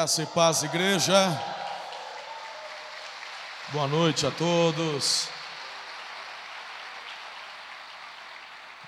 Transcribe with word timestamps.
Graça 0.00 0.22
e 0.22 0.26
paz, 0.26 0.62
igreja. 0.62 1.14
Boa 3.70 3.86
noite 3.86 4.26
a 4.26 4.30
todos. 4.30 5.28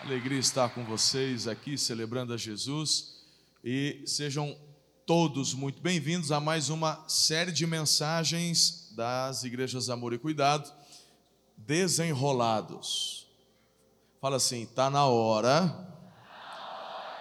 Alegria 0.00 0.38
estar 0.38 0.70
com 0.70 0.82
vocês 0.84 1.46
aqui 1.46 1.76
celebrando 1.76 2.32
a 2.32 2.38
Jesus 2.38 3.20
e 3.62 4.02
sejam 4.06 4.58
todos 5.04 5.52
muito 5.52 5.82
bem-vindos 5.82 6.32
a 6.32 6.40
mais 6.40 6.70
uma 6.70 7.06
série 7.06 7.52
de 7.52 7.66
mensagens 7.66 8.90
das 8.96 9.44
igrejas 9.44 9.90
Amor 9.90 10.14
e 10.14 10.18
Cuidado, 10.18 10.72
desenrolados. 11.58 13.28
Fala 14.18 14.36
assim, 14.36 14.64
tá 14.64 14.88
na 14.88 15.04
hora 15.04 15.94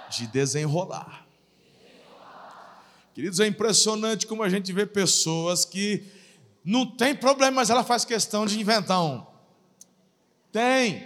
de 0.10 0.28
desenrolar. 0.28 1.21
Queridos, 3.22 3.40
é 3.40 3.46
impressionante 3.46 4.26
como 4.26 4.42
a 4.42 4.50
gente 4.50 4.74
vê 4.74 4.84
pessoas 4.84 5.64
que 5.64 6.04
não 6.66 6.88
tem 6.88 7.14
problema, 7.14 7.58
mas 7.58 7.70
ela 7.70 7.84
faz 7.84 8.04
questão 8.04 8.48
de 8.48 8.60
inventar 8.60 9.00
um. 9.00 9.24
Tem, 10.52 11.04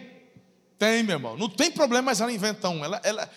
tem, 0.80 1.04
meu 1.04 1.18
irmão. 1.18 1.36
Não 1.36 1.50
tem 1.50 1.70
problema, 1.70 2.04
mas 2.04 2.22
ela 2.22 2.32
inventa 2.32 2.70
um. 2.70 2.86
Ela, 2.86 3.02
ela 3.04 3.30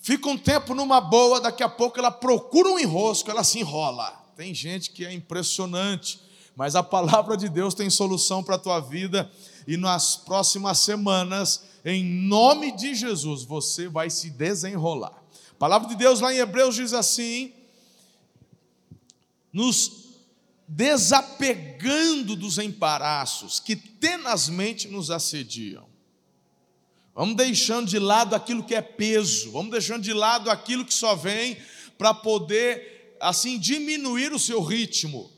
fica 0.00 0.28
um 0.28 0.38
tempo 0.38 0.72
numa 0.72 1.00
boa, 1.00 1.40
daqui 1.40 1.64
a 1.64 1.68
pouco 1.68 1.98
ela 1.98 2.12
procura 2.12 2.68
um 2.68 2.78
enrosco, 2.78 3.28
ela 3.28 3.42
se 3.42 3.58
enrola. 3.58 4.12
Tem 4.36 4.54
gente 4.54 4.92
que 4.92 5.04
é 5.04 5.12
impressionante, 5.12 6.20
mas 6.54 6.76
a 6.76 6.84
palavra 6.84 7.36
de 7.36 7.48
Deus 7.48 7.74
tem 7.74 7.90
solução 7.90 8.40
para 8.40 8.54
a 8.54 8.58
tua 8.58 8.78
vida 8.78 9.28
e 9.66 9.76
nas 9.76 10.14
próximas 10.14 10.78
semanas, 10.78 11.64
em 11.84 12.04
nome 12.04 12.70
de 12.70 12.94
Jesus, 12.94 13.42
você 13.42 13.88
vai 13.88 14.10
se 14.10 14.30
desenrolar. 14.30 15.24
A 15.50 15.58
palavra 15.58 15.88
de 15.88 15.96
Deus 15.96 16.20
lá 16.20 16.32
em 16.32 16.36
Hebreus 16.36 16.76
diz 16.76 16.92
assim: 16.92 17.55
nos 19.56 20.10
desapegando 20.68 22.36
dos 22.36 22.58
embaraços 22.58 23.58
que 23.58 23.74
tenazmente 23.74 24.86
nos 24.86 25.10
assediam. 25.10 25.86
Vamos 27.14 27.36
deixando 27.36 27.88
de 27.88 27.98
lado 27.98 28.34
aquilo 28.34 28.62
que 28.62 28.74
é 28.74 28.82
peso, 28.82 29.50
vamos 29.52 29.70
deixando 29.70 30.02
de 30.02 30.12
lado 30.12 30.50
aquilo 30.50 30.84
que 30.84 30.92
só 30.92 31.14
vem 31.14 31.56
para 31.96 32.12
poder 32.12 33.16
assim 33.18 33.58
diminuir 33.58 34.30
o 34.30 34.38
seu 34.38 34.62
ritmo. 34.62 35.30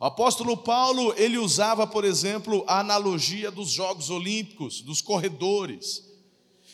O 0.00 0.06
apóstolo 0.06 0.56
Paulo, 0.56 1.12
ele 1.18 1.36
usava, 1.36 1.86
por 1.86 2.02
exemplo, 2.02 2.64
a 2.66 2.80
analogia 2.80 3.50
dos 3.50 3.68
Jogos 3.68 4.08
Olímpicos, 4.08 4.80
dos 4.80 5.02
corredores. 5.02 6.02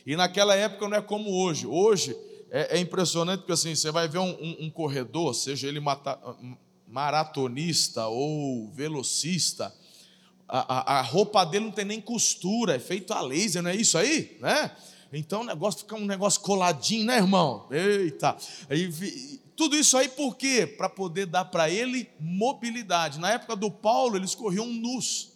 E 0.06 0.14
naquela 0.14 0.54
época 0.54 0.88
não 0.88 0.96
é 0.96 1.02
como 1.02 1.32
hoje. 1.32 1.66
Hoje 1.66 2.16
é, 2.50 2.76
é 2.76 2.80
impressionante 2.80 3.40
porque 3.40 3.52
assim, 3.52 3.74
você 3.74 3.90
vai 3.90 4.08
ver 4.08 4.18
um, 4.18 4.30
um, 4.30 4.56
um 4.66 4.70
corredor, 4.70 5.34
seja 5.34 5.68
ele 5.68 5.80
mata, 5.80 6.18
maratonista 6.86 8.06
ou 8.08 8.70
velocista, 8.72 9.72
a, 10.48 10.58
a, 10.58 10.98
a, 10.98 11.02
roupa 11.02 11.44
dele 11.44 11.66
não 11.66 11.72
tem 11.72 11.84
nem 11.84 12.00
costura, 12.00 12.74
é 12.74 12.78
feito 12.80 13.12
a 13.12 13.20
laser, 13.20 13.62
não 13.62 13.70
é 13.70 13.76
isso 13.76 13.96
aí? 13.96 14.36
Né? 14.40 14.70
Então 15.12 15.42
o 15.42 15.44
negócio 15.44 15.80
fica 15.80 15.94
um 15.94 16.04
negócio 16.04 16.40
coladinho, 16.40 17.06
né, 17.06 17.16
irmão? 17.18 17.68
Eita! 17.70 18.36
Aí, 18.68 18.92
tudo 19.56 19.76
isso 19.76 19.96
aí 19.96 20.08
por 20.08 20.36
quê? 20.36 20.66
Para 20.66 20.88
poder 20.88 21.26
dar 21.26 21.44
para 21.44 21.70
ele 21.70 22.08
mobilidade. 22.18 23.20
Na 23.20 23.30
época 23.30 23.54
do 23.54 23.70
Paulo, 23.70 24.16
eles 24.16 24.34
corriam 24.34 24.66
nus. 24.66 25.30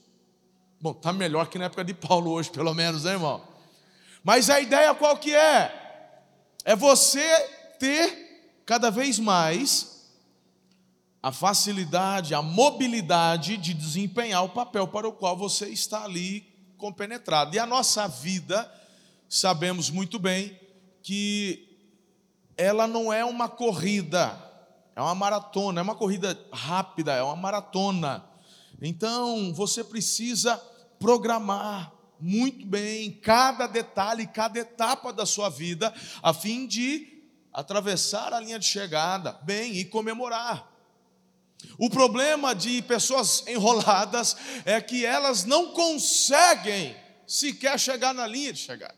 Bom, 0.81 0.93
tá 0.93 1.13
melhor 1.13 1.47
que 1.49 1.59
na 1.59 1.67
época 1.67 1.85
de 1.85 1.95
Paulo 1.95 2.33
hoje, 2.33 2.51
pelo 2.51 2.75
menos, 2.75 3.05
né, 3.05 3.13
irmão? 3.13 3.43
Mas 4.23 4.51
a 4.51 4.61
ideia 4.61 4.95
qual 4.95 5.17
que 5.17 5.35
é? 5.35 5.84
É 6.65 6.75
você 6.75 7.25
ter 7.79 8.63
cada 8.65 8.91
vez 8.91 9.19
mais 9.19 9.95
a 11.23 11.33
facilidade, 11.33 12.35
a 12.35 12.43
mobilidade 12.43 13.57
de 13.57 13.73
desempenhar 13.73 14.45
o 14.45 14.51
papel 14.51 14.87
para 14.89 15.09
o 15.09 15.13
qual 15.13 15.37
você 15.37 15.69
está 15.69 16.05
ali 16.05 16.47
compenetrado. 16.77 17.57
E 17.57 17.59
a 17.59 17.65
nossa 17.65 18.07
vida, 18.07 18.71
sabemos 19.29 19.89
muito 19.89 20.19
bem 20.19 20.59
que 21.03 21.67
ela 22.57 22.87
não 22.87 23.11
é 23.11 23.25
uma 23.25 23.49
corrida, 23.49 24.39
é 24.95 25.01
uma 25.01 25.15
maratona, 25.15 25.81
é 25.81 25.83
uma 25.83 25.95
corrida 25.95 26.39
rápida, 26.53 27.13
é 27.13 27.23
uma 27.23 27.37
maratona. 27.37 28.25
Então, 28.83 29.53
você 29.55 29.83
precisa 29.83 30.57
programar, 30.99 31.91
muito 32.27 32.65
bem 32.65 33.11
cada 33.11 33.67
detalhe, 33.67 34.27
cada 34.27 34.59
etapa 34.59 35.13
da 35.13 35.27
sua 35.27 35.51
vida, 35.51 35.93
a 36.23 36.33
fim 36.33 36.67
de 36.67 37.23
atravessar 37.53 38.33
a 38.33 38.41
linha 38.41 38.59
de 38.59 38.65
chegada 38.65 39.33
bem 39.43 39.77
e 39.77 39.85
comemorar. 39.85 40.73
O 41.77 41.91
problema 41.91 42.55
de 42.55 42.81
pessoas 42.81 43.45
enroladas 43.47 44.39
é 44.65 44.81
que 44.81 45.05
elas 45.05 45.45
não 45.45 45.73
conseguem 45.73 46.97
sequer 47.27 47.79
chegar 47.79 48.15
na 48.15 48.27
linha 48.27 48.55
de 48.55 48.61
chegada. 48.61 48.97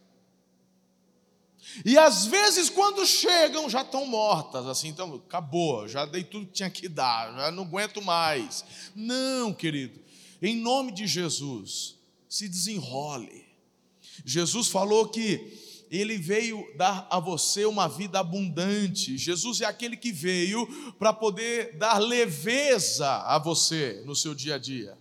E 1.84 1.98
às 1.98 2.26
vezes, 2.26 2.70
quando 2.70 3.04
chegam, 3.04 3.68
já 3.68 3.82
estão 3.82 4.06
mortas, 4.06 4.68
assim, 4.68 4.86
então 4.86 5.16
acabou, 5.16 5.88
já 5.88 6.06
dei 6.06 6.22
tudo 6.22 6.46
que 6.46 6.52
tinha 6.52 6.70
que 6.70 6.88
dar, 6.88 7.34
já 7.34 7.50
não 7.50 7.64
aguento 7.64 8.00
mais. 8.00 8.64
Não, 8.94 9.52
querido, 9.52 10.00
em 10.40 10.54
nome 10.54 10.92
de 10.92 11.08
Jesus, 11.08 11.95
se 12.36 12.48
desenrole. 12.48 13.46
Jesus 14.24 14.68
falou 14.68 15.08
que 15.08 15.86
ele 15.90 16.18
veio 16.18 16.66
dar 16.76 17.06
a 17.10 17.18
você 17.18 17.64
uma 17.64 17.88
vida 17.88 18.18
abundante. 18.18 19.16
Jesus 19.16 19.60
é 19.60 19.64
aquele 19.64 19.96
que 19.96 20.12
veio 20.12 20.66
para 20.98 21.12
poder 21.12 21.76
dar 21.78 21.98
leveza 21.98 23.08
a 23.08 23.38
você 23.38 24.02
no 24.04 24.14
seu 24.14 24.34
dia 24.34 24.56
a 24.56 24.58
dia. 24.58 24.98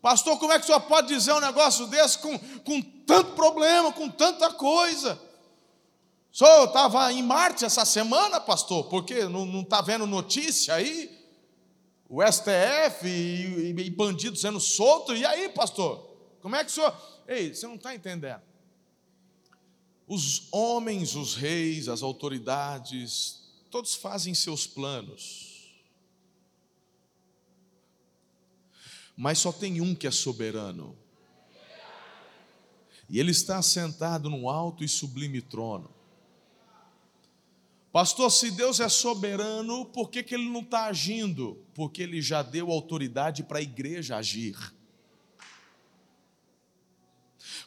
Pastor, 0.00 0.38
como 0.38 0.52
é 0.52 0.58
que 0.58 0.64
o 0.64 0.66
senhor 0.66 0.80
pode 0.82 1.08
dizer 1.08 1.32
um 1.32 1.40
negócio 1.40 1.86
desse 1.86 2.18
com, 2.18 2.38
com 2.38 2.80
tanto 2.80 3.32
problema, 3.32 3.92
com 3.92 4.08
tanta 4.08 4.52
coisa? 4.52 5.20
O 6.32 6.36
senhor 6.36 6.64
estava 6.64 7.12
em 7.12 7.22
Marte 7.22 7.64
essa 7.64 7.84
semana, 7.84 8.40
pastor, 8.40 8.84
porque 8.84 9.24
não 9.24 9.60
está 9.60 9.80
vendo 9.80 10.06
notícia 10.06 10.74
aí? 10.74 11.10
O 12.08 12.22
STF 12.22 13.06
e, 13.06 13.72
e, 13.72 13.80
e 13.80 13.90
bandido 13.90 14.36
sendo 14.36 14.60
solto, 14.60 15.14
e 15.14 15.24
aí, 15.26 15.48
pastor? 15.48 16.15
Como 16.46 16.54
é 16.54 16.64
que 16.64 16.70
o 16.70 16.74
senhor. 16.74 16.96
Ei, 17.26 17.52
você 17.52 17.66
não 17.66 17.74
está 17.74 17.92
entendendo. 17.92 18.40
Os 20.06 20.46
homens, 20.52 21.16
os 21.16 21.34
reis, 21.34 21.88
as 21.88 22.04
autoridades, 22.04 23.42
todos 23.68 23.96
fazem 23.96 24.32
seus 24.32 24.64
planos. 24.64 25.74
Mas 29.16 29.38
só 29.38 29.50
tem 29.50 29.80
um 29.80 29.92
que 29.92 30.06
é 30.06 30.10
soberano. 30.12 30.96
E 33.10 33.18
ele 33.18 33.32
está 33.32 33.60
sentado 33.60 34.30
num 34.30 34.48
alto 34.48 34.84
e 34.84 34.88
sublime 34.88 35.42
trono. 35.42 35.92
Pastor, 37.90 38.30
se 38.30 38.52
Deus 38.52 38.78
é 38.78 38.88
soberano, 38.88 39.84
por 39.86 40.10
que, 40.10 40.22
que 40.22 40.36
ele 40.36 40.48
não 40.48 40.60
está 40.60 40.84
agindo? 40.84 41.60
Porque 41.74 42.00
ele 42.02 42.22
já 42.22 42.40
deu 42.40 42.70
autoridade 42.70 43.42
para 43.42 43.58
a 43.58 43.62
igreja 43.62 44.16
agir. 44.16 44.75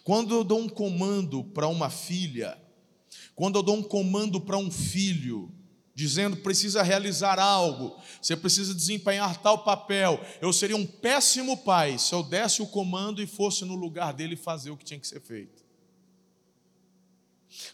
Quando 0.03 0.33
eu 0.33 0.43
dou 0.43 0.59
um 0.59 0.69
comando 0.69 1.43
para 1.43 1.67
uma 1.67 1.89
filha, 1.89 2.57
quando 3.35 3.57
eu 3.57 3.63
dou 3.63 3.77
um 3.77 3.83
comando 3.83 4.41
para 4.41 4.57
um 4.57 4.71
filho, 4.71 5.51
dizendo 5.93 6.37
precisa 6.37 6.81
realizar 6.81 7.39
algo, 7.39 7.95
você 8.21 8.35
precisa 8.35 8.73
desempenhar 8.73 9.41
tal 9.41 9.63
papel, 9.63 10.19
eu 10.41 10.53
seria 10.53 10.77
um 10.77 10.85
péssimo 10.85 11.57
pai 11.57 11.97
se 11.97 12.13
eu 12.13 12.23
desse 12.23 12.61
o 12.61 12.67
comando 12.67 13.21
e 13.21 13.27
fosse 13.27 13.65
no 13.65 13.75
lugar 13.75 14.13
dele 14.13 14.35
fazer 14.35 14.71
o 14.71 14.77
que 14.77 14.85
tinha 14.85 14.99
que 14.99 15.07
ser 15.07 15.19
feito. 15.19 15.63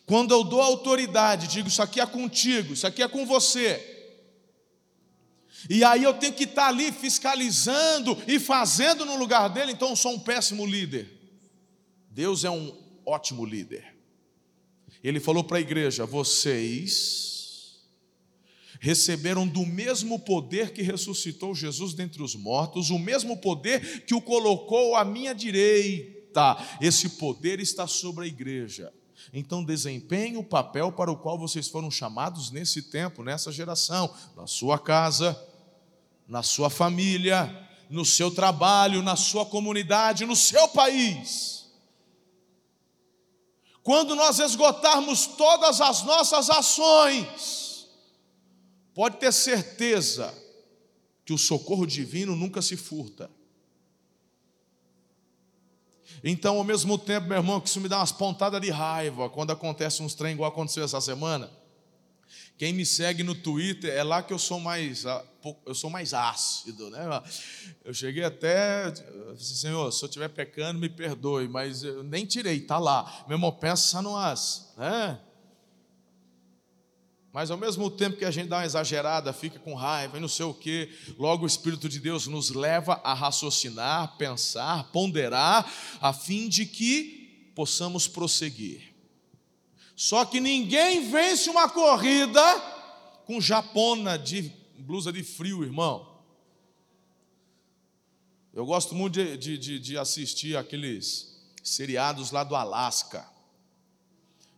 Quando 0.05 0.31
eu 0.31 0.43
dou 0.43 0.61
autoridade, 0.61 1.47
digo 1.47 1.67
isso 1.67 1.81
aqui 1.81 1.99
é 1.99 2.05
contigo, 2.05 2.73
isso 2.73 2.87
aqui 2.87 3.03
é 3.03 3.07
com 3.07 3.25
você. 3.25 3.93
E 5.69 5.83
aí 5.83 6.03
eu 6.03 6.13
tenho 6.13 6.33
que 6.33 6.43
estar 6.43 6.67
ali 6.67 6.91
fiscalizando 6.91 8.17
e 8.27 8.39
fazendo 8.39 9.05
no 9.05 9.17
lugar 9.17 9.49
dele, 9.49 9.71
então 9.71 9.89
eu 9.89 9.95
sou 9.95 10.13
um 10.13 10.19
péssimo 10.19 10.65
líder. 10.65 11.11
Deus 12.15 12.45
é 12.45 12.49
um 12.49 12.73
ótimo 13.05 13.45
líder. 13.45 13.93
Ele 15.03 15.19
falou 15.19 15.43
para 15.43 15.57
a 15.57 15.61
igreja: 15.61 16.05
vocês 16.05 17.81
receberam 18.79 19.45
do 19.45 19.65
mesmo 19.65 20.17
poder 20.17 20.71
que 20.71 20.81
ressuscitou 20.81 21.53
Jesus 21.53 21.93
dentre 21.93 22.23
os 22.23 22.33
mortos, 22.33 22.89
o 22.89 22.97
mesmo 22.97 23.35
poder 23.35 24.05
que 24.05 24.15
o 24.15 24.21
colocou 24.21 24.95
à 24.95 25.03
minha 25.03 25.35
direita. 25.35 26.57
Esse 26.79 27.09
poder 27.09 27.59
está 27.59 27.85
sobre 27.85 28.23
a 28.23 28.27
igreja. 28.27 28.93
Então 29.33 29.61
desempenhe 29.61 30.37
o 30.37 30.43
papel 30.43 30.93
para 30.93 31.11
o 31.11 31.17
qual 31.17 31.37
vocês 31.37 31.67
foram 31.67 31.91
chamados 31.91 32.49
nesse 32.49 32.83
tempo, 32.83 33.23
nessa 33.23 33.51
geração, 33.51 34.13
na 34.37 34.47
sua 34.47 34.79
casa, 34.79 35.37
na 36.25 36.41
sua 36.41 36.69
família, 36.69 37.53
no 37.89 38.05
seu 38.05 38.31
trabalho, 38.31 39.03
na 39.03 39.17
sua 39.17 39.45
comunidade, 39.45 40.25
no 40.25 40.35
seu 40.35 40.69
país. 40.69 41.64
Quando 43.85 44.15
nós 44.15 44.39
esgotarmos 44.39 45.27
todas 45.27 45.79
as 45.79 46.01
nossas 46.01 46.49
ações, 46.49 47.87
pode 48.95 49.17
ter 49.17 49.31
certeza 49.31 50.33
que 51.23 51.31
o 51.31 51.37
socorro 51.37 51.85
divino 51.85 52.35
nunca 52.35 52.63
se 52.63 52.75
furta. 52.75 53.29
Então, 56.23 56.57
ao 56.57 56.63
mesmo 56.63 56.97
tempo, 56.97 57.27
meu 57.27 57.37
irmão, 57.37 57.61
que 57.61 57.69
isso 57.69 57.79
me 57.79 57.87
dá 57.87 57.99
umas 57.99 58.11
pontadas 58.11 58.59
de 58.59 58.71
raiva 58.71 59.29
quando 59.29 59.51
acontece 59.51 60.01
uns 60.01 60.15
trem 60.15 60.33
igual 60.33 60.49
aconteceu 60.49 60.83
essa 60.83 60.99
semana. 60.99 61.51
Quem 62.57 62.71
me 62.71 62.85
segue 62.85 63.21
no 63.21 63.35
Twitter 63.35 63.93
é 63.93 64.03
lá 64.03 64.23
que 64.23 64.31
eu 64.31 64.39
sou 64.39 64.59
mais 64.59 65.05
ah, 65.05 65.23
eu 65.65 65.75
sou 65.75 65.89
mais 65.89 66.13
ácido, 66.13 66.89
né? 66.89 67.21
Eu 67.83 67.93
cheguei 67.93 68.23
até, 68.23 68.93
Senhor, 69.37 69.91
se 69.91 70.03
eu 70.03 70.07
estiver 70.07 70.29
pecando, 70.29 70.79
me 70.79 70.89
perdoe, 70.89 71.47
mas 71.47 71.83
eu 71.83 72.03
nem 72.03 72.25
tirei, 72.25 72.61
tá 72.61 72.79
lá. 72.79 73.25
Meu 73.27 73.35
irmão, 73.35 73.51
pensa 73.51 74.01
numas, 74.01 74.73
né? 74.77 75.19
Mas 77.31 77.51
ao 77.51 77.57
mesmo 77.57 77.91
tempo 77.91 78.15
que 78.15 78.23
a 78.23 78.31
gente 78.31 78.47
dá 78.47 78.59
uma 78.59 78.65
exagerada, 78.65 79.33
fica 79.33 79.59
com 79.59 79.73
raiva 79.75 80.17
e 80.17 80.21
não 80.21 80.27
sei 80.29 80.45
o 80.45 80.53
quê, 80.53 80.89
logo 81.17 81.43
o 81.43 81.47
Espírito 81.47 81.89
de 81.89 81.99
Deus 81.99 82.27
nos 82.27 82.49
leva 82.49 83.01
a 83.03 83.13
raciocinar, 83.13 84.15
pensar, 84.17 84.89
ponderar, 84.93 85.69
a 85.99 86.13
fim 86.13 86.47
de 86.47 86.65
que 86.65 87.51
possamos 87.53 88.07
prosseguir. 88.07 88.94
Só 89.95 90.25
que 90.25 90.39
ninguém 90.39 91.09
vence 91.09 91.49
uma 91.49 91.69
corrida 91.69 92.43
com 93.25 93.39
japona 93.39 94.17
de 94.17 94.51
blusa 94.77 95.11
de 95.11 95.23
frio, 95.23 95.63
irmão. 95.63 96.15
Eu 98.53 98.65
gosto 98.65 98.93
muito 98.93 99.13
de, 99.13 99.57
de, 99.57 99.79
de 99.79 99.97
assistir 99.97 100.55
aqueles 100.55 101.35
seriados 101.63 102.31
lá 102.31 102.43
do 102.43 102.55
Alasca. 102.55 103.27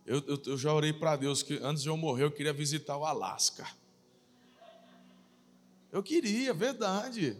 Eu, 0.04 0.22
eu, 0.26 0.42
eu 0.46 0.58
já 0.58 0.72
orei 0.72 0.92
para 0.92 1.16
Deus 1.16 1.42
que 1.42 1.58
antes 1.62 1.82
de 1.82 1.88
eu 1.88 1.96
morrer 1.96 2.24
eu 2.24 2.30
queria 2.30 2.52
visitar 2.52 2.96
o 2.96 3.04
Alasca. 3.04 3.66
Eu 5.92 6.02
queria, 6.02 6.52
verdade. 6.52 7.36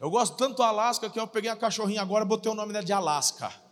Eu 0.00 0.10
gosto 0.10 0.36
tanto 0.36 0.56
do 0.56 0.62
Alasca 0.62 1.08
que 1.08 1.18
eu 1.18 1.26
peguei 1.26 1.50
a 1.50 1.56
cachorrinha 1.56 2.02
agora 2.02 2.24
e 2.24 2.28
botei 2.28 2.50
o 2.50 2.54
nome 2.54 2.72
dela 2.72 2.84
de 2.84 2.92
Alasca. 2.92 3.63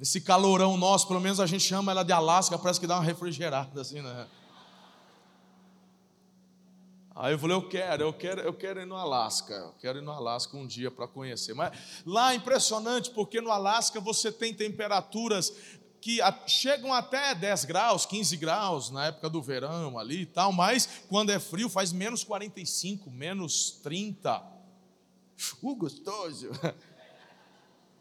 Esse 0.00 0.20
calorão 0.20 0.76
nosso, 0.76 1.06
pelo 1.06 1.20
menos 1.20 1.38
a 1.38 1.46
gente 1.46 1.64
chama 1.64 1.92
ela 1.92 2.02
de 2.02 2.12
Alasca, 2.12 2.58
parece 2.58 2.80
que 2.80 2.86
dá 2.86 2.96
uma 2.96 3.04
refrigerada 3.04 3.80
assim, 3.80 4.00
né? 4.00 4.26
Aí 7.14 7.34
eu 7.34 7.38
falei, 7.38 7.54
eu 7.54 7.68
quero, 7.68 8.02
eu 8.02 8.12
quero, 8.12 8.40
eu 8.40 8.54
quero 8.54 8.80
ir 8.80 8.86
no 8.86 8.96
Alasca, 8.96 9.52
eu 9.52 9.74
quero 9.78 9.98
ir 9.98 10.02
no 10.02 10.10
Alasca 10.10 10.56
um 10.56 10.66
dia 10.66 10.90
para 10.90 11.06
conhecer. 11.06 11.54
Mas 11.54 12.02
lá 12.06 12.32
é 12.32 12.36
impressionante, 12.36 13.10
porque 13.10 13.40
no 13.40 13.50
Alasca 13.50 14.00
você 14.00 14.32
tem 14.32 14.54
temperaturas 14.54 15.52
que 16.00 16.18
chegam 16.48 16.92
até 16.92 17.32
10 17.34 17.64
graus, 17.66 18.04
15 18.06 18.36
graus 18.36 18.90
na 18.90 19.06
época 19.06 19.30
do 19.30 19.40
verão 19.40 19.98
ali 19.98 20.22
e 20.22 20.26
tal, 20.26 20.52
mas 20.52 21.04
quando 21.08 21.30
é 21.30 21.38
frio 21.38 21.68
faz 21.68 21.92
menos 21.92 22.24
45, 22.24 23.08
menos 23.08 23.70
30. 23.82 24.42
Uh, 25.62 25.76
gostoso. 25.76 26.50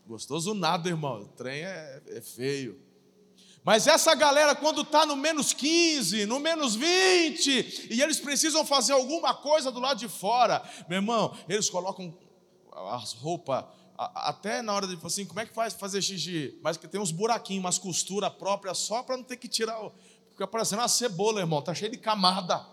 Gostoso 0.05 0.53
nada, 0.53 0.89
irmão. 0.89 1.21
O 1.21 1.27
trem 1.27 1.63
é, 1.63 2.01
é 2.07 2.21
feio. 2.21 2.79
Mas 3.63 3.85
essa 3.85 4.15
galera, 4.15 4.55
quando 4.55 4.81
está 4.81 5.05
no 5.05 5.15
menos 5.15 5.53
15, 5.53 6.25
no 6.25 6.39
menos 6.39 6.75
20, 6.75 7.89
e 7.91 8.01
eles 8.01 8.19
precisam 8.19 8.65
fazer 8.65 8.93
alguma 8.93 9.35
coisa 9.35 9.71
do 9.71 9.79
lado 9.79 9.99
de 9.99 10.07
fora, 10.07 10.63
meu 10.89 10.97
irmão, 10.97 11.35
eles 11.47 11.69
colocam 11.69 12.17
as 12.89 13.13
roupas, 13.13 13.63
até 13.97 14.63
na 14.63 14.73
hora 14.73 14.87
de 14.87 14.97
assim, 15.05 15.25
como 15.25 15.39
é 15.39 15.45
que 15.45 15.53
faz 15.53 15.73
fazer 15.73 16.01
xixi? 16.01 16.57
Mas 16.63 16.75
que 16.75 16.87
tem 16.87 16.99
uns 16.99 17.11
buraquinhos, 17.11 17.63
umas 17.63 17.77
costuras 17.77 18.33
próprias 18.33 18.79
só 18.79 19.03
para 19.03 19.15
não 19.15 19.23
ter 19.23 19.37
que 19.37 19.47
tirar. 19.47 19.79
Fica 20.31 20.47
parecendo 20.47 20.81
uma 20.81 20.87
cebola, 20.87 21.39
irmão, 21.39 21.61
tá 21.61 21.73
cheio 21.75 21.91
de 21.91 21.99
camada. 21.99 22.65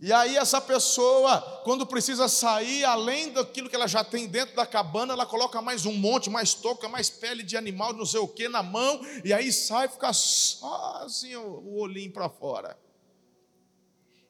E 0.00 0.14
aí 0.14 0.36
essa 0.38 0.62
pessoa, 0.62 1.60
quando 1.62 1.86
precisa 1.86 2.26
sair, 2.26 2.84
além 2.84 3.32
daquilo 3.32 3.68
que 3.68 3.76
ela 3.76 3.86
já 3.86 4.02
tem 4.02 4.26
dentro 4.26 4.56
da 4.56 4.64
cabana, 4.64 5.12
ela 5.12 5.26
coloca 5.26 5.60
mais 5.60 5.84
um 5.84 5.92
monte, 5.92 6.30
mais 6.30 6.54
touca, 6.54 6.88
mais 6.88 7.10
pele 7.10 7.42
de 7.42 7.54
animal, 7.54 7.92
não 7.92 8.06
sei 8.06 8.18
o 8.18 8.26
que, 8.26 8.48
na 8.48 8.62
mão, 8.62 8.98
e 9.22 9.30
aí 9.30 9.52
sai 9.52 9.86
e 9.86 9.90
fica 9.90 10.10
só 10.14 11.02
assim 11.04 11.36
o 11.36 11.76
olhinho 11.78 12.10
para 12.10 12.30
fora. 12.30 12.78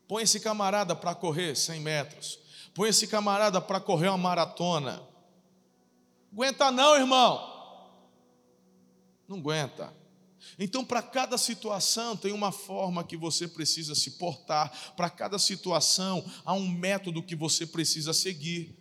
Põe 0.08 0.24
esse 0.24 0.40
camarada 0.40 0.96
para 0.96 1.14
correr 1.14 1.54
100 1.54 1.80
metros. 1.80 2.40
Põe 2.74 2.88
esse 2.88 3.06
camarada 3.06 3.60
para 3.60 3.78
correr 3.78 4.08
uma 4.08 4.18
maratona. 4.18 5.00
Aguenta 6.32 6.72
não, 6.72 6.96
irmão. 6.96 7.48
Não 9.28 9.38
aguenta. 9.38 9.99
Então, 10.58 10.84
para 10.84 11.02
cada 11.02 11.38
situação, 11.38 12.16
tem 12.16 12.32
uma 12.32 12.52
forma 12.52 13.04
que 13.04 13.16
você 13.16 13.48
precisa 13.48 13.94
se 13.94 14.12
portar, 14.12 14.94
para 14.96 15.08
cada 15.08 15.38
situação, 15.38 16.24
há 16.44 16.52
um 16.52 16.68
método 16.68 17.22
que 17.22 17.36
você 17.36 17.66
precisa 17.66 18.12
seguir. 18.12 18.76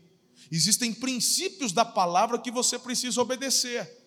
Existem 0.52 0.94
princípios 0.94 1.72
da 1.72 1.86
palavra 1.86 2.40
que 2.40 2.52
você 2.52 2.80
precisa 2.80 3.22
obedecer. 3.22 3.98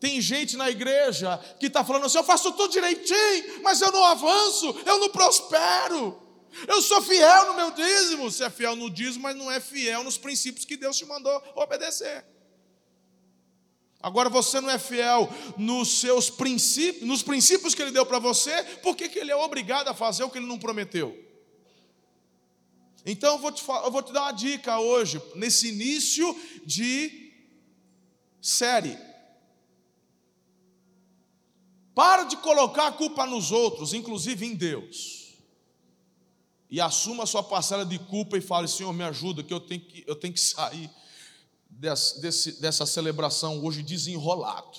Tem 0.00 0.20
gente 0.20 0.56
na 0.56 0.70
igreja 0.70 1.38
que 1.60 1.66
está 1.66 1.84
falando 1.84 2.06
assim: 2.06 2.16
eu 2.16 2.24
faço 2.24 2.52
tudo 2.52 2.72
direitinho, 2.72 3.62
mas 3.62 3.80
eu 3.80 3.92
não 3.92 4.04
avanço, 4.04 4.74
eu 4.86 4.98
não 4.98 5.10
prospero. 5.10 6.22
Eu 6.68 6.80
sou 6.80 7.02
fiel 7.02 7.48
no 7.48 7.54
meu 7.54 7.70
dízimo. 7.72 8.30
Você 8.30 8.44
é 8.44 8.50
fiel 8.50 8.76
no 8.76 8.88
dízimo, 8.88 9.24
mas 9.24 9.36
não 9.36 9.50
é 9.50 9.60
fiel 9.60 10.04
nos 10.04 10.16
princípios 10.16 10.64
que 10.64 10.76
Deus 10.76 10.96
te 10.96 11.04
mandou 11.04 11.42
obedecer. 11.56 12.24
Agora 14.04 14.28
você 14.28 14.60
não 14.60 14.68
é 14.68 14.78
fiel 14.78 15.32
nos 15.56 16.00
seus 16.00 16.28
princípios, 16.28 17.08
nos 17.08 17.22
princípios 17.22 17.74
que 17.74 17.80
ele 17.80 17.90
deu 17.90 18.04
para 18.04 18.18
você, 18.18 18.52
por 18.82 18.94
que, 18.94 19.04
ele 19.18 19.30
é 19.30 19.36
obrigado 19.36 19.88
a 19.88 19.94
fazer 19.94 20.22
o 20.22 20.28
que 20.28 20.36
ele 20.36 20.46
não 20.46 20.58
prometeu? 20.58 21.18
Então 23.06 23.32
eu 23.32 23.38
vou, 23.38 23.50
te, 23.50 23.64
eu 23.66 23.90
vou 23.90 24.02
te 24.02 24.12
dar 24.12 24.24
uma 24.24 24.32
dica 24.32 24.78
hoje, 24.78 25.22
nesse 25.34 25.68
início 25.68 26.38
de 26.66 27.32
série. 28.42 28.98
Para 31.94 32.24
de 32.24 32.36
colocar 32.36 32.88
a 32.88 32.92
culpa 32.92 33.24
nos 33.24 33.50
outros, 33.50 33.94
inclusive 33.94 34.44
em 34.44 34.54
Deus. 34.54 35.32
E 36.70 36.78
assuma 36.78 37.22
a 37.22 37.26
sua 37.26 37.42
parcela 37.42 37.86
de 37.86 37.98
culpa 37.98 38.36
e 38.36 38.42
fale: 38.42 38.68
Senhor, 38.68 38.92
me 38.92 39.04
ajuda, 39.04 39.42
que 39.42 39.54
eu 39.54 39.60
tenho 39.60 39.80
que, 39.80 40.04
eu 40.06 40.14
tenho 40.14 40.34
que 40.34 40.40
sair 40.40 40.90
desse, 41.78 42.60
dessa 42.60 42.86
celebração 42.86 43.64
hoje 43.64 43.82
desenrolado. 43.82 44.78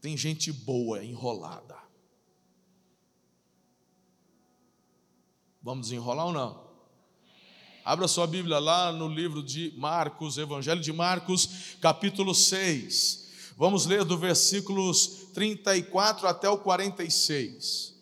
Tem 0.00 0.16
gente 0.16 0.52
boa 0.52 1.02
enrolada. 1.04 1.76
Vamos 5.62 5.88
desenrolar 5.88 6.26
ou 6.26 6.32
não? 6.32 6.64
Abra 7.84 8.08
sua 8.08 8.26
Bíblia 8.26 8.58
lá 8.58 8.92
no 8.92 9.08
livro 9.08 9.42
de 9.42 9.72
Marcos, 9.76 10.38
Evangelho 10.38 10.80
de 10.80 10.92
Marcos, 10.92 11.76
capítulo 11.80 12.34
6. 12.34 13.24
Vamos 13.56 13.86
ler 13.86 14.04
do 14.04 14.18
versículos 14.18 15.28
34 15.32 16.26
até 16.26 16.48
o 16.48 16.58
46. 16.58 17.94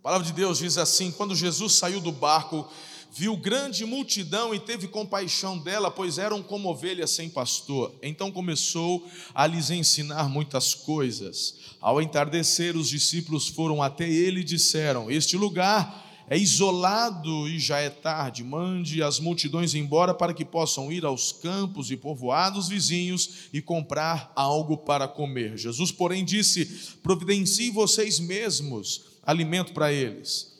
A 0.00 0.02
palavra 0.02 0.26
de 0.26 0.32
Deus 0.32 0.58
diz 0.58 0.78
assim: 0.78 1.10
Quando 1.10 1.34
Jesus 1.34 1.74
saiu 1.74 2.00
do 2.00 2.12
barco, 2.12 2.70
viu 3.16 3.34
grande 3.34 3.84
multidão 3.86 4.54
e 4.54 4.58
teve 4.58 4.86
compaixão 4.86 5.56
dela, 5.56 5.90
pois 5.90 6.18
eram 6.18 6.42
como 6.42 6.68
ovelhas 6.68 7.12
sem 7.12 7.30
pastor. 7.30 7.94
Então 8.02 8.30
começou 8.30 9.08
a 9.34 9.46
lhes 9.46 9.70
ensinar 9.70 10.28
muitas 10.28 10.74
coisas. 10.74 11.54
Ao 11.80 12.02
entardecer, 12.02 12.76
os 12.76 12.90
discípulos 12.90 13.48
foram 13.48 13.82
até 13.82 14.06
ele 14.06 14.40
e 14.40 14.44
disseram: 14.44 15.10
Este 15.10 15.34
lugar 15.34 16.04
é 16.28 16.36
isolado 16.36 17.48
e 17.48 17.58
já 17.58 17.78
é 17.78 17.88
tarde. 17.88 18.44
Mande 18.44 19.02
as 19.02 19.18
multidões 19.18 19.74
embora 19.74 20.12
para 20.12 20.34
que 20.34 20.44
possam 20.44 20.92
ir 20.92 21.06
aos 21.06 21.32
campos 21.32 21.90
e 21.90 21.96
povoados 21.96 22.68
vizinhos 22.68 23.48
e 23.50 23.62
comprar 23.62 24.30
algo 24.36 24.76
para 24.76 25.08
comer. 25.08 25.56
Jesus, 25.56 25.90
porém, 25.90 26.22
disse: 26.22 26.66
Providencie 27.02 27.70
vocês 27.70 28.20
mesmos 28.20 29.04
alimento 29.24 29.72
para 29.72 29.90
eles. 29.90 30.55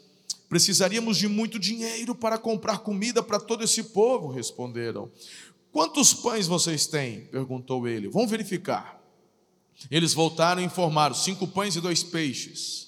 Precisaríamos 0.49 1.17
de 1.17 1.29
muito 1.29 1.59
dinheiro 1.59 2.15
para 2.15 2.38
comprar 2.38 2.79
comida 2.79 3.23
para 3.23 3.41
todo 3.41 3.65
esse 3.65 3.83
povo, 3.83 4.29
responderam. 4.29 5.11
Quantos 5.73 6.15
pães 6.15 6.47
vocês 6.47 6.87
têm? 6.87 7.23
perguntou 7.26 7.87
ele. 7.87 8.09
Vamos 8.09 8.31
verificar. 8.31 9.00
Eles 9.91 10.15
voltaram 10.15 10.62
e 10.62 10.65
informaram: 10.65 11.15
cinco 11.15 11.47
pães 11.47 11.76
e 11.76 11.81
dois 11.81 12.03
peixes. 12.03 12.87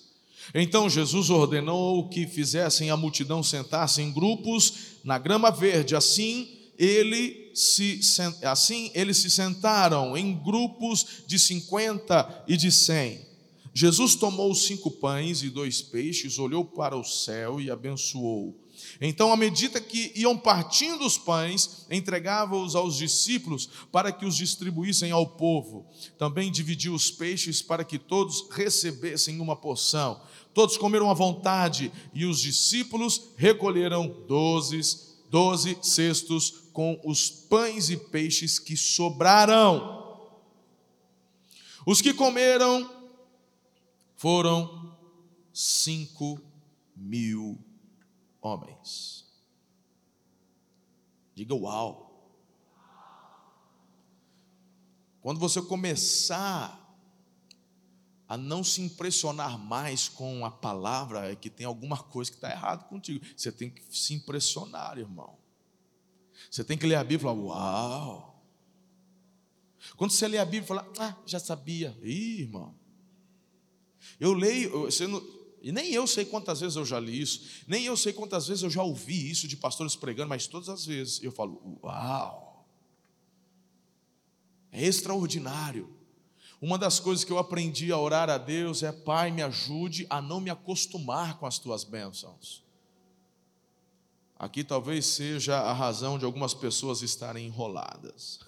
Então 0.55 0.89
Jesus 0.89 1.29
ordenou 1.29 2.09
que 2.09 2.27
fizessem 2.27 2.91
a 2.91 2.97
multidão 2.97 3.43
sentar-se 3.43 4.01
em 4.01 4.11
grupos 4.11 5.01
na 5.05 5.19
grama 5.19 5.51
verde. 5.51 5.95
Assim, 5.95 6.49
ele 6.79 7.51
se, 7.55 8.01
assim 8.43 8.91
eles 8.95 9.19
se 9.19 9.31
sentaram 9.31 10.17
em 10.17 10.33
grupos 10.33 11.25
de 11.27 11.39
cinquenta 11.39 12.45
e 12.47 12.57
de 12.57 12.73
cem. 12.73 13.28
Jesus 13.75 14.15
tomou 14.15 14.51
os 14.51 14.65
cinco 14.65 14.91
pães 14.91 15.43
e 15.43 15.51
dois 15.51 15.83
peixes, 15.83 16.39
olhou 16.39 16.65
para 16.65 16.97
o 16.97 17.05
céu 17.05 17.61
e 17.61 17.71
abençoou. 17.71 18.57
Então, 19.01 19.33
à 19.33 19.37
medida 19.37 19.81
que 19.81 20.13
iam 20.15 20.37
partindo 20.37 21.05
os 21.05 21.19
pães, 21.19 21.87
entregava-os 21.91 22.75
aos 22.75 22.97
discípulos 22.97 23.69
para 23.91 24.13
que 24.13 24.25
os 24.25 24.37
distribuíssem 24.37 25.11
ao 25.11 25.27
povo. 25.27 25.87
Também 26.17 26.51
dividiu 26.51 26.95
os 26.95 27.11
peixes 27.11 27.61
para 27.61 27.85
que 27.85 27.99
todos 27.99 28.49
recebessem 28.51 29.41
uma 29.41 29.57
porção. 29.57 30.21
Todos 30.55 30.77
comeram 30.77 31.11
à 31.11 31.15
vontade 31.15 31.93
e 32.15 32.25
os 32.25 32.41
discípulos 32.41 33.31
recolheram 33.37 34.25
doze, 34.27 34.81
doze 35.31 35.77
cestos 35.83 36.69
com 36.73 37.01
os 37.05 37.31
pães 37.31 37.91
e 37.91 37.97
peixes 37.97 38.59
que 38.59 38.77
sobraram. 38.77 39.99
Os 41.87 42.01
que 42.01 42.13
comeram 42.13 42.98
foram 44.19 44.99
cinco 45.55 46.41
mil 46.95 47.57
homens. 48.43 49.25
Diga 51.37 51.55
uau. 51.55 52.09
Quando 55.21 55.39
você 55.39 55.63
começar 55.63 56.85
a 58.27 58.37
não 58.37 58.65
se 58.65 58.83
impressionar 58.83 59.57
mais 59.57 60.09
com 60.09 60.45
a 60.45 60.51
palavra, 60.51 61.31
é 61.31 61.37
que 61.37 61.49
tem 61.49 61.65
alguma 61.65 61.97
coisa 61.97 62.29
que 62.29 62.37
está 62.37 62.51
errado 62.51 62.89
contigo. 62.89 63.25
Você 63.37 63.53
tem 63.53 63.71
que 63.71 63.85
se 63.97 64.15
impressionar, 64.15 64.99
irmão. 64.99 65.39
Você 66.51 66.65
tem 66.65 66.77
que 66.77 66.87
ler 66.87 66.97
a 66.97 67.05
Bíblia 67.05 67.19
e 67.19 67.35
falar, 67.35 67.41
uau. 67.41 68.45
Quando 69.97 70.11
você 70.11 70.27
lê 70.27 70.39
a 70.39 70.45
Bíblia 70.45 70.65
e 70.65 70.67
fala, 70.67 70.93
ah, 70.99 71.17
já 71.25 71.39
sabia. 71.39 71.97
Ih, 72.03 72.43
irmão. 72.43 72.88
Eu 74.19 74.33
leio, 74.33 74.83
você 74.83 75.07
não, 75.07 75.23
e 75.61 75.73
nem 75.73 75.93
eu 75.93 76.07
sei 76.07 76.25
quantas 76.25 76.61
vezes 76.61 76.77
eu 76.77 76.85
já 76.85 77.01
li 77.01 77.21
isso, 77.21 77.65
nem 77.67 77.85
eu 77.85 77.97
sei 77.97 78.13
quantas 78.13 78.47
vezes 78.47 78.63
eu 78.63 78.71
já 78.71 78.83
ouvi 78.83 79.31
isso 79.31 79.49
de 79.49 79.57
pastores 79.57 79.97
pregando, 79.97 80.29
mas 80.29 80.47
todas 80.47 80.69
as 80.69 80.87
vezes 80.87 81.23
eu 81.23 81.33
falo: 81.33 81.79
Uau! 81.83 82.67
É 84.71 84.85
extraordinário. 84.85 85.97
Uma 86.61 86.77
das 86.77 86.99
coisas 86.99 87.25
que 87.25 87.33
eu 87.33 87.39
aprendi 87.39 87.93
a 87.93 87.99
orar 87.99 88.29
a 88.31 88.39
Deus 88.39 88.83
é: 88.83 88.93
Pai, 88.93 89.31
me 89.31 89.43
ajude 89.43 90.07
a 90.09 90.21
não 90.21 90.41
me 90.41 90.51
acostumar 90.51 91.39
com 91.39 91.47
as 91.47 91.59
tuas 91.59 91.85
bênçãos. 91.85 92.65
Aqui 94.39 94.63
talvez 94.63 95.05
seja 95.05 95.59
a 95.59 95.73
razão 95.73 96.17
de 96.17 96.25
algumas 96.25 96.55
pessoas 96.55 97.03
estarem 97.03 97.47
enroladas, 97.47 98.39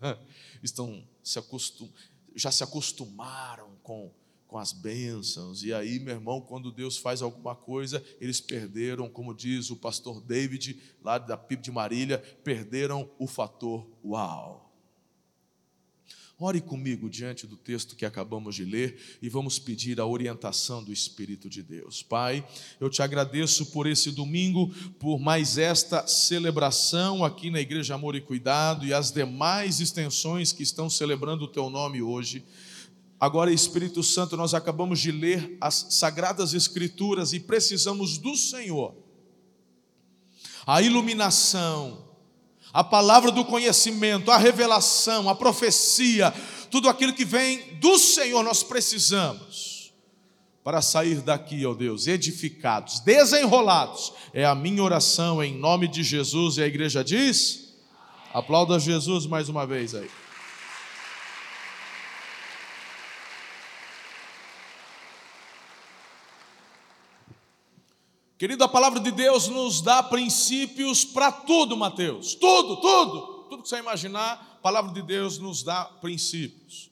estão 0.62 1.06
se 1.22 1.38
acostum, 1.38 1.90
já 2.34 2.50
se 2.50 2.64
acostumaram 2.64 3.68
com 3.82 4.10
com 4.46 4.58
as 4.58 4.72
bênçãos. 4.72 5.62
E 5.62 5.72
aí, 5.72 5.98
meu 5.98 6.14
irmão, 6.14 6.40
quando 6.40 6.70
Deus 6.70 6.96
faz 6.96 7.22
alguma 7.22 7.54
coisa, 7.54 8.02
eles 8.20 8.40
perderam, 8.40 9.08
como 9.08 9.34
diz 9.34 9.70
o 9.70 9.76
pastor 9.76 10.20
David, 10.20 10.80
lá 11.02 11.18
da 11.18 11.36
PIB 11.36 11.62
de 11.62 11.70
Marília, 11.70 12.18
perderam 12.42 13.10
o 13.18 13.26
fator 13.26 13.86
uau. 14.04 14.66
Ore 16.38 16.60
comigo 16.60 17.08
diante 17.08 17.46
do 17.46 17.56
texto 17.56 17.96
que 17.96 18.04
acabamos 18.04 18.54
de 18.54 18.62
ler 18.62 19.00
e 19.22 19.28
vamos 19.28 19.58
pedir 19.58 19.98
a 19.98 20.04
orientação 20.04 20.84
do 20.84 20.92
Espírito 20.92 21.48
de 21.48 21.62
Deus. 21.62 22.02
Pai, 22.02 22.46
eu 22.78 22.90
te 22.90 23.00
agradeço 23.00 23.64
por 23.72 23.86
esse 23.86 24.10
domingo, 24.10 24.68
por 24.98 25.18
mais 25.18 25.56
esta 25.56 26.06
celebração 26.06 27.24
aqui 27.24 27.48
na 27.48 27.58
Igreja 27.58 27.94
Amor 27.94 28.14
e 28.14 28.20
Cuidado 28.20 28.84
e 28.84 28.92
as 28.92 29.10
demais 29.10 29.80
extensões 29.80 30.52
que 30.52 30.62
estão 30.62 30.90
celebrando 30.90 31.44
o 31.44 31.48
teu 31.48 31.70
nome 31.70 32.02
hoje. 32.02 32.44
Agora, 33.18 33.52
Espírito 33.52 34.02
Santo, 34.02 34.36
nós 34.36 34.52
acabamos 34.52 35.00
de 35.00 35.10
ler 35.10 35.56
as 35.60 35.86
sagradas 35.90 36.52
Escrituras 36.52 37.32
e 37.32 37.40
precisamos 37.40 38.18
do 38.18 38.36
Senhor. 38.36 38.94
A 40.66 40.82
iluminação, 40.82 42.06
a 42.72 42.84
palavra 42.84 43.30
do 43.30 43.44
conhecimento, 43.44 44.30
a 44.30 44.36
revelação, 44.36 45.30
a 45.30 45.34
profecia, 45.34 46.30
tudo 46.70 46.88
aquilo 46.88 47.14
que 47.14 47.24
vem 47.24 47.76
do 47.76 47.98
Senhor 47.98 48.42
nós 48.42 48.62
precisamos 48.62 49.94
para 50.62 50.82
sair 50.82 51.22
daqui, 51.22 51.64
ó 51.64 51.72
Deus, 51.72 52.08
edificados, 52.08 53.00
desenrolados. 53.00 54.12
É 54.34 54.44
a 54.44 54.54
minha 54.54 54.82
oração 54.82 55.42
em 55.42 55.56
nome 55.56 55.88
de 55.88 56.02
Jesus 56.02 56.56
e 56.58 56.62
a 56.62 56.66
igreja 56.66 57.02
diz: 57.04 57.72
aplauda 58.34 58.78
Jesus 58.78 59.26
mais 59.26 59.48
uma 59.48 59.64
vez 59.64 59.94
aí. 59.94 60.10
Querido, 68.38 68.62
a 68.64 68.68
palavra 68.68 69.00
de 69.00 69.10
Deus 69.10 69.48
nos 69.48 69.80
dá 69.80 70.02
princípios 70.02 71.06
para 71.06 71.32
tudo, 71.32 71.74
Mateus. 71.74 72.34
Tudo, 72.34 72.76
tudo. 72.76 73.20
Tudo 73.48 73.62
que 73.62 73.68
você 73.68 73.78
imaginar, 73.78 74.56
a 74.58 74.62
palavra 74.62 74.92
de 74.92 75.00
Deus 75.00 75.38
nos 75.38 75.62
dá 75.62 75.86
princípios. 75.86 76.90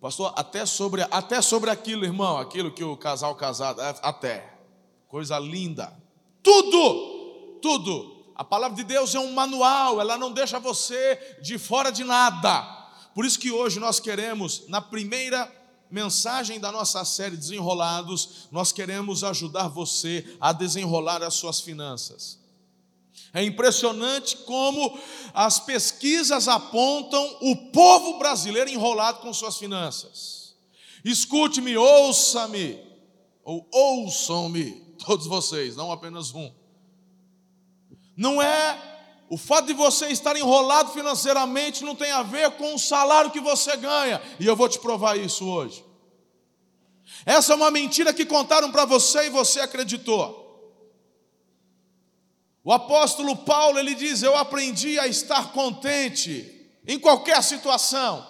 Pastor, 0.00 0.32
até 0.34 0.66
sobre, 0.66 1.02
até 1.12 1.40
sobre 1.40 1.70
aquilo, 1.70 2.04
irmão, 2.04 2.38
aquilo 2.38 2.72
que 2.72 2.82
o 2.82 2.96
casal 2.96 3.36
casado, 3.36 3.80
é, 3.80 3.94
até. 4.02 4.58
Coisa 5.06 5.38
linda. 5.38 5.96
Tudo, 6.42 7.60
tudo. 7.62 8.24
A 8.34 8.42
palavra 8.42 8.76
de 8.76 8.82
Deus 8.82 9.14
é 9.14 9.20
um 9.20 9.32
manual, 9.32 10.00
ela 10.00 10.18
não 10.18 10.32
deixa 10.32 10.58
você 10.58 11.38
de 11.40 11.56
fora 11.56 11.92
de 11.92 12.02
nada. 12.02 12.62
Por 13.14 13.24
isso 13.24 13.38
que 13.38 13.52
hoje 13.52 13.78
nós 13.78 14.00
queremos, 14.00 14.66
na 14.66 14.80
primeira 14.80 15.46
mensagem 15.92 16.58
da 16.58 16.72
nossa 16.72 17.04
série 17.04 17.36
Desenrolados, 17.36 18.48
nós 18.50 18.72
queremos 18.72 19.22
ajudar 19.22 19.68
você 19.68 20.36
a 20.40 20.52
desenrolar 20.52 21.22
as 21.22 21.34
suas 21.34 21.60
finanças. 21.60 22.40
É 23.34 23.44
impressionante 23.44 24.38
como 24.38 24.98
as 25.34 25.60
pesquisas 25.60 26.48
apontam 26.48 27.36
o 27.42 27.56
povo 27.70 28.18
brasileiro 28.18 28.70
enrolado 28.70 29.20
com 29.20 29.32
suas 29.34 29.58
finanças. 29.58 30.54
Escute-me, 31.04 31.76
ouça-me, 31.76 32.80
ou 33.44 33.68
ouçam-me, 33.70 34.72
todos 35.04 35.26
vocês, 35.26 35.76
não 35.76 35.92
apenas 35.92 36.34
um. 36.34 36.50
Não 38.16 38.40
é 38.40 38.91
o 39.32 39.38
fato 39.38 39.68
de 39.68 39.72
você 39.72 40.08
estar 40.08 40.36
enrolado 40.36 40.90
financeiramente 40.90 41.84
não 41.84 41.96
tem 41.96 42.12
a 42.12 42.22
ver 42.22 42.50
com 42.50 42.74
o 42.74 42.78
salário 42.78 43.30
que 43.30 43.40
você 43.40 43.74
ganha, 43.78 44.20
e 44.38 44.46
eu 44.46 44.54
vou 44.54 44.68
te 44.68 44.78
provar 44.78 45.16
isso 45.16 45.48
hoje. 45.48 45.82
Essa 47.24 47.54
é 47.54 47.56
uma 47.56 47.70
mentira 47.70 48.12
que 48.12 48.26
contaram 48.26 48.70
para 48.70 48.84
você 48.84 49.28
e 49.28 49.30
você 49.30 49.60
acreditou. 49.60 50.38
O 52.62 52.70
apóstolo 52.70 53.34
Paulo 53.34 53.78
ele 53.78 53.94
diz: 53.94 54.22
Eu 54.22 54.36
aprendi 54.36 54.98
a 54.98 55.06
estar 55.06 55.50
contente 55.52 56.70
em 56.86 56.98
qualquer 56.98 57.42
situação. 57.42 58.28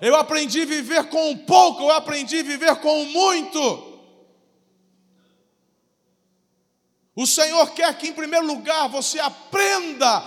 Eu 0.00 0.16
aprendi 0.16 0.62
a 0.62 0.66
viver 0.66 1.04
com 1.04 1.30
um 1.30 1.38
pouco, 1.38 1.84
eu 1.84 1.90
aprendi 1.92 2.40
a 2.40 2.42
viver 2.42 2.74
com 2.80 3.04
muito. 3.04 3.91
O 7.14 7.26
Senhor 7.26 7.70
quer 7.72 7.96
que, 7.98 8.08
em 8.08 8.12
primeiro 8.12 8.46
lugar, 8.46 8.88
você 8.88 9.18
aprenda 9.20 10.24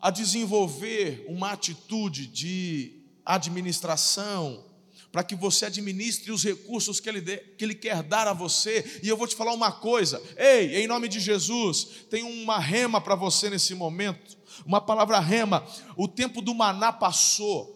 a 0.00 0.10
desenvolver 0.10 1.24
uma 1.28 1.52
atitude 1.52 2.26
de 2.26 3.02
administração, 3.24 4.62
para 5.10 5.24
que 5.24 5.34
você 5.34 5.66
administre 5.66 6.30
os 6.30 6.44
recursos 6.44 7.00
que 7.00 7.08
ele, 7.08 7.20
dê, 7.20 7.38
que 7.38 7.64
ele 7.64 7.74
quer 7.74 8.02
dar 8.02 8.26
a 8.26 8.34
você. 8.34 9.00
E 9.02 9.08
eu 9.08 9.16
vou 9.16 9.26
te 9.26 9.34
falar 9.34 9.54
uma 9.54 9.72
coisa: 9.72 10.20
ei, 10.36 10.82
em 10.82 10.86
nome 10.86 11.08
de 11.08 11.20
Jesus, 11.20 11.86
tem 12.10 12.22
uma 12.22 12.58
rema 12.58 13.00
para 13.00 13.14
você 13.14 13.48
nesse 13.48 13.74
momento, 13.74 14.36
uma 14.66 14.80
palavra 14.80 15.18
rema. 15.20 15.66
O 15.96 16.06
tempo 16.06 16.42
do 16.42 16.54
maná 16.54 16.92
passou. 16.92 17.73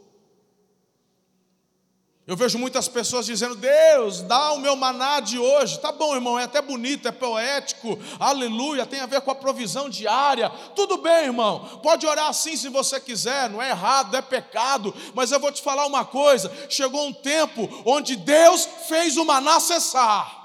Eu 2.29 2.37
vejo 2.37 2.59
muitas 2.59 2.87
pessoas 2.87 3.25
dizendo: 3.25 3.55
Deus, 3.55 4.21
dá 4.21 4.53
o 4.53 4.59
meu 4.59 4.77
maná 4.77 5.19
de 5.19 5.39
hoje. 5.39 5.81
Tá 5.81 5.91
bom, 5.91 6.15
irmão, 6.15 6.39
é 6.39 6.45
até 6.45 6.61
bonito, 6.61 7.09
é 7.09 7.11
poético, 7.11 7.99
aleluia, 8.21 8.85
tem 8.85 9.01
a 9.01 9.07
ver 9.07 9.23
com 9.23 9.31
a 9.31 9.35
provisão 9.35 9.89
diária. 9.89 10.51
Tudo 10.77 10.99
bem, 10.99 11.25
irmão, 11.25 11.81
pode 11.83 12.07
orar 12.07 12.29
assim 12.29 12.55
se 12.55 12.69
você 12.69 13.01
quiser, 13.01 13.49
não 13.49 13.63
é 13.63 13.71
errado, 13.71 14.15
é 14.15 14.21
pecado, 14.21 14.95
mas 15.15 15.33
eu 15.33 15.41
vou 15.41 15.51
te 15.51 15.63
falar 15.63 15.87
uma 15.87 16.05
coisa: 16.05 16.53
chegou 16.69 17.07
um 17.07 17.15
tempo 17.15 17.67
onde 17.87 18.15
Deus 18.15 18.69
fez 18.87 19.17
o 19.17 19.25
maná 19.25 19.59
cessar. 19.59 20.38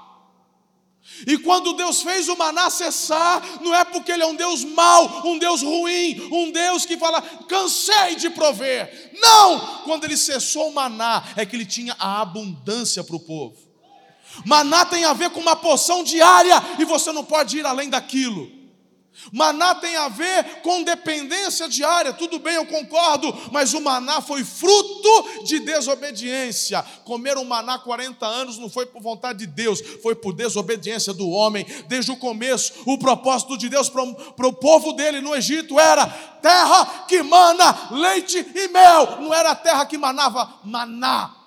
E 1.26 1.38
quando 1.38 1.74
Deus 1.74 2.02
fez 2.02 2.28
o 2.28 2.36
maná 2.36 2.68
cessar, 2.70 3.42
não 3.60 3.74
é 3.74 3.84
porque 3.84 4.10
Ele 4.10 4.22
é 4.22 4.26
um 4.26 4.34
Deus 4.34 4.64
mau, 4.64 5.26
um 5.26 5.38
Deus 5.38 5.62
ruim, 5.62 6.28
um 6.30 6.50
Deus 6.50 6.84
que 6.84 6.96
fala, 6.96 7.22
cansei 7.48 8.16
de 8.16 8.30
prover. 8.30 9.12
Não! 9.20 9.84
Quando 9.84 10.04
Ele 10.04 10.16
cessou 10.16 10.68
o 10.68 10.74
maná, 10.74 11.22
é 11.36 11.46
que 11.46 11.54
Ele 11.54 11.66
tinha 11.66 11.94
a 11.98 12.20
abundância 12.20 13.02
para 13.04 13.16
o 13.16 13.20
povo. 13.20 13.56
Maná 14.44 14.84
tem 14.84 15.04
a 15.04 15.12
ver 15.12 15.30
com 15.30 15.40
uma 15.40 15.54
porção 15.54 16.02
diária 16.02 16.60
e 16.78 16.84
você 16.84 17.12
não 17.12 17.24
pode 17.24 17.58
ir 17.58 17.66
além 17.66 17.88
daquilo. 17.88 18.50
Maná 19.32 19.74
tem 19.74 19.96
a 19.96 20.08
ver 20.08 20.62
com 20.62 20.82
dependência 20.82 21.68
diária, 21.68 22.12
tudo 22.12 22.38
bem, 22.38 22.54
eu 22.54 22.66
concordo, 22.66 23.32
mas 23.52 23.72
o 23.72 23.80
maná 23.80 24.20
foi 24.20 24.44
fruto 24.44 25.44
de 25.44 25.60
desobediência. 25.60 26.84
Comer 27.04 27.36
o 27.36 27.44
maná 27.44 27.78
40 27.78 28.26
anos 28.26 28.58
não 28.58 28.68
foi 28.68 28.86
por 28.86 29.00
vontade 29.00 29.40
de 29.40 29.46
Deus, 29.46 29.80
foi 30.02 30.14
por 30.14 30.32
desobediência 30.32 31.12
do 31.12 31.28
homem. 31.28 31.66
Desde 31.86 32.10
o 32.10 32.16
começo, 32.16 32.72
o 32.86 32.98
propósito 32.98 33.56
de 33.56 33.68
Deus 33.68 33.88
para 33.88 34.46
o 34.46 34.52
povo 34.52 34.92
dele 34.92 35.20
no 35.20 35.34
Egito 35.34 35.78
era 35.78 36.06
terra 36.06 37.04
que 37.08 37.22
mana 37.22 37.88
leite 37.90 38.44
e 38.54 38.68
mel, 38.68 39.20
não 39.20 39.32
era 39.32 39.54
terra 39.54 39.86
que 39.86 39.96
manava 39.96 40.60
maná 40.64 41.43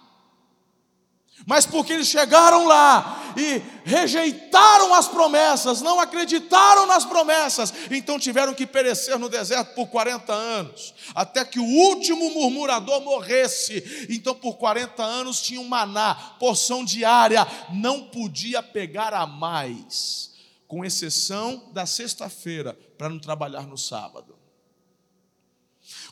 mas 1.47 1.65
porque 1.65 1.93
eles 1.93 2.09
chegaram 2.09 2.67
lá 2.67 3.33
e 3.37 3.61
rejeitaram 3.85 4.93
as 4.93 5.07
promessas, 5.07 5.81
não 5.81 5.97
acreditaram 5.97 6.85
nas 6.85 7.05
promessas, 7.05 7.73
então 7.89 8.19
tiveram 8.19 8.53
que 8.53 8.67
perecer 8.67 9.17
no 9.17 9.29
deserto 9.29 9.73
por 9.73 9.87
40 9.87 10.33
anos, 10.33 10.93
até 11.15 11.45
que 11.45 11.57
o 11.57 11.63
último 11.63 12.31
murmurador 12.31 12.99
morresse. 12.99 14.07
Então, 14.09 14.35
por 14.35 14.57
40 14.57 15.01
anos 15.01 15.41
tinha 15.41 15.61
um 15.61 15.67
maná, 15.69 16.15
porção 16.37 16.83
diária, 16.83 17.47
não 17.71 18.03
podia 18.09 18.61
pegar 18.61 19.13
a 19.13 19.25
mais, 19.25 20.33
com 20.67 20.83
exceção 20.83 21.69
da 21.71 21.85
sexta-feira, 21.85 22.77
para 22.97 23.07
não 23.07 23.19
trabalhar 23.19 23.65
no 23.65 23.77
sábado. 23.77 24.35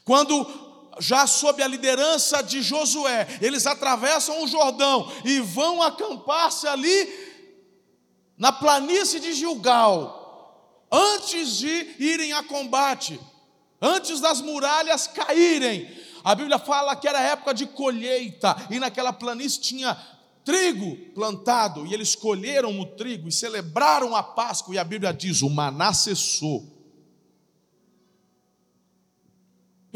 Quando 0.06 0.75
já 1.00 1.28
sob 1.28 1.62
a 1.62 1.68
liderança 1.68 2.42
de 2.42 2.62
Josué, 2.62 3.28
eles 3.42 3.66
atravessam 3.66 4.44
o 4.44 4.48
Jordão 4.48 5.12
e 5.24 5.40
vão 5.40 5.82
acampar-se 5.82 6.68
ali 6.68 7.26
na 8.38 8.52
planície 8.52 9.20
de 9.20 9.34
Gilgal, 9.34 10.88
antes 10.92 11.58
de 11.58 11.96
irem 12.00 12.34
a 12.34 12.44
combate, 12.44 13.20
antes 13.82 14.20
das 14.20 14.42
muralhas 14.42 15.08
caírem. 15.08 15.90
A 16.24 16.34
Bíblia 16.36 16.60
fala 16.60 16.96
que 16.96 17.08
era 17.08 17.22
época 17.22 17.54
de 17.54 17.66
colheita 17.66 18.56
e 18.70 18.80
naquela 18.80 19.14
planície 19.14 19.62
tinha 19.62 19.96
trigo 20.44 20.96
plantado 21.14 21.86
e 21.86 21.94
eles 21.94 22.16
colheram 22.16 22.80
o 22.80 22.86
trigo 22.86 23.28
e 23.28 23.32
celebraram 23.32 24.16
a 24.16 24.24
Páscoa 24.24 24.76
e 24.76 24.78
a 24.78 24.84
Bíblia 24.84 25.14
diz: 25.14 25.42
o 25.42 25.50
maná 25.50 25.94
cessou. 25.94 26.75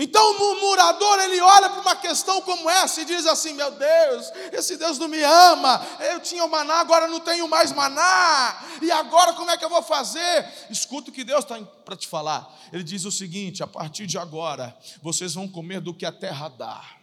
Então 0.02 0.32
o 0.32 0.40
murmurador 0.40 1.20
ele 1.20 1.42
olha 1.42 1.70
para 1.70 1.82
uma 1.82 1.96
questão 1.98 2.42
como 2.42 2.70
essa 2.70 3.02
e 3.02 3.06
diz 3.06 3.26
assim: 3.26 3.52
Meu 3.52 3.70
Deus, 3.70 4.32
esse 4.54 4.78
Deus 4.78 4.98
não 4.98 5.10
me 5.10 5.22
ama. 5.22 5.86
Eu 6.00 6.22
tinha 6.22 6.46
o 6.46 6.50
maná, 6.50 6.76
agora 6.76 7.06
não 7.06 7.20
tenho 7.20 7.50
mais 7.50 7.74
maná. 7.74 8.64
E 8.82 8.90
agora 8.92 9.34
como 9.34 9.52
é 9.52 9.58
que 9.58 9.66
eu 9.66 9.70
vou 9.70 9.84
fazer? 9.84 10.48
Escuta 10.70 11.10
o 11.10 11.14
que 11.14 11.26
Deus 11.26 11.44
está 11.44 11.60
para 11.84 11.98
te 11.98 12.08
falar. 12.08 12.50
Ele 12.72 12.82
diz 12.82 13.04
o 13.04 13.12
seguinte: 13.12 13.62
a 13.62 13.68
partir 13.68 14.08
de 14.08 14.18
agora, 14.18 14.74
vocês 15.02 15.34
vão 15.34 15.50
comer 15.50 15.82
do 15.82 15.94
que 15.94 16.06
a 16.06 16.14
terra 16.14 16.48
dá. 16.48 16.99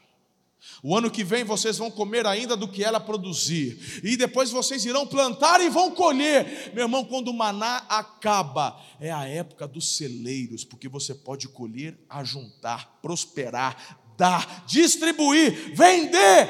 O 0.88 0.96
ano 0.96 1.10
que 1.10 1.24
vem 1.24 1.42
vocês 1.42 1.78
vão 1.78 1.90
comer 1.90 2.24
ainda 2.28 2.56
do 2.56 2.68
que 2.68 2.84
ela 2.84 3.00
produzir, 3.00 4.00
e 4.04 4.16
depois 4.16 4.52
vocês 4.52 4.84
irão 4.84 5.04
plantar 5.04 5.60
e 5.60 5.68
vão 5.68 5.90
colher. 5.90 6.70
Meu 6.72 6.84
irmão, 6.84 7.04
quando 7.04 7.26
o 7.26 7.34
maná 7.34 7.78
acaba, 7.88 8.80
é 9.00 9.10
a 9.10 9.26
época 9.26 9.66
dos 9.66 9.96
celeiros, 9.96 10.64
porque 10.64 10.88
você 10.88 11.12
pode 11.12 11.48
colher, 11.48 11.98
ajuntar, 12.08 13.00
prosperar, 13.02 13.98
dar, 14.16 14.64
distribuir, 14.64 15.74
vender. 15.74 16.48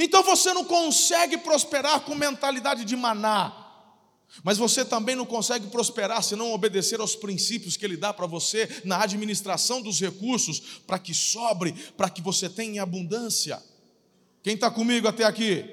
Então 0.00 0.20
você 0.24 0.52
não 0.52 0.64
consegue 0.64 1.38
prosperar 1.38 2.00
com 2.00 2.16
mentalidade 2.16 2.84
de 2.84 2.96
maná. 2.96 3.65
Mas 4.42 4.58
você 4.58 4.84
também 4.84 5.16
não 5.16 5.24
consegue 5.24 5.68
prosperar 5.68 6.22
se 6.22 6.36
não 6.36 6.52
obedecer 6.52 7.00
aos 7.00 7.16
princípios 7.16 7.76
que 7.76 7.84
Ele 7.84 7.96
dá 7.96 8.12
para 8.12 8.26
você 8.26 8.82
na 8.84 9.02
administração 9.02 9.80
dos 9.80 10.00
recursos, 10.00 10.60
para 10.86 10.98
que 10.98 11.14
sobre, 11.14 11.72
para 11.96 12.10
que 12.10 12.20
você 12.20 12.48
tenha 12.48 12.82
abundância. 12.82 13.62
Quem 14.42 14.54
está 14.54 14.70
comigo 14.70 15.08
até 15.08 15.24
aqui? 15.24 15.64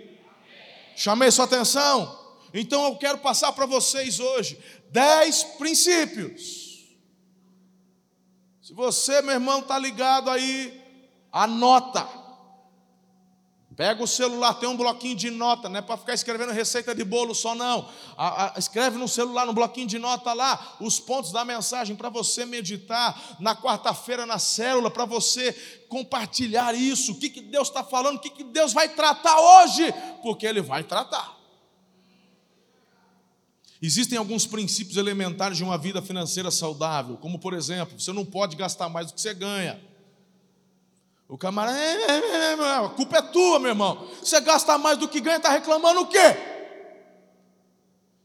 Chamei 0.95 1.29
sua 1.31 1.45
atenção? 1.45 2.21
Então 2.53 2.85
eu 2.85 2.95
quero 2.95 3.17
passar 3.17 3.51
para 3.51 3.65
vocês 3.65 4.19
hoje 4.19 4.57
dez 4.91 5.43
princípios. 5.43 6.87
Se 8.61 8.73
você, 8.73 9.21
meu 9.21 9.33
irmão, 9.33 9.59
está 9.59 9.77
ligado 9.77 10.29
aí, 10.29 10.81
anota. 11.31 12.22
Pega 13.75 14.03
o 14.03 14.07
celular, 14.07 14.53
tem 14.55 14.69
um 14.69 14.77
bloquinho 14.77 15.15
de 15.15 15.31
nota, 15.31 15.67
não 15.67 15.79
é 15.79 15.81
para 15.81 15.97
ficar 15.97 16.13
escrevendo 16.13 16.51
receita 16.51 16.93
de 16.93 17.03
bolo 17.03 17.33
só, 17.33 17.55
não. 17.55 17.89
A, 18.15 18.55
a, 18.55 18.59
escreve 18.59 18.97
no 18.97 19.07
celular, 19.07 19.45
no 19.45 19.53
bloquinho 19.53 19.87
de 19.87 19.97
nota 19.97 20.31
lá, 20.33 20.75
os 20.79 20.99
pontos 20.99 21.31
da 21.31 21.43
mensagem 21.43 21.95
para 21.95 22.09
você 22.09 22.45
meditar 22.45 23.37
na 23.39 23.55
quarta-feira 23.55 24.25
na 24.25 24.37
célula, 24.37 24.91
para 24.91 25.05
você 25.05 25.53
compartilhar 25.89 26.75
isso. 26.75 27.13
O 27.13 27.15
que, 27.15 27.29
que 27.29 27.41
Deus 27.41 27.69
está 27.69 27.83
falando, 27.83 28.17
o 28.17 28.19
que, 28.19 28.29
que 28.29 28.43
Deus 28.43 28.73
vai 28.73 28.89
tratar 28.89 29.39
hoje, 29.39 29.91
porque 30.21 30.45
Ele 30.45 30.61
vai 30.61 30.83
tratar. 30.83 31.35
Existem 33.81 34.17
alguns 34.17 34.45
princípios 34.45 34.97
elementares 34.97 35.57
de 35.57 35.63
uma 35.63 35.77
vida 35.77 36.01
financeira 36.01 36.51
saudável, 36.51 37.17
como 37.17 37.39
por 37.39 37.53
exemplo, 37.53 37.99
você 37.99 38.13
não 38.13 38.23
pode 38.23 38.55
gastar 38.55 38.87
mais 38.87 39.07
do 39.07 39.13
que 39.13 39.21
você 39.21 39.33
ganha. 39.33 39.92
O 41.33 41.37
camarada, 41.37 41.75
é, 41.75 41.95
é, 41.95 42.53
é, 42.53 42.85
a 42.85 42.89
culpa 42.89 43.17
é 43.17 43.21
tua, 43.23 43.57
meu 43.57 43.69
irmão. 43.69 44.07
Você 44.21 44.39
gasta 44.39 44.77
mais 44.77 44.99
do 44.99 45.09
que 45.09 45.19
ganha, 45.19 45.37
está 45.37 45.49
reclamando 45.49 46.01
o 46.01 46.05
quê? 46.05 46.19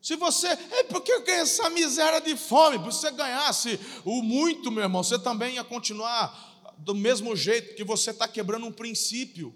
Se 0.02 0.14
você, 0.14 0.48
é 0.48 0.84
porque 0.84 1.10
eu 1.10 1.24
ganho 1.24 1.40
essa 1.40 1.70
miséria 1.70 2.20
de 2.20 2.36
fome, 2.36 2.76
se 2.76 2.84
você 2.84 3.10
ganhasse 3.10 3.80
o 4.04 4.22
muito, 4.22 4.70
meu 4.70 4.82
irmão, 4.82 5.02
você 5.02 5.18
também 5.18 5.54
ia 5.54 5.64
continuar 5.64 6.74
do 6.76 6.94
mesmo 6.94 7.34
jeito 7.34 7.74
que 7.74 7.82
você 7.82 8.10
está 8.10 8.28
quebrando 8.28 8.66
um 8.66 8.72
princípio. 8.72 9.54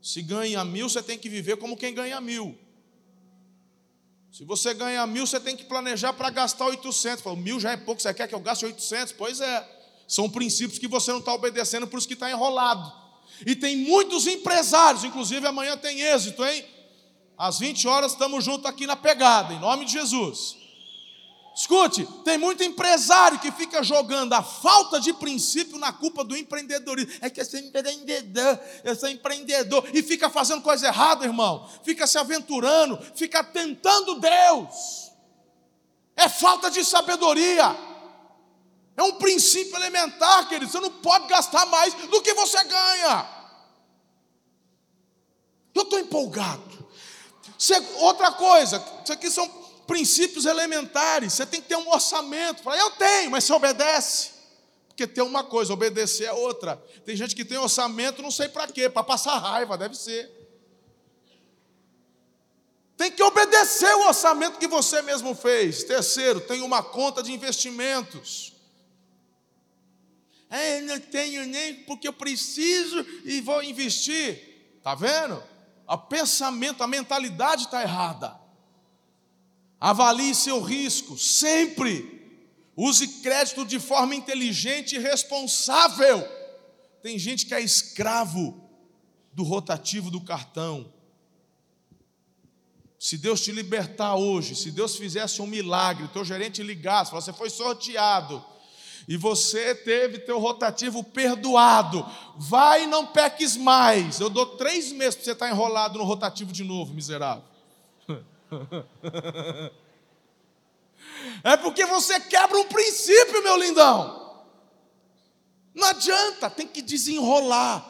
Se 0.00 0.22
ganha 0.22 0.64
mil, 0.64 0.88
você 0.88 1.02
tem 1.02 1.18
que 1.18 1.28
viver 1.28 1.56
como 1.56 1.76
quem 1.76 1.92
ganha 1.92 2.20
mil. 2.20 2.56
Se 4.30 4.44
você 4.44 4.72
ganha 4.74 5.04
mil, 5.08 5.26
você 5.26 5.40
tem 5.40 5.56
que 5.56 5.64
planejar 5.64 6.12
para 6.12 6.30
gastar 6.30 6.66
800. 6.66 7.20
Fala, 7.20 7.34
mil 7.34 7.58
já 7.58 7.72
é 7.72 7.76
pouco, 7.76 8.00
você 8.00 8.14
quer 8.14 8.28
que 8.28 8.34
eu 8.36 8.38
gaste 8.38 8.64
800? 8.64 9.12
Pois 9.14 9.40
é. 9.40 9.79
São 10.10 10.28
princípios 10.28 10.76
que 10.76 10.88
você 10.88 11.12
não 11.12 11.20
está 11.20 11.32
obedecendo, 11.32 11.86
por 11.86 11.96
isso 11.96 12.08
que 12.08 12.14
está 12.14 12.28
enrolado. 12.28 12.92
E 13.46 13.54
tem 13.54 13.76
muitos 13.76 14.26
empresários, 14.26 15.04
inclusive 15.04 15.46
amanhã 15.46 15.76
tem 15.76 16.00
êxito, 16.00 16.44
hein? 16.44 16.64
Às 17.38 17.60
20 17.60 17.86
horas 17.86 18.10
estamos 18.10 18.44
juntos 18.44 18.66
aqui 18.66 18.88
na 18.88 18.96
pegada, 18.96 19.54
em 19.54 19.60
nome 19.60 19.84
de 19.84 19.92
Jesus. 19.92 20.56
Escute, 21.54 22.04
tem 22.24 22.36
muito 22.36 22.60
empresário 22.64 23.38
que 23.38 23.52
fica 23.52 23.84
jogando 23.84 24.32
a 24.32 24.42
falta 24.42 24.98
de 24.98 25.12
princípio 25.12 25.78
na 25.78 25.92
culpa 25.92 26.24
do 26.24 26.36
empreendedorismo. 26.36 27.12
É 27.20 27.30
que 27.30 27.40
eu 27.40 27.44
sou 27.44 27.60
empreendedor, 27.60 28.60
eu 28.82 28.96
sou 28.96 29.08
empreendedor. 29.08 29.88
E 29.94 30.02
fica 30.02 30.28
fazendo 30.28 30.60
coisa 30.60 30.88
errada, 30.88 31.24
irmão. 31.24 31.70
Fica 31.84 32.04
se 32.08 32.18
aventurando, 32.18 32.98
fica 33.14 33.44
tentando 33.44 34.18
Deus. 34.18 35.12
É 36.16 36.28
falta 36.28 36.68
de 36.68 36.84
sabedoria. 36.84 37.89
É 39.00 39.02
um 39.02 39.12
princípio 39.12 39.74
elementar, 39.76 40.46
querido. 40.46 40.70
Você 40.70 40.78
não 40.78 40.90
pode 40.90 41.26
gastar 41.26 41.64
mais 41.64 41.94
do 41.94 42.20
que 42.20 42.34
você 42.34 42.62
ganha. 42.64 43.26
Eu 45.74 45.84
estou 45.84 45.98
empolgado. 45.98 46.86
Outra 47.96 48.30
coisa, 48.32 48.84
isso 49.02 49.10
aqui 49.10 49.30
são 49.30 49.48
princípios 49.86 50.44
elementares. 50.44 51.32
Você 51.32 51.46
tem 51.46 51.62
que 51.62 51.68
ter 51.68 51.76
um 51.76 51.90
orçamento. 51.90 52.62
Fala, 52.62 52.76
eu 52.76 52.90
tenho, 52.90 53.30
mas 53.30 53.44
você 53.44 53.54
obedece. 53.54 54.32
Porque 54.88 55.06
ter 55.06 55.22
uma 55.22 55.42
coisa, 55.44 55.72
obedecer 55.72 56.26
é 56.26 56.32
outra. 56.32 56.76
Tem 57.02 57.16
gente 57.16 57.34
que 57.34 57.42
tem 57.42 57.56
orçamento, 57.56 58.20
não 58.20 58.30
sei 58.30 58.50
para 58.50 58.68
quê, 58.68 58.90
para 58.90 59.02
passar 59.02 59.38
raiva, 59.38 59.78
deve 59.78 59.94
ser. 59.94 60.30
Tem 62.98 63.10
que 63.10 63.22
obedecer 63.22 63.96
o 63.96 64.08
orçamento 64.08 64.58
que 64.58 64.68
você 64.68 65.00
mesmo 65.00 65.34
fez. 65.34 65.84
Terceiro, 65.84 66.38
tem 66.38 66.60
uma 66.60 66.82
conta 66.82 67.22
de 67.22 67.32
investimentos. 67.32 68.49
É, 70.50 70.78
eu 70.78 70.82
não 70.82 70.98
tenho 70.98 71.46
nem 71.46 71.74
porque 71.84 72.08
eu 72.08 72.12
preciso 72.12 73.06
e 73.24 73.40
vou 73.40 73.62
investir. 73.62 74.74
Está 74.76 74.96
vendo? 74.96 75.40
O 75.86 75.96
pensamento, 75.96 76.82
a 76.82 76.88
mentalidade 76.88 77.64
está 77.64 77.82
errada. 77.82 78.38
Avalie 79.80 80.34
seu 80.34 80.60
risco, 80.60 81.16
sempre. 81.16 82.18
Use 82.76 83.06
crédito 83.22 83.64
de 83.64 83.78
forma 83.78 84.14
inteligente 84.14 84.96
e 84.96 84.98
responsável. 84.98 86.26
Tem 87.02 87.18
gente 87.18 87.46
que 87.46 87.54
é 87.54 87.60
escravo 87.60 88.68
do 89.32 89.42
rotativo 89.42 90.10
do 90.10 90.20
cartão. 90.20 90.92
Se 92.98 93.16
Deus 93.16 93.40
te 93.40 93.52
libertar 93.52 94.16
hoje, 94.16 94.54
se 94.54 94.70
Deus 94.70 94.96
fizesse 94.96 95.40
um 95.40 95.46
milagre, 95.46 96.08
teu 96.08 96.24
gerente 96.24 96.62
ligasse, 96.62 97.10
você 97.10 97.32
foi 97.32 97.48
sorteado, 97.48 98.44
e 99.08 99.16
você 99.16 99.74
teve 99.74 100.18
teu 100.18 100.38
rotativo 100.38 101.02
perdoado, 101.02 102.04
vai 102.36 102.84
e 102.84 102.86
não 102.86 103.06
peques 103.06 103.56
mais. 103.56 104.20
Eu 104.20 104.30
dou 104.30 104.46
três 104.56 104.92
meses 104.92 105.16
para 105.16 105.24
você 105.24 105.32
estar 105.32 105.50
enrolado 105.50 105.98
no 105.98 106.04
rotativo 106.04 106.52
de 106.52 106.64
novo, 106.64 106.94
miserável. 106.94 107.44
É 111.44 111.56
porque 111.56 111.84
você 111.86 112.18
quebra 112.20 112.58
um 112.58 112.66
princípio, 112.66 113.42
meu 113.42 113.56
lindão. 113.56 114.44
Não 115.74 115.88
adianta, 115.88 116.50
tem 116.50 116.66
que 116.66 116.82
desenrolar. 116.82 117.86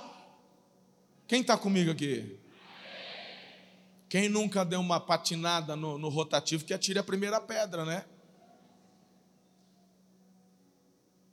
Quem 1.26 1.40
está 1.40 1.56
comigo 1.56 1.90
aqui? 1.90 2.38
Quem 4.08 4.28
nunca 4.28 4.64
deu 4.64 4.80
uma 4.80 4.98
patinada 4.98 5.76
no, 5.76 5.96
no 5.96 6.08
rotativo 6.08 6.64
que 6.64 6.74
atire 6.74 6.98
a 6.98 7.04
primeira 7.04 7.40
pedra, 7.40 7.84
né? 7.84 8.04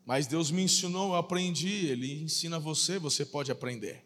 Mas 0.08 0.26
Deus 0.26 0.50
me 0.50 0.63
ensinou, 0.63 1.10
eu 1.10 1.15
aprendi, 1.17 1.88
Ele 1.88 2.24
ensina 2.24 2.58
você, 2.58 2.98
você 2.98 3.26
pode 3.26 3.52
aprender. 3.52 4.06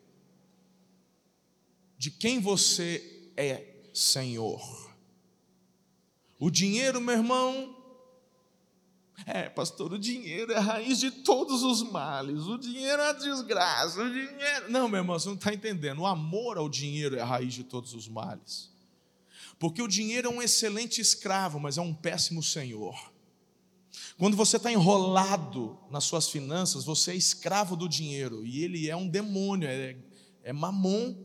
De 1.96 2.10
quem 2.10 2.40
você 2.40 3.32
é 3.38 3.68
Senhor. 3.94 4.92
O 6.40 6.50
dinheiro, 6.50 7.00
meu 7.00 7.14
irmão, 7.14 7.78
é, 9.28 9.48
pastor, 9.48 9.94
o 9.94 10.00
dinheiro 10.00 10.52
é 10.52 10.58
a 10.58 10.62
raiz 10.62 11.00
de 11.00 11.12
todos 11.12 11.62
os 11.62 11.84
males, 11.84 12.48
o 12.48 12.58
dinheiro 12.58 13.00
é 13.00 13.10
a 13.10 13.14
desgraça, 13.14 14.02
o 14.02 14.12
dinheiro. 14.12 14.72
Não, 14.72 14.90
meu 14.90 15.02
irmão, 15.02 15.20
você 15.20 15.28
não 15.28 15.36
está 15.36 15.54
entendendo. 15.54 16.00
O 16.00 16.08
amor 16.08 16.58
ao 16.58 16.68
dinheiro 16.68 17.16
é 17.16 17.22
a 17.22 17.26
raiz 17.26 17.54
de 17.54 17.64
todos 17.64 17.94
os 17.94 18.08
males. 18.08 18.72
Porque 19.60 19.84
o 19.84 19.88
dinheiro 19.88 20.30
é 20.30 20.32
um 20.32 20.42
excelente 20.42 21.00
escravo, 21.00 21.60
mas 21.60 21.78
é 21.78 21.82
um 21.82 21.94
péssimo 21.94 22.42
senhor. 22.42 23.11
Quando 24.22 24.38
você 24.38 24.58
está 24.58 24.72
enrolado 24.72 25.80
nas 25.90 26.04
suas 26.04 26.30
finanças, 26.30 26.86
você 26.86 27.10
é 27.10 27.16
escravo 27.16 27.76
do 27.76 27.90
dinheiro, 27.90 28.46
e 28.46 28.64
ele 28.64 28.88
é 28.88 28.96
um 28.96 29.08
demônio, 29.08 29.68
é, 29.68 29.98
é 30.44 30.54
mamon. 30.54 31.16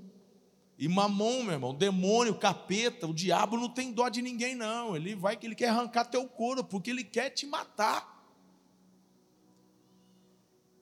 E 0.79 0.89
mamon, 0.89 1.43
meu 1.43 1.53
irmão, 1.53 1.75
demônio, 1.75 2.37
capeta, 2.37 3.07
o 3.07 3.13
diabo 3.13 3.59
não 3.59 3.69
tem 3.69 3.93
dó 3.93 4.09
de 4.09 4.23
ninguém, 4.23 4.55
não. 4.55 4.97
Ele 4.97 5.15
vai 5.15 5.37
que 5.37 5.47
ele 5.47 5.55
quer 5.55 5.69
arrancar 5.69 6.07
teu 6.07 6.27
couro, 6.27 6.65
porque 6.65 6.89
ele 6.89 7.05
quer 7.05 7.29
te 7.29 7.45
matar. 7.45 8.35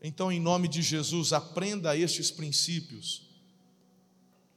Então, 0.01 0.31
em 0.31 0.39
nome 0.39 0.69
de 0.69 0.83
Jesus, 0.83 1.33
aprenda 1.33 1.97
estes 1.97 2.31
princípios. 2.31 3.29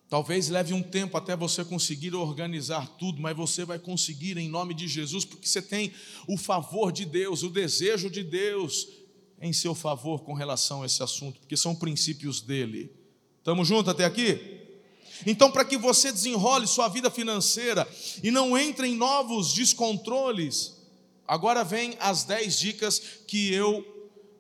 Talvez 0.10 0.48
leve 0.48 0.74
um 0.74 0.82
tempo 0.82 1.17
até 1.17 1.36
você 1.36 1.65
conseguir 1.65 2.15
organizar 2.15 2.88
tudo, 2.98 3.22
mas 3.22 3.36
você 3.36 3.65
vai 3.65 3.78
conseguir 3.78 4.38
em 4.38 4.48
nome 4.48 4.74
de 4.74 4.88
Jesus, 4.88 5.26
porque 5.26 5.48
você 5.48 5.62
tem 5.62 5.91
o 6.28 6.38
favor 6.38 6.93
de 6.93 7.04
Deus, 7.04 7.43
o 7.43 7.50
desejo 7.50 8.10
de 8.10 8.24
Deus 8.24 8.88
em 9.41 9.52
seu 9.52 9.76
favor 9.76 10.22
com 10.22 10.34
relação 10.34 10.82
a 10.82 10.86
esse 10.86 11.04
assunto, 11.04 11.39
porque 11.41 11.58
são 11.58 11.76
princípios 11.76 12.39
dele. 12.39 12.89
Estamos 13.39 13.67
juntos 13.67 13.89
até 13.89 14.06
aqui? 14.06 14.62
Então, 15.26 15.52
para 15.52 15.65
que 15.65 15.78
você 15.78 16.12
desenrole 16.12 16.67
sua 16.67 16.88
vida 16.88 17.12
financeira 17.12 17.88
e 18.24 18.32
não 18.32 18.58
entre 18.58 18.88
em 18.88 18.96
novos 18.96 19.54
descontroles, 19.54 20.76
agora 21.28 21.65
vem 21.65 21.96
as 22.00 22.24
10 22.24 22.60
dicas 22.60 23.00
que 23.28 23.54
eu 23.54 23.86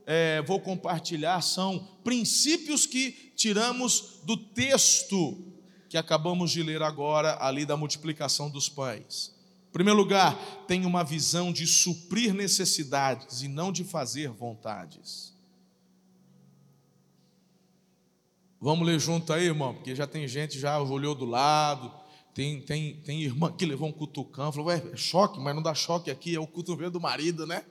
é, 0.05 0.41
vou 0.43 0.61
compartilhar. 0.61 1.41
São 1.41 1.85
princípios 2.05 2.85
que 2.85 3.11
tiramos 3.35 4.21
do 4.23 4.37
texto 4.37 5.56
que 5.89 5.97
acabamos 5.97 6.51
de 6.51 6.61
ler 6.61 6.81
agora, 6.81 7.37
ali 7.39 7.65
da 7.65 7.77
multiplicação 7.77 8.49
dos 8.49 8.67
pães. 8.67 9.33
Em 9.69 9.71
primeiro 9.71 9.99
lugar, 9.99 10.35
tem 10.67 10.85
uma 10.85 11.03
visão 11.03 11.51
de 11.51 11.67
suprir 11.67 12.33
necessidades 12.33 13.41
e 13.41 13.47
não 13.47 13.71
de 13.71 13.83
fazer 13.83 14.29
vontades. 14.29 15.33
Vamos 18.59 18.87
ler 18.87 18.99
junto 18.99 19.31
aí, 19.31 19.45
irmão, 19.45 19.73
porque 19.75 19.95
já 19.95 20.07
tem 20.07 20.27
gente 20.27 20.59
já 20.59 20.79
olhou 20.79 21.13
do 21.13 21.25
lado, 21.25 21.91
tem, 22.33 22.61
tem, 22.61 22.95
tem 23.01 23.21
irmã 23.21 23.51
que 23.51 23.65
levou 23.65 23.89
um 23.89 23.91
cutucão, 23.91 24.51
falou, 24.51 24.67
ué, 24.67 24.81
é 24.91 24.97
choque, 24.97 25.39
mas 25.39 25.55
não 25.55 25.61
dá 25.61 25.75
choque 25.75 26.09
aqui, 26.09 26.35
é 26.35 26.39
o 26.39 26.47
cotovelo 26.47 26.91
do 26.91 26.99
marido, 26.99 27.45
né? 27.45 27.63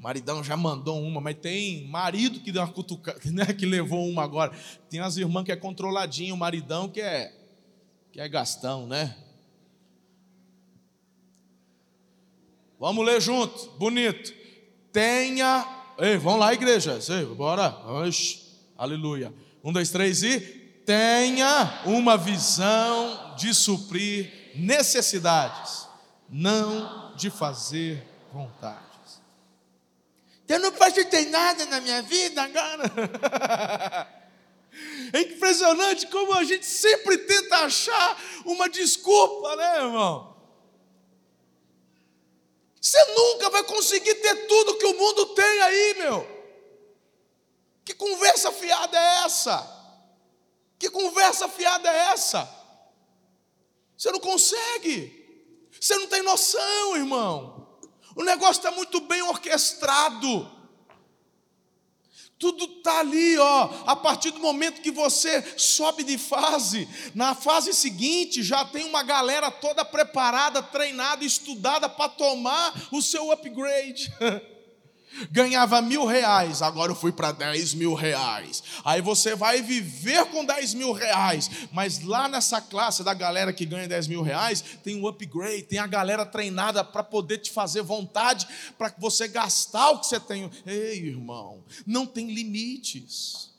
Maridão 0.00 0.42
já 0.42 0.56
mandou 0.56 1.00
uma, 1.00 1.20
mas 1.20 1.36
tem 1.36 1.86
marido 1.86 2.40
que 2.40 2.50
deu 2.50 2.62
uma 2.62 2.72
cutucada, 2.72 3.20
né, 3.30 3.46
que 3.46 3.64
levou 3.64 4.08
uma 4.08 4.24
agora. 4.24 4.50
Tem 4.88 4.98
as 4.98 5.16
irmãs 5.16 5.44
que 5.44 5.52
é 5.52 5.56
controladinho, 5.56 6.34
o 6.34 6.38
maridão 6.38 6.88
que 6.88 7.00
é, 7.00 7.32
que 8.10 8.20
é 8.20 8.28
gastão, 8.28 8.86
né? 8.86 9.16
Vamos 12.78 13.04
ler 13.04 13.20
junto, 13.20 13.70
bonito. 13.78 14.34
Tenha, 14.90 15.64
ei, 15.98 16.16
vamos 16.16 16.40
lá, 16.40 16.52
igreja, 16.52 16.98
ei, 17.10 17.24
bora, 17.26 17.68
Oxi, 17.86 18.40
aleluia 18.76 19.32
um, 19.62 19.72
dois, 19.72 19.90
três 19.90 20.22
e 20.22 20.40
tenha 20.84 21.82
uma 21.84 22.16
visão 22.16 23.34
de 23.36 23.54
suprir 23.54 24.52
necessidades, 24.54 25.86
não 26.28 27.14
de 27.14 27.30
fazer 27.30 28.02
vontades. 28.32 28.89
Eu 30.50 30.58
não 30.58 30.72
facilitei 30.72 31.26
nada 31.26 31.64
na 31.66 31.80
minha 31.80 32.02
vida 32.02 32.42
agora. 32.42 34.18
É 35.12 35.22
impressionante 35.22 36.06
como 36.06 36.32
a 36.32 36.44
gente 36.44 36.64
sempre 36.64 37.18
tenta 37.18 37.56
achar 37.56 38.22
uma 38.44 38.68
desculpa, 38.68 39.56
né, 39.56 39.78
irmão? 39.78 40.36
Você 42.80 43.04
nunca 43.06 43.50
vai 43.50 43.64
conseguir 43.64 44.14
ter 44.14 44.46
tudo 44.46 44.78
que 44.78 44.86
o 44.86 44.96
mundo 44.96 45.26
tem 45.34 45.62
aí, 45.62 45.94
meu. 45.98 46.26
Que 47.84 47.94
conversa 47.94 48.52
fiada 48.52 48.96
é 48.96 49.24
essa? 49.24 49.68
Que 50.78 50.88
conversa 50.88 51.48
fiada 51.48 51.90
é 51.90 52.12
essa? 52.12 52.48
Você 53.98 54.12
não 54.12 54.20
consegue. 54.20 55.68
Você 55.80 55.96
não 55.96 56.06
tem 56.06 56.22
noção, 56.22 56.96
irmão. 56.96 57.59
O 58.20 58.22
negócio 58.22 58.60
está 58.60 58.70
muito 58.70 59.00
bem 59.00 59.22
orquestrado. 59.22 60.46
Tudo 62.38 62.64
está 62.64 62.98
ali, 62.98 63.38
ó. 63.38 63.70
A 63.86 63.96
partir 63.96 64.30
do 64.30 64.40
momento 64.40 64.82
que 64.82 64.90
você 64.90 65.42
sobe 65.56 66.04
de 66.04 66.18
fase, 66.18 66.86
na 67.14 67.34
fase 67.34 67.72
seguinte 67.72 68.42
já 68.42 68.62
tem 68.62 68.84
uma 68.84 69.02
galera 69.02 69.50
toda 69.50 69.86
preparada, 69.86 70.62
treinada, 70.62 71.24
estudada 71.24 71.88
para 71.88 72.10
tomar 72.10 72.74
o 72.92 73.00
seu 73.00 73.32
upgrade. 73.32 74.12
ganhava 75.30 75.80
mil 75.82 76.04
reais, 76.06 76.62
agora 76.62 76.92
eu 76.92 76.96
fui 76.96 77.12
para 77.12 77.32
dez 77.32 77.74
mil 77.74 77.94
reais. 77.94 78.62
Aí 78.84 79.00
você 79.00 79.34
vai 79.34 79.62
viver 79.62 80.24
com 80.26 80.44
dez 80.44 80.74
mil 80.74 80.92
reais, 80.92 81.50
mas 81.72 82.02
lá 82.02 82.28
nessa 82.28 82.60
classe 82.60 83.02
da 83.02 83.14
galera 83.14 83.52
que 83.52 83.66
ganha 83.66 83.88
dez 83.88 84.06
mil 84.06 84.22
reais, 84.22 84.62
tem 84.82 85.00
um 85.00 85.06
upgrade, 85.06 85.64
tem 85.64 85.78
a 85.78 85.86
galera 85.86 86.24
treinada 86.24 86.84
para 86.84 87.02
poder 87.02 87.38
te 87.38 87.50
fazer 87.50 87.82
vontade, 87.82 88.46
para 88.78 88.94
você 88.98 89.28
gastar 89.28 89.90
o 89.90 90.00
que 90.00 90.06
você 90.06 90.20
tem. 90.20 90.50
Ei, 90.66 90.98
irmão, 91.06 91.64
não 91.86 92.06
tem 92.06 92.32
limites. 92.32 93.50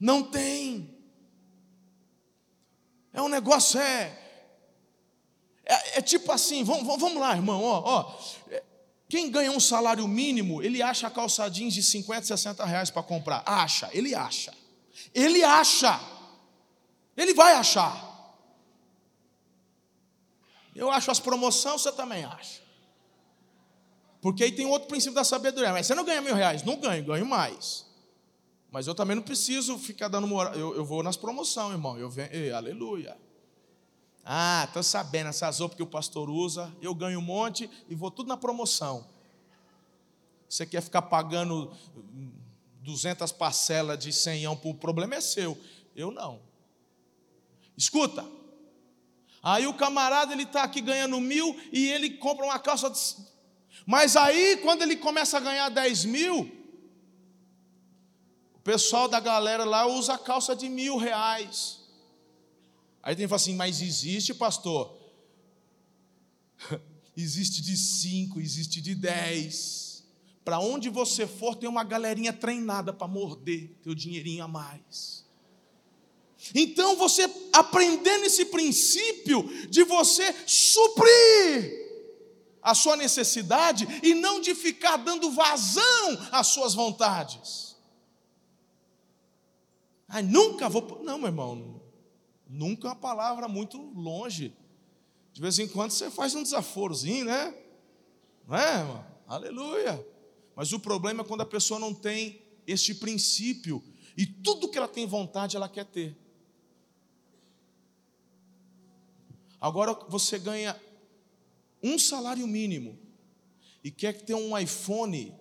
Não 0.00 0.22
tem. 0.22 0.94
É 3.12 3.20
um 3.20 3.28
negócio, 3.28 3.80
é. 3.80 4.16
É, 5.64 5.98
é 5.98 6.02
tipo 6.02 6.30
assim, 6.32 6.64
vamos, 6.64 6.86
vamos 6.98 7.20
lá, 7.20 7.34
irmão, 7.34 7.62
ó, 7.62 7.82
ó. 7.84 8.18
Quem 9.08 9.30
ganha 9.30 9.50
um 9.50 9.60
salário 9.60 10.06
mínimo, 10.06 10.62
ele 10.62 10.82
acha 10.82 11.08
calça 11.08 11.48
jeans 11.48 11.72
de 11.72 11.82
50, 11.82 12.26
60 12.26 12.64
reais 12.64 12.90
para 12.90 13.02
comprar. 13.02 13.42
Acha, 13.46 13.88
ele 13.92 14.14
acha. 14.14 14.52
Ele 15.14 15.42
acha. 15.42 15.98
Ele 17.16 17.32
vai 17.32 17.54
achar. 17.54 18.06
Eu 20.74 20.90
acho 20.90 21.10
as 21.10 21.18
promoções, 21.18 21.80
você 21.80 21.90
também 21.90 22.24
acha. 22.24 22.60
Porque 24.20 24.44
aí 24.44 24.52
tem 24.52 24.66
outro 24.66 24.88
princípio 24.88 25.14
da 25.14 25.24
sabedoria. 25.24 25.72
Mas 25.72 25.86
você 25.86 25.94
não 25.94 26.04
ganha 26.04 26.20
mil 26.20 26.34
reais? 26.34 26.62
Não 26.62 26.76
ganho, 26.76 27.04
ganho 27.04 27.24
mais. 27.24 27.86
Mas 28.70 28.86
eu 28.86 28.94
também 28.94 29.16
não 29.16 29.22
preciso 29.22 29.78
ficar 29.78 30.08
dando 30.08 30.26
moral. 30.26 30.54
Eu, 30.54 30.76
eu 30.76 30.84
vou 30.84 31.02
nas 31.02 31.16
promoções, 31.16 31.72
irmão. 31.72 31.98
Eu 31.98 32.10
venho, 32.10 32.54
aleluia. 32.54 33.16
Ah, 34.30 34.64
estou 34.68 34.82
sabendo, 34.82 35.28
essas 35.28 35.58
roupas 35.58 35.74
que 35.74 35.82
o 35.82 35.86
pastor 35.86 36.28
usa, 36.28 36.70
eu 36.82 36.94
ganho 36.94 37.18
um 37.18 37.22
monte 37.22 37.70
e 37.88 37.94
vou 37.94 38.10
tudo 38.10 38.28
na 38.28 38.36
promoção. 38.36 39.06
Você 40.46 40.66
quer 40.66 40.82
ficar 40.82 41.00
pagando 41.00 41.74
200 42.82 43.32
parcelas 43.32 43.98
de 43.98 44.12
senhão, 44.12 44.60
o 44.62 44.74
problema 44.74 45.14
é 45.14 45.22
seu. 45.22 45.58
Eu 45.96 46.10
não. 46.10 46.42
Escuta. 47.74 48.22
Aí 49.42 49.66
o 49.66 49.72
camarada 49.72 50.34
ele 50.34 50.42
está 50.42 50.62
aqui 50.62 50.82
ganhando 50.82 51.18
mil 51.18 51.58
e 51.72 51.88
ele 51.88 52.10
compra 52.10 52.44
uma 52.44 52.58
calça. 52.58 52.90
De... 52.90 52.98
Mas 53.86 54.14
aí 54.14 54.58
quando 54.58 54.82
ele 54.82 54.96
começa 54.96 55.38
a 55.38 55.40
ganhar 55.40 55.70
10 55.70 56.04
mil, 56.04 56.52
o 58.54 58.58
pessoal 58.58 59.08
da 59.08 59.20
galera 59.20 59.64
lá 59.64 59.86
usa 59.86 60.18
calça 60.18 60.54
de 60.54 60.68
mil 60.68 60.98
reais. 60.98 61.77
Aí 63.08 63.16
tem 63.16 63.24
que 63.24 63.28
falar 63.30 63.36
assim, 63.36 63.54
mas 63.54 63.80
existe, 63.80 64.34
pastor? 64.34 64.94
existe 67.16 67.62
de 67.62 67.74
cinco, 67.74 68.38
existe 68.38 68.82
de 68.82 68.94
dez. 68.94 70.04
Para 70.44 70.60
onde 70.60 70.90
você 70.90 71.26
for, 71.26 71.56
tem 71.56 71.66
uma 71.66 71.84
galerinha 71.84 72.34
treinada 72.34 72.92
para 72.92 73.08
morder 73.08 73.70
teu 73.82 73.94
dinheirinho 73.94 74.44
a 74.44 74.48
mais. 74.48 75.24
Então 76.54 76.96
você 76.96 77.34
aprendendo 77.50 78.26
esse 78.26 78.44
princípio 78.44 79.42
de 79.70 79.84
você 79.84 80.30
suprir 80.46 81.88
a 82.60 82.74
sua 82.74 82.94
necessidade 82.94 83.88
e 84.02 84.12
não 84.12 84.38
de 84.38 84.54
ficar 84.54 84.98
dando 84.98 85.30
vazão 85.30 86.28
às 86.30 86.48
suas 86.48 86.74
vontades. 86.74 87.74
Ai, 90.06 90.20
nunca 90.20 90.68
vou. 90.68 91.00
Não, 91.02 91.16
meu 91.16 91.28
irmão, 91.28 91.77
Nunca 92.48 92.88
uma 92.88 92.96
palavra 92.96 93.46
muito 93.46 93.78
longe. 93.94 94.54
De 95.32 95.40
vez 95.40 95.58
em 95.58 95.68
quando 95.68 95.90
você 95.90 96.10
faz 96.10 96.34
um 96.34 96.42
desaforozinho, 96.42 97.26
né? 97.26 97.54
Não 98.46 98.56
é, 98.56 98.78
irmão? 98.78 99.06
Aleluia. 99.26 100.06
Mas 100.56 100.72
o 100.72 100.80
problema 100.80 101.22
é 101.22 101.26
quando 101.26 101.42
a 101.42 101.46
pessoa 101.46 101.78
não 101.78 101.92
tem 101.92 102.40
este 102.66 102.94
princípio 102.94 103.82
e 104.16 104.26
tudo 104.26 104.68
que 104.68 104.78
ela 104.78 104.88
tem 104.88 105.06
vontade 105.06 105.56
ela 105.56 105.68
quer 105.68 105.84
ter. 105.84 106.16
Agora 109.60 109.92
você 110.08 110.38
ganha 110.38 110.80
um 111.82 111.98
salário 111.98 112.46
mínimo 112.46 112.98
e 113.84 113.90
quer 113.90 114.20
ter 114.22 114.34
um 114.34 114.56
iPhone 114.58 115.34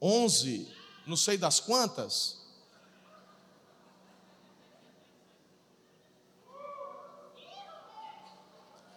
11, 0.00 0.68
não 1.06 1.16
sei 1.16 1.36
das 1.36 1.58
quantas, 1.58 2.37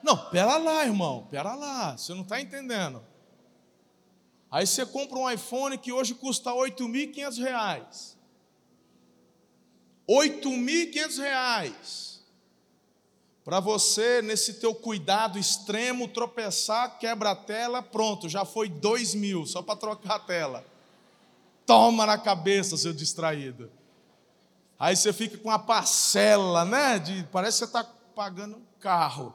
Não, 0.04 0.18
pera 0.30 0.58
lá, 0.58 0.86
irmão, 0.86 1.28
pera 1.30 1.54
lá, 1.56 1.98
você 1.98 2.14
não 2.14 2.22
está 2.22 2.42
entendendo. 2.42 3.04
Aí 4.50 4.68
você 4.68 4.86
compra 4.86 5.18
um 5.18 5.30
iPhone 5.30 5.78
que 5.78 5.92
hoje 5.92 6.14
custa 6.14 6.52
R$ 6.52 6.72
8.500. 6.72 8.16
R$ 10.10 10.16
8.500. 10.30 12.12
Para 13.44 13.60
você, 13.60 14.22
nesse 14.22 14.56
teu 14.56 14.76
cuidado 14.76 15.40
extremo, 15.40 16.08
tropeçar, 16.08 17.00
quebra 17.00 17.32
a 17.32 17.36
tela, 17.36 17.82
pronto, 17.82 18.30
já 18.30 18.46
foi 18.46 18.70
dois 18.70 19.16
mil, 19.16 19.46
só 19.46 19.62
para 19.62 19.76
trocar 19.76 20.16
a 20.16 20.20
tela. 20.20 20.66
Toma 21.66 22.06
na 22.06 22.18
cabeça, 22.18 22.78
seu 22.78 22.94
distraído. 22.94 23.72
Aí 24.78 24.96
você 24.96 25.14
fica 25.14 25.38
com 25.38 25.50
a 25.50 25.58
parcela, 25.58 26.66
né? 26.66 27.00
De, 27.00 27.24
parece 27.32 27.60
que 27.60 27.72
você 27.72 27.78
está 27.78 27.84
pagando 28.16 28.62
carro. 28.80 29.34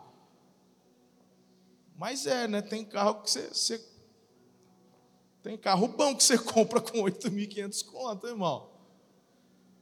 Mas 1.98 2.26
é, 2.26 2.46
né? 2.46 2.60
Tem 2.62 2.84
carro 2.84 3.22
que 3.22 3.30
você, 3.30 3.48
você 3.48 3.84
tem 5.42 5.56
carro 5.56 5.88
bom 5.88 6.14
que 6.14 6.24
você 6.24 6.36
compra 6.42 6.80
com 6.80 6.98
8.500 6.98 7.84
conto, 7.86 8.26
irmão. 8.26 8.70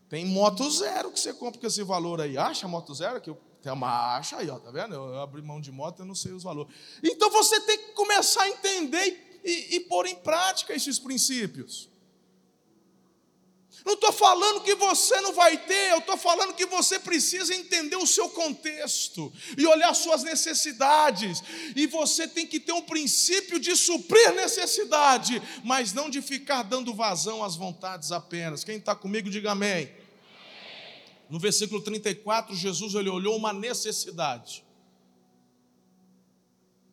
Tem 0.09 0.25
moto 0.25 0.71
zero 0.71 1.11
que 1.11 1.19
você 1.19 1.33
compra 1.33 1.61
com 1.61 1.67
esse 1.67 1.83
valor 1.83 2.21
aí. 2.21 2.37
Acha 2.37 2.69
moto 2.69 2.95
zero? 2.95 3.21
Que 3.21 3.31
eu, 3.31 3.41
tem 3.63 3.73
uma 3.73 4.17
acha 4.17 4.37
aí, 4.37 4.49
ó, 4.49 4.59
tá 4.59 4.71
vendo? 4.71 4.95
Eu, 4.95 5.07
eu 5.07 5.21
abri 5.21 5.43
mão 5.43 5.61
de 5.61 5.73
moto, 5.73 6.01
eu 6.01 6.07
não 6.07 6.15
sei 6.15 6.33
os 6.33 6.43
valores. 6.43 6.73
Então 7.03 7.31
você 7.31 7.61
tem 7.61 7.79
que 7.79 7.93
começar 7.93 8.43
a 8.43 8.49
entender 8.49 9.41
e, 9.43 9.51
e, 9.51 9.77
e 9.77 9.81
pôr 9.81 10.07
em 10.07 10.17
prática 10.17 10.75
esses 10.75 10.99
princípios. 10.99 11.89
Falando 14.25 14.63
que 14.63 14.75
você 14.75 15.21
não 15.21 15.35
vai 15.35 15.55
ter, 15.55 15.91
eu 15.91 15.99
estou 15.99 16.17
falando 16.17 16.55
que 16.55 16.65
você 16.65 16.99
precisa 16.99 17.55
entender 17.55 17.97
o 17.97 18.07
seu 18.07 18.31
contexto 18.31 19.31
e 19.55 19.67
olhar 19.67 19.93
suas 19.93 20.23
necessidades. 20.23 21.43
E 21.77 21.87
você 21.87 22.27
tem 22.27 22.47
que 22.47 22.59
ter 22.59 22.73
um 22.73 22.81
princípio 22.81 23.61
de 23.61 23.77
suprir 23.77 24.33
necessidade, 24.33 25.43
mas 25.63 25.93
não 25.93 26.09
de 26.09 26.23
ficar 26.23 26.63
dando 26.63 26.95
vazão 26.95 27.45
às 27.45 27.55
vontades 27.55 28.13
apenas. 28.13 28.65
Quem 28.65 28.79
está 28.79 28.95
comigo, 28.95 29.29
diga 29.29 29.53
amém. 29.53 29.93
No 31.29 31.39
versículo 31.39 31.83
34, 31.83 32.57
Jesus 32.57 32.95
ele 32.95 33.11
olhou 33.11 33.37
uma 33.37 33.53
necessidade. 33.53 34.65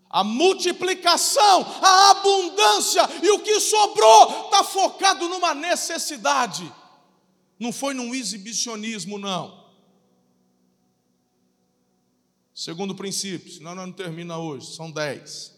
A 0.09 0.21
multiplicação, 0.21 1.65
a 1.81 2.11
abundância 2.11 3.09
e 3.23 3.29
o 3.29 3.39
que 3.39 3.57
sobrou 3.61 4.47
está 4.47 4.65
focado 4.65 5.29
numa 5.29 5.53
necessidade. 5.53 6.80
Não 7.61 7.71
foi 7.71 7.93
num 7.93 8.15
exibicionismo, 8.15 9.19
não. 9.19 9.69
Segundo 12.55 12.95
princípio, 12.95 13.51
senão 13.51 13.75
não 13.75 13.91
termina 13.91 14.35
hoje, 14.39 14.73
são 14.75 14.89
dez. 14.89 15.55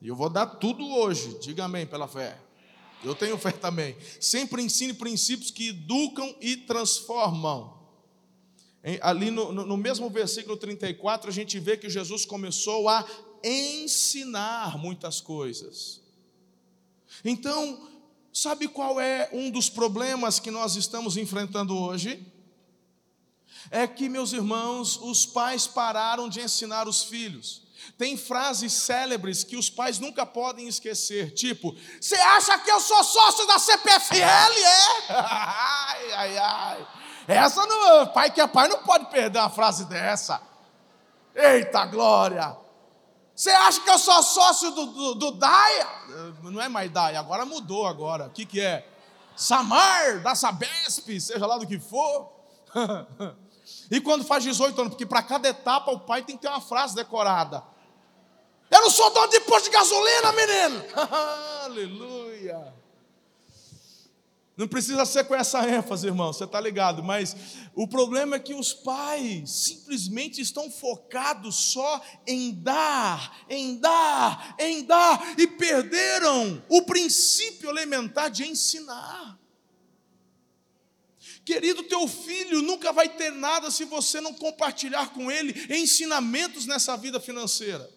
E 0.00 0.06
eu 0.06 0.14
vou 0.14 0.30
dar 0.30 0.46
tudo 0.46 0.86
hoje, 0.86 1.40
diga 1.40 1.64
amém 1.64 1.88
pela 1.88 2.06
fé. 2.06 2.38
Eu 3.02 3.16
tenho 3.16 3.36
fé 3.36 3.50
também. 3.50 3.96
Sempre 4.20 4.62
ensine 4.62 4.94
princípios 4.94 5.50
que 5.50 5.70
educam 5.70 6.36
e 6.40 6.56
transformam. 6.56 7.76
Ali 9.00 9.32
no, 9.32 9.50
no, 9.50 9.76
mesmo 9.76 10.08
versículo 10.08 10.56
34, 10.56 11.28
a 11.28 11.32
gente 11.32 11.58
vê 11.58 11.76
que 11.76 11.90
Jesus 11.90 12.24
começou 12.24 12.88
a 12.88 13.04
ensinar 13.42 14.78
muitas 14.78 15.20
coisas. 15.20 16.00
Então, 17.24 17.91
Sabe 18.32 18.66
qual 18.66 18.98
é 18.98 19.28
um 19.32 19.50
dos 19.50 19.68
problemas 19.68 20.38
que 20.38 20.50
nós 20.50 20.74
estamos 20.74 21.18
enfrentando 21.18 21.76
hoje? 21.76 22.26
É 23.70 23.86
que, 23.86 24.08
meus 24.08 24.32
irmãos, 24.32 24.96
os 24.96 25.26
pais 25.26 25.66
pararam 25.66 26.28
de 26.28 26.40
ensinar 26.40 26.88
os 26.88 27.04
filhos. 27.04 27.62
Tem 27.98 28.16
frases 28.16 28.72
célebres 28.72 29.44
que 29.44 29.56
os 29.56 29.68
pais 29.68 29.98
nunca 29.98 30.24
podem 30.24 30.66
esquecer, 30.66 31.32
tipo: 31.32 31.76
Você 32.00 32.14
acha 32.14 32.58
que 32.58 32.70
eu 32.70 32.80
sou 32.80 33.04
sócio 33.04 33.46
da 33.46 33.58
CPFL? 33.58 34.16
É? 34.16 35.12
ai, 35.12 36.12
ai, 36.12 36.38
ai. 36.38 36.88
Essa 37.28 37.66
não, 37.66 38.06
pai 38.08 38.30
que 38.30 38.40
é 38.40 38.46
pai 38.46 38.68
não 38.68 38.82
pode 38.82 39.06
perder 39.06 39.38
uma 39.38 39.50
frase 39.50 39.84
dessa. 39.84 40.40
Eita 41.34 41.84
glória! 41.86 42.61
Você 43.34 43.50
acha 43.50 43.80
que 43.80 43.90
eu 43.90 43.98
sou 43.98 44.22
sócio 44.22 44.70
do, 44.72 44.86
do, 44.86 45.14
do 45.14 45.30
Daia? 45.32 45.88
Não 46.42 46.60
é 46.60 46.68
mais 46.68 46.90
Daia, 46.90 47.18
agora 47.18 47.44
mudou 47.44 47.86
agora. 47.86 48.26
O 48.26 48.30
que, 48.30 48.44
que 48.44 48.60
é? 48.60 48.86
Samar, 49.34 50.22
da 50.22 50.34
Sabesp, 50.34 51.18
seja 51.20 51.46
lá 51.46 51.56
do 51.56 51.66
que 51.66 51.78
for. 51.78 52.30
e 53.90 54.00
quando 54.00 54.24
faz 54.24 54.44
18 54.44 54.80
anos, 54.80 54.92
porque 54.92 55.06
para 55.06 55.22
cada 55.22 55.48
etapa 55.48 55.90
o 55.90 56.00
pai 56.00 56.22
tem 56.22 56.36
que 56.36 56.42
ter 56.42 56.48
uma 56.48 56.60
frase 56.60 56.94
decorada. 56.94 57.62
Eu 58.70 58.80
não 58.82 58.90
sou 58.90 59.10
dono 59.12 59.28
de 59.28 59.40
posto 59.40 59.64
de 59.64 59.70
gasolina, 59.70 60.32
menino. 60.32 60.84
Aleluia. 61.64 62.81
Não 64.62 64.68
precisa 64.68 65.04
ser 65.04 65.24
com 65.24 65.34
essa 65.34 65.68
ênfase, 65.68 66.06
irmão, 66.06 66.32
você 66.32 66.44
está 66.44 66.60
ligado, 66.60 67.02
mas 67.02 67.34
o 67.74 67.88
problema 67.88 68.36
é 68.36 68.38
que 68.38 68.54
os 68.54 68.72
pais 68.72 69.50
simplesmente 69.50 70.40
estão 70.40 70.70
focados 70.70 71.56
só 71.56 72.00
em 72.24 72.52
dar, 72.52 73.44
em 73.50 73.74
dar, 73.78 74.54
em 74.60 74.84
dar, 74.84 75.34
e 75.36 75.48
perderam 75.48 76.62
o 76.68 76.82
princípio 76.82 77.70
elementar 77.70 78.30
de 78.30 78.44
ensinar. 78.44 79.36
Querido, 81.44 81.82
teu 81.82 82.06
filho 82.06 82.62
nunca 82.62 82.92
vai 82.92 83.08
ter 83.08 83.32
nada 83.32 83.68
se 83.68 83.84
você 83.84 84.20
não 84.20 84.32
compartilhar 84.32 85.12
com 85.12 85.28
ele 85.28 85.74
ensinamentos 85.74 86.66
nessa 86.66 86.96
vida 86.96 87.18
financeira. 87.18 87.90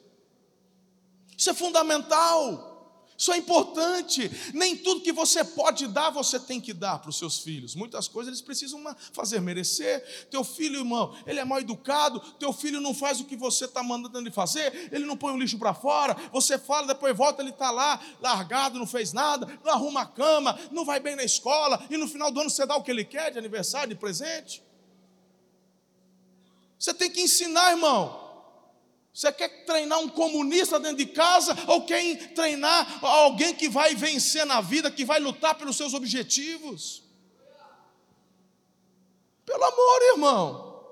Isso 1.38 1.48
é 1.48 1.54
fundamental. 1.54 2.75
Isso 3.18 3.32
é 3.32 3.38
importante. 3.38 4.30
Nem 4.54 4.76
tudo 4.76 5.02
que 5.02 5.14
você 5.14 5.44
pode 5.44 5.88
dar, 5.88 6.10
você 6.10 6.38
tem 6.38 6.60
que 6.60 6.74
dar 6.74 7.00
para 7.00 7.10
os 7.10 7.18
seus 7.18 7.40
filhos. 7.40 7.74
Muitas 7.74 8.08
coisas 8.10 8.30
eles 8.30 8.42
precisam 8.42 8.84
fazer 9.14 9.40
merecer. 9.40 10.28
Teu 10.30 10.44
filho, 10.44 10.80
irmão, 10.80 11.16
ele 11.26 11.40
é 11.40 11.46
mal 11.46 11.60
educado. 11.60 12.20
Teu 12.38 12.52
filho 12.52 12.82
não 12.82 12.94
faz 12.94 13.22
o 13.22 13.26
que 13.26 13.38
você 13.38 13.66
está 13.66 13.82
mandando 13.82 14.20
ele 14.20 14.32
fazer. 14.32 14.90
Ele 14.92 15.06
não 15.06 15.16
põe 15.16 15.34
o 15.34 15.38
lixo 15.38 15.58
para 15.58 15.74
fora. 15.74 16.16
Você 16.34 16.60
fala, 16.60 16.88
depois 16.88 17.16
volta, 17.16 17.42
ele 17.42 17.52
está 17.52 17.72
lá, 17.72 18.02
largado, 18.22 18.78
não 18.78 18.88
fez 18.88 19.14
nada, 19.14 19.48
não 19.64 19.72
arruma 19.72 20.02
a 20.02 20.06
cama, 20.06 20.60
não 20.72 20.84
vai 20.84 21.00
bem 21.00 21.16
na 21.16 21.24
escola. 21.24 21.82
E 21.90 21.96
no 21.96 22.08
final 22.08 22.30
do 22.30 22.42
ano 22.42 22.50
você 22.50 22.66
dá 22.66 22.76
o 22.76 22.84
que 22.84 22.92
ele 22.92 23.06
quer 23.06 23.32
de 23.32 23.40
aniversário, 23.40 23.90
de 23.90 23.96
presente. 23.96 24.62
Você 26.78 26.94
tem 26.94 27.10
que 27.10 27.22
ensinar, 27.22 27.72
irmão. 27.72 28.25
Você 29.16 29.32
quer 29.32 29.64
treinar 29.64 29.98
um 30.00 30.10
comunista 30.10 30.78
dentro 30.78 30.98
de 30.98 31.06
casa 31.06 31.56
ou 31.68 31.86
quer 31.86 32.34
treinar 32.34 33.00
alguém 33.02 33.56
que 33.56 33.70
vai 33.70 33.96
vencer 33.96 34.46
na 34.46 34.60
vida, 34.60 34.92
que 34.92 35.06
vai 35.06 35.22
lutar 35.22 35.56
pelos 35.56 35.78
seus 35.78 35.94
objetivos? 35.94 37.02
Pelo 39.46 39.64
amor, 39.64 40.02
irmão. 40.02 40.86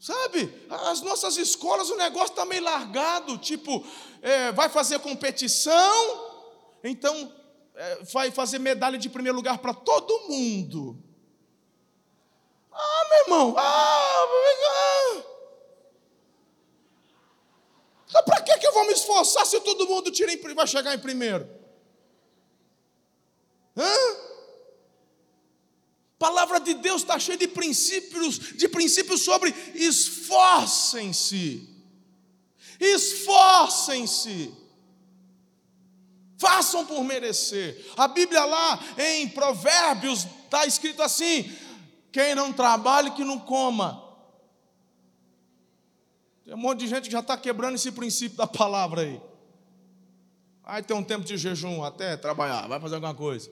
Sabe, 0.00 0.66
as 0.70 1.02
nossas 1.02 1.36
escolas 1.36 1.90
o 1.90 1.96
negócio 1.96 2.30
está 2.30 2.46
meio 2.46 2.62
largado, 2.62 3.36
tipo, 3.36 3.86
é, 4.22 4.52
vai 4.52 4.70
fazer 4.70 4.98
competição, 5.00 6.30
então 6.82 7.30
é, 7.74 8.04
vai 8.04 8.30
fazer 8.30 8.58
medalha 8.58 8.96
de 8.96 9.10
primeiro 9.10 9.36
lugar 9.36 9.58
para 9.58 9.74
todo 9.74 10.30
mundo. 10.30 10.98
Ah, 12.72 13.06
meu 13.10 13.18
irmão, 13.24 13.54
ah, 13.58 13.62
ah. 13.62 15.03
Então, 18.14 18.22
para 18.22 18.40
que, 18.42 18.64
eu 18.64 18.72
vou 18.72 18.86
me 18.86 18.92
esforçar 18.92 19.44
se 19.44 19.60
todo 19.60 19.88
mundo 19.88 20.08
tira 20.08 20.32
em, 20.32 20.54
vai 20.54 20.68
chegar 20.68 20.94
em 20.94 20.98
primeiro? 21.00 21.48
Hã? 23.76 23.90
A 26.14 26.18
palavra 26.20 26.60
de 26.60 26.74
Deus 26.74 27.02
está 27.02 27.18
cheia 27.18 27.36
de 27.36 27.48
princípios, 27.48 28.38
de 28.56 28.68
princípios 28.68 29.22
sobre 29.22 29.52
esforcem-se. 29.74 31.68
Esforcem-se. 32.78 34.54
Façam 36.38 36.86
por 36.86 37.02
merecer. 37.02 37.84
A 37.96 38.06
Bíblia 38.06 38.44
lá 38.44 38.78
em 38.96 39.28
Provérbios 39.28 40.24
está 40.44 40.64
escrito 40.66 41.02
assim: 41.02 41.52
quem 42.12 42.32
não 42.36 42.52
trabalha, 42.52 43.10
que 43.10 43.24
não 43.24 43.40
coma. 43.40 44.03
Tem 46.44 46.54
um 46.54 46.58
monte 46.58 46.80
de 46.80 46.88
gente 46.88 47.04
que 47.04 47.12
já 47.12 47.20
está 47.20 47.36
quebrando 47.36 47.76
esse 47.76 47.90
princípio 47.90 48.36
da 48.36 48.46
palavra 48.46 49.02
aí. 49.02 49.20
Aí 50.62 50.82
tem 50.82 50.96
um 50.96 51.02
tempo 51.04 51.24
de 51.24 51.36
jejum 51.36 51.82
até 51.82 52.16
trabalhar, 52.16 52.66
vai 52.66 52.80
fazer 52.80 52.94
alguma 52.96 53.14
coisa. 53.14 53.50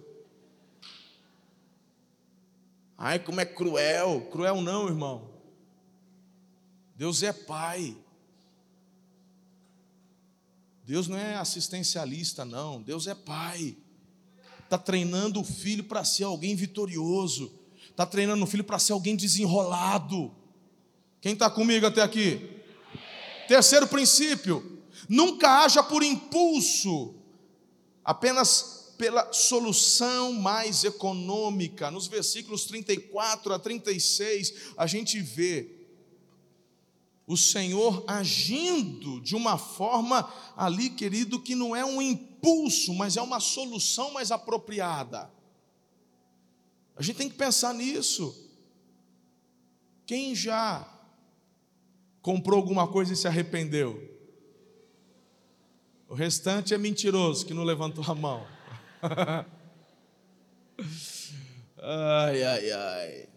Ai, 2.97 3.19
como 3.19 3.41
é 3.41 3.45
cruel. 3.45 4.29
Cruel 4.31 4.61
não, 4.61 4.87
irmão. 4.87 5.31
Deus 6.95 7.23
é 7.23 7.33
pai. 7.33 7.97
Deus 10.85 11.09
não 11.09 11.19
é 11.19 11.35
assistencialista, 11.35 12.45
não. 12.45 12.81
Deus 12.81 13.07
é 13.07 13.15
pai. 13.15 13.77
Está 14.63 14.79
treinando 14.79 15.41
o 15.41 15.45
filho 15.45 15.85
para 15.85 16.05
ser 16.05 16.25
alguém 16.25 16.55
vitorioso. 16.55 17.53
Está 17.91 18.07
treinando 18.07 18.45
o 18.45 18.47
filho 18.47 18.65
para 18.65 18.79
ser 18.79 18.93
alguém 18.93 19.17
desenrolado. 19.17 20.33
Quem 21.21 21.33
está 21.33 21.51
comigo 21.51 21.87
até 21.87 22.03
aqui? 22.03 22.62
Terceiro 23.49 23.87
princípio: 23.87 24.83
nunca 25.09 25.63
haja 25.65 25.83
por 25.83 26.03
impulso, 26.03 27.15
apenas 28.05 28.95
pela 28.97 29.33
solução 29.33 30.33
mais 30.33 30.85
econômica. 30.85 31.91
Nos 31.91 32.07
versículos 32.07 32.67
34 32.67 33.53
a 33.53 33.59
36, 33.59 34.75
a 34.77 34.87
gente 34.87 35.21
vê 35.21 35.83
o 37.27 37.37
Senhor 37.37 38.05
agindo 38.07 39.21
de 39.21 39.35
uma 39.35 39.57
forma 39.57 40.33
ali, 40.57 40.91
querido, 40.91 41.41
que 41.41 41.55
não 41.55 41.75
é 41.75 41.85
um 41.85 42.01
impulso, 42.01 42.95
mas 42.95 43.17
é 43.17 43.23
uma 43.23 43.41
solução 43.41 44.13
mais 44.13 44.31
apropriada. 44.31 45.31
A 46.95 47.03
gente 47.03 47.17
tem 47.17 47.29
que 47.29 47.37
pensar 47.37 47.73
nisso. 47.73 48.49
Quem 50.07 50.35
já 50.35 50.87
comprou 52.23 52.59
alguma 52.59 52.87
coisa 52.87 53.13
e 53.13 53.17
se 53.17 53.27
arrependeu. 53.27 54.11
O 56.09 56.15
restante 56.15 56.73
é 56.73 56.79
mentiroso 56.79 57.45
que 57.45 57.53
não 57.53 57.65
levantou 57.65 58.05
a 58.07 58.15
mão. 58.15 58.47
ai, 61.83 62.43
ai, 62.43 62.71
ai. 62.71 63.29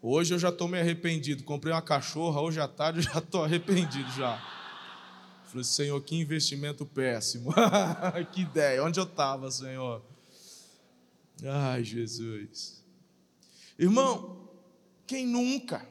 Hoje 0.00 0.32
eu 0.32 0.38
já 0.38 0.50
estou 0.50 0.68
meio 0.68 0.82
arrependido. 0.82 1.42
Comprei 1.44 1.74
uma 1.74 1.82
cachorra, 1.82 2.40
hoje 2.40 2.60
à 2.60 2.68
tarde 2.68 3.00
eu 3.00 3.02
já 3.02 3.18
estou 3.18 3.44
arrependido 3.44 4.10
já. 4.12 4.40
Falei, 5.44 5.64
Senhor, 5.64 6.00
que 6.02 6.14
investimento 6.14 6.86
péssimo. 6.86 7.52
que 8.32 8.42
ideia, 8.42 8.84
onde 8.84 9.00
eu 9.00 9.04
estava, 9.04 9.50
Senhor? 9.50 10.00
Ai, 11.44 11.82
Jesus. 11.82 12.84
Irmão, 13.78 14.48
quem 15.06 15.26
nunca? 15.26 15.84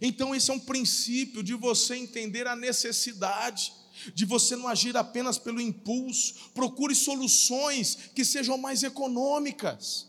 Então, 0.00 0.34
esse 0.34 0.50
é 0.50 0.54
um 0.54 0.58
princípio 0.58 1.42
de 1.42 1.54
você 1.54 1.96
entender 1.96 2.46
a 2.46 2.56
necessidade, 2.56 3.72
de 4.14 4.24
você 4.24 4.56
não 4.56 4.66
agir 4.66 4.96
apenas 4.96 5.38
pelo 5.38 5.60
impulso, 5.60 6.50
procure 6.54 6.94
soluções 6.94 8.10
que 8.14 8.24
sejam 8.24 8.56
mais 8.56 8.82
econômicas. 8.82 10.08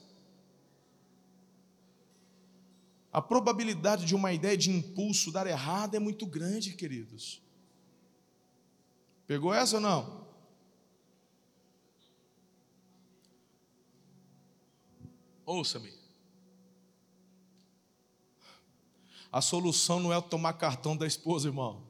A 3.11 3.21
probabilidade 3.21 4.05
de 4.05 4.15
uma 4.15 4.31
ideia 4.31 4.57
de 4.57 4.71
impulso 4.71 5.31
dar 5.31 5.45
errado 5.45 5.95
é 5.95 5.99
muito 5.99 6.25
grande, 6.25 6.73
queridos. 6.73 7.41
Pegou 9.27 9.53
essa 9.53 9.75
ou 9.75 9.81
não? 9.81 10.27
Ouça-me. 15.45 16.00
A 19.31 19.41
solução 19.41 19.99
não 19.99 20.11
é 20.11 20.19
tomar 20.19 20.53
cartão 20.53 20.97
da 20.97 21.07
esposa, 21.07 21.47
irmão. 21.47 21.83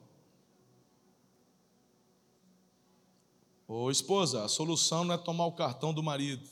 Ô 3.67 3.89
esposa, 3.89 4.43
a 4.43 4.49
solução 4.49 5.04
não 5.04 5.15
é 5.15 5.17
tomar 5.17 5.45
o 5.45 5.54
cartão 5.54 5.93
do 5.93 6.04
marido. 6.04 6.47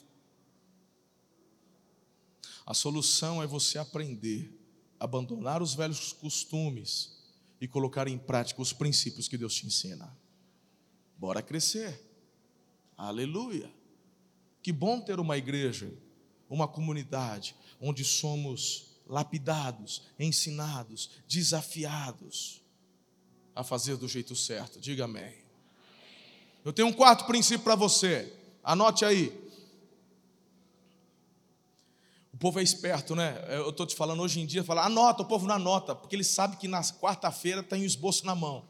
A 2.66 2.74
solução 2.74 3.44
é 3.44 3.46
você 3.46 3.78
aprender, 3.78 4.58
abandonar 5.00 5.62
os 5.62 5.74
velhos 5.74 6.14
costumes 6.14 7.20
e 7.60 7.68
colocar 7.68 8.08
em 8.08 8.18
prática 8.18 8.62
os 8.62 8.74
princípios 8.74 9.28
que 9.28 9.38
Deus 9.38 9.56
te 9.56 9.68
ensina. 9.68 10.18
Bora 11.18 11.42
crescer. 11.42 12.02
Aleluia. 12.98 13.72
Que 14.64 14.72
bom 14.72 15.02
ter 15.02 15.20
uma 15.20 15.38
igreja, 15.38 15.94
uma 16.50 16.68
comunidade 16.68 17.56
onde 17.82 18.04
somos 18.04 18.89
lapidados, 19.10 20.04
ensinados, 20.20 21.10
desafiados 21.28 22.62
a 23.56 23.64
fazer 23.64 23.98
do 23.98 24.08
jeito 24.08 24.36
certo. 24.36 24.80
Diga 24.80 25.06
amém. 25.06 25.34
Eu 26.64 26.72
tenho 26.72 26.88
um 26.88 26.94
quarto 26.94 27.26
princípio 27.26 27.64
para 27.64 27.76
você. 27.76 28.32
Anote 28.64 29.04
aí. 29.04 29.50
O 32.32 32.38
povo 32.38 32.60
é 32.60 32.64
esperto, 32.64 33.16
né? 33.16 33.44
Eu 33.50 33.72
estou 33.72 33.86
te 33.86 33.96
falando 33.96 34.22
hoje 34.22 34.40
em 34.40 34.46
dia, 34.46 34.64
fala, 34.64 34.86
anota, 34.86 35.24
o 35.24 35.26
povo 35.26 35.46
não 35.46 35.56
anota, 35.56 35.94
porque 35.96 36.16
ele 36.16 36.24
sabe 36.24 36.56
que 36.56 36.68
na 36.68 36.82
quarta-feira 36.82 37.64
tem 37.64 37.82
o 37.82 37.86
esboço 37.86 38.26
na 38.26 38.36
mão. 38.36 38.64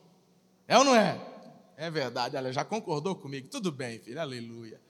É 0.68 0.78
ou 0.78 0.84
não 0.84 0.96
é? 0.96 1.20
É 1.76 1.92
verdade, 1.92 2.36
ela 2.36 2.52
já 2.52 2.64
concordou 2.64 3.16
comigo. 3.16 3.48
Tudo 3.50 3.72
bem, 3.72 4.00
filho, 4.00 4.20
aleluia. 4.20 4.82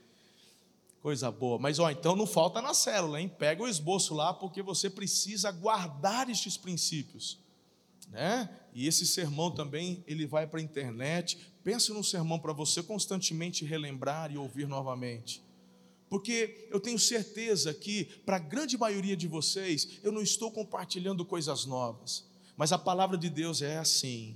Coisa 1.01 1.31
boa. 1.31 1.57
Mas, 1.57 1.79
ó, 1.79 1.89
então 1.89 2.15
não 2.15 2.27
falta 2.27 2.62
na 2.62 2.73
célula, 2.73 3.21
hein? 3.21 3.29
Pega 3.29 3.63
o 3.63 3.67
esboço 3.67 4.13
lá, 4.13 4.33
porque 4.33 4.62
você 4.62 4.89
precisa 4.89 5.51
guardar 5.51 6.29
estes 6.29 6.57
princípios. 6.57 7.39
Né? 8.09 8.49
E 8.73 8.88
esse 8.88 9.05
sermão 9.05 9.51
também, 9.51 10.03
ele 10.05 10.25
vai 10.25 10.45
para 10.45 10.59
a 10.59 10.63
internet. 10.63 11.38
Pense 11.63 11.91
no 11.93 12.03
sermão 12.03 12.38
para 12.38 12.51
você 12.51 12.83
constantemente 12.83 13.63
relembrar 13.63 14.31
e 14.31 14.38
ouvir 14.38 14.67
novamente. 14.67 15.41
Porque 16.09 16.67
eu 16.71 16.79
tenho 16.79 16.97
certeza 16.97 17.73
que, 17.73 18.05
para 18.25 18.38
a 18.38 18.39
grande 18.39 18.77
maioria 18.77 19.15
de 19.15 19.27
vocês, 19.27 19.99
eu 20.03 20.12
não 20.12 20.21
estou 20.21 20.51
compartilhando 20.51 21.23
coisas 21.23 21.65
novas. 21.65 22.25
Mas 22.57 22.73
a 22.73 22.77
palavra 22.77 23.17
de 23.17 23.29
Deus 23.29 23.62
é 23.62 23.77
assim 23.77 24.36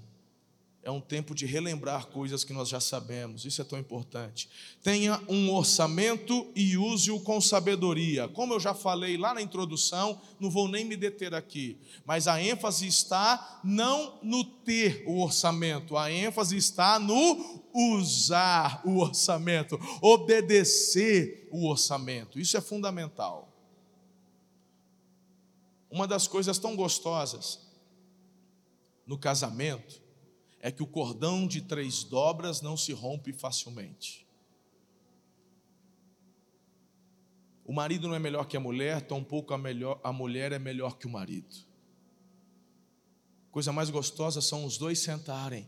é 0.84 0.91
um 0.91 0.99
tempo 0.99 1.34
de 1.34 1.45
relembrar 1.45 2.07
coisas 2.07 2.43
que 2.43 2.51
nós 2.51 2.67
já 2.67 2.79
sabemos, 2.79 3.45
isso 3.45 3.61
é 3.61 3.63
tão 3.63 3.79
importante. 3.79 4.49
Tenha 4.84 5.21
um 5.29 5.49
orçamento 5.53 6.51
e 6.53 6.77
use-o 6.77 7.21
com 7.21 7.39
sabedoria. 7.39 8.27
Como 8.27 8.53
eu 8.53 8.59
já 8.59 8.73
falei 8.73 9.15
lá 9.15 9.34
na 9.34 9.41
introdução, 9.41 10.21
não 10.41 10.51
vou 10.51 10.67
nem 10.67 10.84
me 10.84 10.97
deter 10.97 11.34
aqui, 11.34 11.79
mas 12.05 12.27
a 12.27 12.41
ênfase 12.41 12.86
está 12.86 13.61
não 13.63 14.19
no 14.21 14.43
ter 14.43 15.05
o 15.07 15.21
orçamento, 15.21 15.95
a 15.95 16.11
ênfase 16.11 16.57
está 16.57 16.99
no 16.99 17.63
usar 17.73 18.81
o 18.86 18.99
orçamento, 18.99 19.79
obedecer 20.01 21.47
o 21.49 21.69
orçamento. 21.69 22.38
Isso 22.38 22.57
é 22.57 22.61
fundamental. 22.61 23.49
Uma 25.89 26.05
das 26.05 26.27
coisas 26.27 26.59
tão 26.59 26.75
gostosas 26.75 27.59
no 29.07 29.17
casamento 29.17 30.02
é 30.64 30.72
que 30.72 30.82
o 30.82 30.88
cordão 30.88 31.45
de 31.45 31.61
três 31.61 32.03
dobras 32.03 32.59
não 32.59 32.76
se 32.76 32.91
rompe 32.91 33.32
facilmente. 33.32 34.26
O 37.64 37.72
marido 37.72 38.07
não 38.07 38.16
é 38.16 38.20
melhor 38.20 38.45
que 38.45 38.57
a 38.57 38.59
mulher, 38.59 39.01
tampouco 39.01 39.53
a, 39.53 39.57
melhor, 39.59 39.99
a 40.03 40.11
mulher 40.11 40.51
é 40.51 40.57
melhor 40.57 40.97
que 40.97 41.05
o 41.05 41.09
marido. 41.09 41.55
Coisa 43.51 43.72
mais 43.72 43.91
gostosa 43.91 44.41
são 44.41 44.66
os 44.66 44.80
dois 44.80 44.97
sentarem 44.97 45.68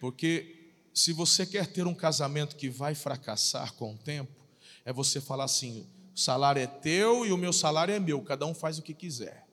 porque 0.00 0.72
se 0.92 1.12
você 1.12 1.46
quer 1.46 1.66
ter 1.66 1.86
um 1.86 1.94
casamento 1.94 2.56
que 2.56 2.68
vai 2.68 2.94
fracassar 2.94 3.72
com 3.74 3.94
o 3.94 3.98
tempo, 3.98 4.44
é 4.84 4.92
você 4.92 5.20
falar 5.20 5.44
assim: 5.44 5.86
o 6.14 6.18
salário 6.18 6.60
é 6.60 6.66
teu 6.66 7.26
e 7.26 7.32
o 7.32 7.36
meu 7.36 7.52
salário 7.52 7.94
é 7.94 8.00
meu, 8.00 8.22
cada 8.22 8.46
um 8.46 8.54
faz 8.54 8.78
o 8.78 8.82
que 8.82 8.94
quiser. 8.94 9.45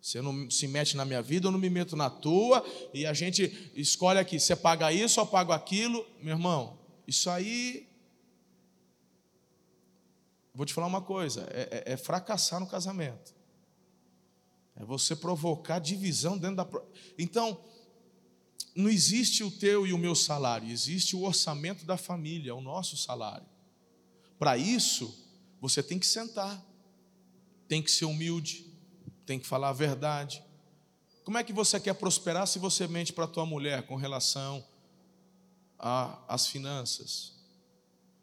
Você 0.00 0.22
não 0.22 0.50
se 0.50 0.66
mete 0.68 0.96
na 0.96 1.04
minha 1.04 1.20
vida, 1.20 1.48
eu 1.48 1.50
não 1.50 1.58
me 1.58 1.68
meto 1.68 1.96
na 1.96 2.08
tua, 2.08 2.64
e 2.94 3.04
a 3.04 3.12
gente 3.12 3.72
escolhe 3.74 4.18
aqui: 4.18 4.38
você 4.38 4.54
paga 4.54 4.92
isso 4.92 5.20
ou 5.20 5.26
paga 5.26 5.54
aquilo. 5.54 6.06
Meu 6.22 6.34
irmão, 6.34 6.78
isso 7.06 7.28
aí. 7.28 7.88
Vou 10.54 10.64
te 10.64 10.72
falar 10.72 10.86
uma 10.86 11.02
coisa: 11.02 11.48
é, 11.50 11.84
é, 11.86 11.92
é 11.92 11.96
fracassar 11.96 12.60
no 12.60 12.66
casamento. 12.66 13.34
É 14.76 14.84
você 14.84 15.16
provocar 15.16 15.80
divisão 15.80 16.38
dentro 16.38 16.56
da. 16.56 16.68
Então, 17.18 17.60
não 18.74 18.88
existe 18.88 19.42
o 19.42 19.50
teu 19.50 19.84
e 19.84 19.92
o 19.92 19.98
meu 19.98 20.14
salário, 20.14 20.70
existe 20.70 21.16
o 21.16 21.22
orçamento 21.22 21.84
da 21.84 21.96
família, 21.96 22.54
o 22.54 22.60
nosso 22.60 22.96
salário. 22.96 23.46
Para 24.38 24.56
isso, 24.56 25.26
você 25.60 25.82
tem 25.82 25.98
que 25.98 26.06
sentar, 26.06 26.64
tem 27.66 27.82
que 27.82 27.90
ser 27.90 28.04
humilde, 28.04 28.67
tem 29.28 29.38
que 29.38 29.46
falar 29.46 29.68
a 29.68 29.74
verdade. 29.74 30.42
Como 31.22 31.36
é 31.36 31.44
que 31.44 31.52
você 31.52 31.78
quer 31.78 31.92
prosperar 31.92 32.46
se 32.46 32.58
você 32.58 32.88
mente 32.88 33.12
para 33.12 33.24
a 33.24 33.28
tua 33.28 33.44
mulher 33.44 33.82
com 33.82 33.94
relação 33.94 34.64
às 35.78 36.46
finanças? 36.46 37.34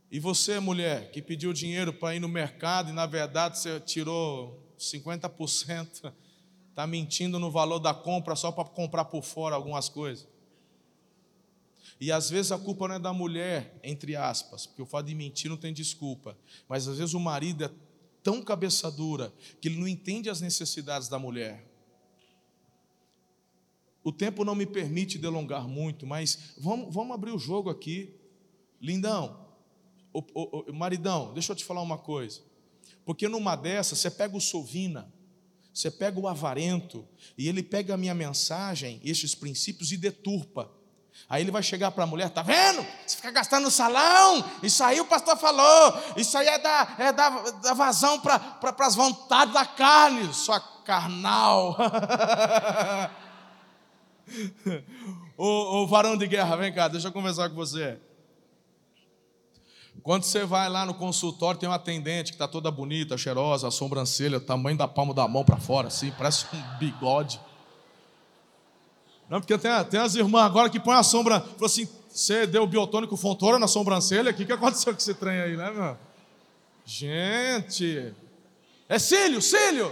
E 0.09 0.19
você, 0.19 0.59
mulher, 0.59 1.11
que 1.11 1.21
pediu 1.21 1.53
dinheiro 1.53 1.93
para 1.93 2.15
ir 2.15 2.19
no 2.19 2.27
mercado 2.27 2.89
e 2.89 2.91
na 2.91 3.05
verdade 3.05 3.59
você 3.59 3.79
tirou 3.79 4.59
50%, 4.79 6.11
está 6.71 6.87
mentindo 6.87 7.37
no 7.37 7.51
valor 7.51 7.77
da 7.77 7.93
compra 7.93 8.35
só 8.35 8.51
para 8.51 8.67
comprar 8.67 9.05
por 9.05 9.23
fora 9.23 9.53
algumas 9.53 9.87
coisas. 9.87 10.27
E 12.01 12.11
às 12.11 12.31
vezes 12.31 12.51
a 12.51 12.57
culpa 12.57 12.87
não 12.87 12.95
é 12.95 12.99
da 12.99 13.13
mulher, 13.13 13.79
entre 13.83 14.15
aspas, 14.15 14.65
porque 14.65 14.81
o 14.81 14.87
fato 14.87 15.05
de 15.05 15.13
mentir 15.13 15.51
não 15.51 15.57
tem 15.57 15.71
desculpa. 15.71 16.35
Mas 16.67 16.87
às 16.87 16.97
vezes 16.97 17.13
o 17.13 17.19
marido 17.19 17.63
é 17.63 17.69
tão 18.25 18.41
cabeça 18.41 18.89
dura 18.89 19.31
que 19.61 19.67
ele 19.67 19.77
não 19.77 19.87
entende 19.87 20.31
as 20.31 20.41
necessidades 20.41 21.07
da 21.07 21.19
mulher. 21.19 21.63
O 24.03 24.11
tempo 24.11 24.43
não 24.43 24.55
me 24.55 24.65
permite 24.65 25.19
delongar 25.19 25.67
muito, 25.67 26.07
mas 26.07 26.55
vamos, 26.57 26.91
vamos 26.91 27.13
abrir 27.13 27.29
o 27.29 27.37
jogo 27.37 27.69
aqui. 27.69 28.15
Lindão, 28.81 29.47
maridão, 30.73 31.35
deixa 31.35 31.51
eu 31.51 31.55
te 31.55 31.63
falar 31.63 31.83
uma 31.83 31.99
coisa. 31.99 32.41
Porque 33.05 33.27
numa 33.27 33.55
dessas, 33.55 33.99
você 33.99 34.09
pega 34.09 34.35
o 34.35 34.41
Sovina, 34.41 35.13
você 35.71 35.91
pega 35.91 36.19
o 36.19 36.27
avarento, 36.27 37.07
e 37.37 37.47
ele 37.47 37.61
pega 37.61 37.93
a 37.93 37.97
minha 37.97 38.15
mensagem, 38.15 38.99
estes 39.03 39.35
princípios, 39.35 39.91
e 39.91 39.97
deturpa. 39.97 40.71
Aí 41.27 41.41
ele 41.41 41.51
vai 41.51 41.63
chegar 41.63 41.89
para 41.91 42.03
a 42.03 42.07
mulher, 42.07 42.29
tá 42.29 42.43
vendo? 42.43 42.85
Você 43.05 43.15
fica 43.15 43.31
gastando 43.31 43.63
no 43.63 43.71
salão, 43.71 44.43
isso 44.61 44.83
aí 44.83 45.01
o 45.01 45.05
pastor 45.05 45.35
falou, 45.37 45.99
isso 46.15 46.37
aí 46.37 46.47
é 46.47 46.59
dar, 46.59 46.95
é 46.99 47.11
dar, 47.11 47.51
dar 47.53 47.73
vazão 47.73 48.19
para 48.19 48.37
pra, 48.37 48.75
as 48.85 48.95
vontades 48.95 49.53
da 49.53 49.65
carne, 49.65 50.31
sua 50.33 50.59
carnal. 50.59 51.75
ô, 55.35 55.81
ô 55.81 55.87
varão 55.87 56.15
de 56.15 56.27
guerra, 56.27 56.55
vem 56.57 56.71
cá, 56.71 56.87
deixa 56.87 57.07
eu 57.07 57.11
conversar 57.11 57.49
com 57.49 57.55
você. 57.55 57.99
Quando 60.03 60.23
você 60.23 60.45
vai 60.45 60.69
lá 60.69 60.85
no 60.85 60.93
consultório, 60.93 61.59
tem 61.59 61.67
uma 61.67 61.77
atendente 61.77 62.31
que 62.31 62.35
está 62.35 62.47
toda 62.47 62.69
bonita, 62.69 63.17
cheirosa, 63.17 63.67
a 63.67 63.71
sobrancelha, 63.71 64.39
tamanho 64.39 64.77
da 64.77 64.87
palma 64.87 65.15
da 65.15 65.27
mão 65.27 65.43
para 65.43 65.57
fora, 65.57 65.87
assim, 65.87 66.11
parece 66.11 66.45
um 66.53 66.77
bigode. 66.77 67.39
Não, 69.29 69.39
porque 69.39 69.57
tem, 69.57 69.71
tem 69.85 69.99
as 69.99 70.15
irmãs 70.15 70.43
agora 70.45 70.69
que 70.69 70.79
põem 70.79 70.97
a 70.97 71.03
sombra. 71.03 71.39
Falou 71.41 71.65
assim: 71.65 71.87
você 72.09 72.45
deu 72.45 72.65
biotônico 72.65 73.17
fontora 73.17 73.59
na 73.59 73.67
sobrancelha? 73.67 74.31
O 74.31 74.33
que, 74.33 74.45
que 74.45 74.53
aconteceu 74.53 74.93
com 74.93 74.99
esse 74.99 75.13
trem 75.13 75.39
aí, 75.41 75.57
né, 75.57 75.71
meu? 75.71 75.97
Gente. 76.85 78.13
É 78.87 78.99
cílio, 78.99 79.41
cílio. 79.41 79.91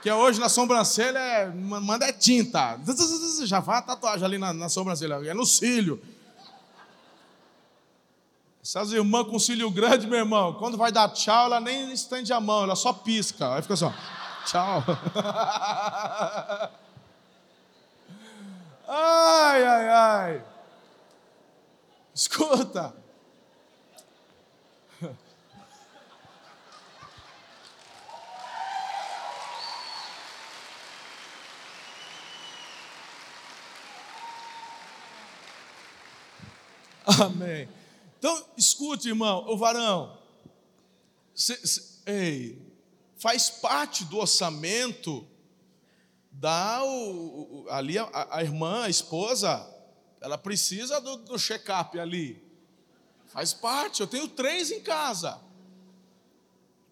Que 0.00 0.08
é 0.08 0.14
hoje 0.14 0.38
na 0.38 0.48
sobrancelha, 0.48 1.18
é, 1.18 1.46
manda 1.50 2.06
é 2.06 2.12
tinta. 2.12 2.78
Já 3.44 3.60
vai 3.60 3.78
a 3.78 3.82
tatuagem 3.82 4.24
ali 4.24 4.38
na, 4.38 4.52
na 4.52 4.68
sobrancelha. 4.68 5.14
É 5.26 5.34
no 5.34 5.44
cílio. 5.46 6.00
Essas 8.62 8.92
irmãs 8.92 9.26
com 9.26 9.38
cílio 9.38 9.70
grande, 9.70 10.06
meu 10.06 10.18
irmão, 10.18 10.54
quando 10.54 10.78
vai 10.78 10.90
dar 10.90 11.10
tchau, 11.10 11.46
ela 11.46 11.60
nem 11.60 11.92
estende 11.92 12.32
a 12.32 12.40
mão, 12.40 12.62
ela 12.62 12.76
só 12.76 12.94
pisca. 12.94 13.54
Aí 13.54 13.60
fica 13.60 13.74
assim, 13.74 13.84
ó, 13.84 13.92
tchau. 14.46 14.82
Ai, 18.86 19.64
ai, 19.64 19.88
ai. 19.88 20.44
Escuta. 22.14 22.94
Amém. 37.06 37.68
Então, 38.18 38.44
escute, 38.56 39.08
irmão, 39.08 39.44
o 39.48 39.56
varão. 39.56 40.18
Cê, 41.34 41.54
cê, 41.66 41.82
ei, 42.06 42.58
faz 43.16 43.50
parte 43.50 44.04
do 44.04 44.18
orçamento 44.18 45.26
dá 46.34 46.82
o, 46.84 47.64
o 47.64 47.70
ali 47.70 47.98
a, 47.98 48.08
a, 48.30 48.42
irmã, 48.42 48.84
a 48.84 48.90
esposa, 48.90 49.66
ela 50.20 50.36
precisa 50.36 51.00
do, 51.00 51.16
do 51.16 51.38
check-up 51.38 51.98
ali. 51.98 52.42
Faz 53.26 53.52
parte, 53.52 54.00
eu 54.00 54.06
tenho 54.06 54.28
três 54.28 54.70
em 54.70 54.80
casa. 54.80 55.40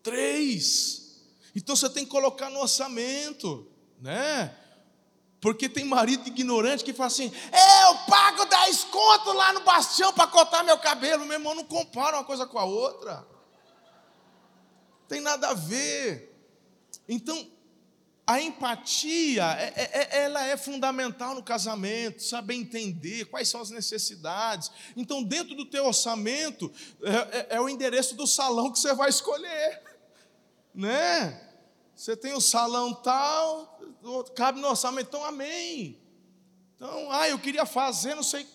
Três. 0.03 1.22
Então 1.55 1.76
você 1.76 1.88
tem 1.90 2.05
que 2.05 2.11
colocar 2.11 2.51
no 2.51 2.61
orçamento, 2.61 3.70
né? 4.01 4.57
Porque 5.40 5.68
tem 5.68 5.84
marido 5.84 6.28
ignorante 6.28 6.84
que 6.84 6.93
fala 6.93 7.09
assim: 7.09 7.26
eu 7.26 7.95
pago 8.07 8.45
10 8.45 8.84
conto 8.84 9.32
lá 9.32 9.53
no 9.53 9.61
bastião 9.61 10.12
para 10.12 10.26
cortar 10.28 10.62
meu 10.62 10.78
cabelo. 10.78 11.24
Meu 11.24 11.34
irmão, 11.34 11.55
não 11.55 11.64
compara 11.64 12.16
uma 12.16 12.24
coisa 12.24 12.47
com 12.47 12.59
a 12.59 12.64
outra. 12.64 13.26
Tem 15.09 15.20
nada 15.20 15.49
a 15.49 15.55
ver. 15.55 16.32
Então, 17.09 17.51
a 18.26 18.40
empatia, 18.40 19.44
é, 19.58 19.72
é, 19.76 19.90
é, 19.92 20.24
ela 20.24 20.46
é 20.46 20.56
fundamental 20.56 21.34
no 21.34 21.42
casamento, 21.42 22.22
saber 22.22 22.54
entender 22.54 23.24
quais 23.24 23.48
são 23.48 23.60
as 23.60 23.70
necessidades. 23.70 24.70
Então, 24.96 25.22
dentro 25.22 25.56
do 25.56 25.64
teu 25.64 25.86
orçamento, 25.86 26.72
é, 27.48 27.60
o 27.60 27.68
endereço 27.68 28.14
do 28.14 28.26
salão 28.26 28.70
que 28.70 28.78
você 28.78 28.94
vai 28.94 29.10
escolher, 29.10 29.82
né? 30.72 31.48
Você 31.96 32.16
tem 32.16 32.32
o 32.32 32.40
salão 32.40 32.94
tal, 32.94 33.80
cabe 34.36 34.60
no 34.60 34.68
orçamento, 34.68 35.08
então 35.08 35.24
amém. 35.24 36.00
Então, 36.76 37.10
ah, 37.10 37.28
eu 37.28 37.38
queria 37.38 37.66
fazer, 37.66 38.14
não 38.14 38.22
sei, 38.22 38.46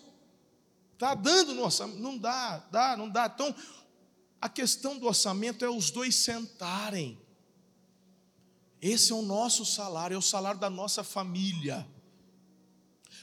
está 0.94 1.14
dando 1.14 1.54
no 1.54 1.64
orçamento, 1.64 2.00
não 2.00 2.18
dá, 2.18 2.58
dá, 2.72 2.98
não 2.98 3.10
dá. 3.10 3.30
Então, 3.34 3.54
a 4.42 4.48
questão 4.48 4.98
do 4.98 5.08
orçamento 5.08 5.64
é 5.64 5.70
os 5.70 5.92
dois 5.92 6.16
sentarem 6.16 7.20
esse 8.82 9.12
é 9.12 9.16
o 9.16 9.22
nosso 9.22 9.66
salário, 9.66 10.16
é 10.16 10.18
o 10.18 10.22
salário 10.22 10.60
da 10.60 10.70
nossa 10.70 11.04
família. 11.04 11.88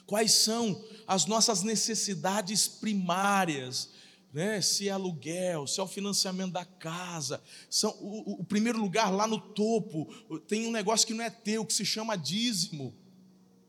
Quais 0.07 0.33
são 0.33 0.83
as 1.07 1.27
nossas 1.27 1.63
necessidades 1.63 2.67
primárias? 2.67 3.91
Né? 4.33 4.61
Se 4.61 4.89
é 4.89 4.93
aluguel, 4.93 5.67
se 5.67 5.81
é 5.81 5.83
o 5.83 5.87
financiamento 5.87 6.53
da 6.53 6.65
casa. 6.65 7.43
São, 7.71 7.91
o, 8.01 8.41
o 8.41 8.45
primeiro 8.45 8.81
lugar 8.81 9.11
lá 9.11 9.27
no 9.27 9.41
topo 9.41 10.13
tem 10.47 10.67
um 10.67 10.73
negócio 10.73 11.07
que 11.07 11.15
não 11.15 11.25
é 11.25 11.31
teu, 11.31 11.65
que 11.65 11.73
se 11.73 11.85
chama 11.85 12.17
dízimo. 12.17 12.95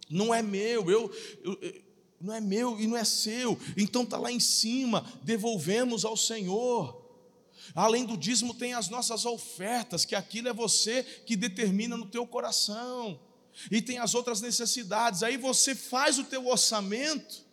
Não 0.10 0.34
é 0.34 0.42
meu, 0.42 0.90
eu, 0.90 1.12
eu 1.44 1.86
não 2.20 2.34
é 2.34 2.42
meu 2.42 2.80
e 2.80 2.88
não 2.88 2.98
é 2.98 3.04
seu. 3.04 3.58
Então 3.78 4.04
está 4.04 4.18
lá 4.18 4.32
em 4.32 4.40
cima, 4.40 5.06
devolvemos 5.24 6.04
ao 6.04 6.18
Senhor. 6.18 7.05
Além 7.74 8.06
do 8.06 8.18
dízimo, 8.18 8.54
tem 8.54 8.74
as 8.74 8.90
nossas 8.90 9.26
ofertas, 9.26 10.06
que 10.06 10.16
aquilo 10.16 10.50
é 10.50 10.54
você 10.54 11.04
que 11.04 11.36
determina 11.36 11.98
no 11.98 12.06
teu 12.06 12.28
coração. 12.28 13.20
E 13.72 13.82
tem 13.82 13.98
as 14.00 14.14
outras 14.14 14.42
necessidades. 14.42 15.24
Aí 15.24 15.38
você 15.38 15.74
faz 15.74 16.20
o 16.20 16.24
teu 16.26 16.48
orçamento 16.48 17.46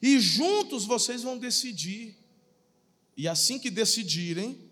E 0.00 0.20
juntos 0.20 0.84
vocês 0.84 1.22
vão 1.22 1.38
decidir. 1.38 2.16
E 3.16 3.26
assim 3.26 3.58
que 3.58 3.70
decidirem, 3.70 4.66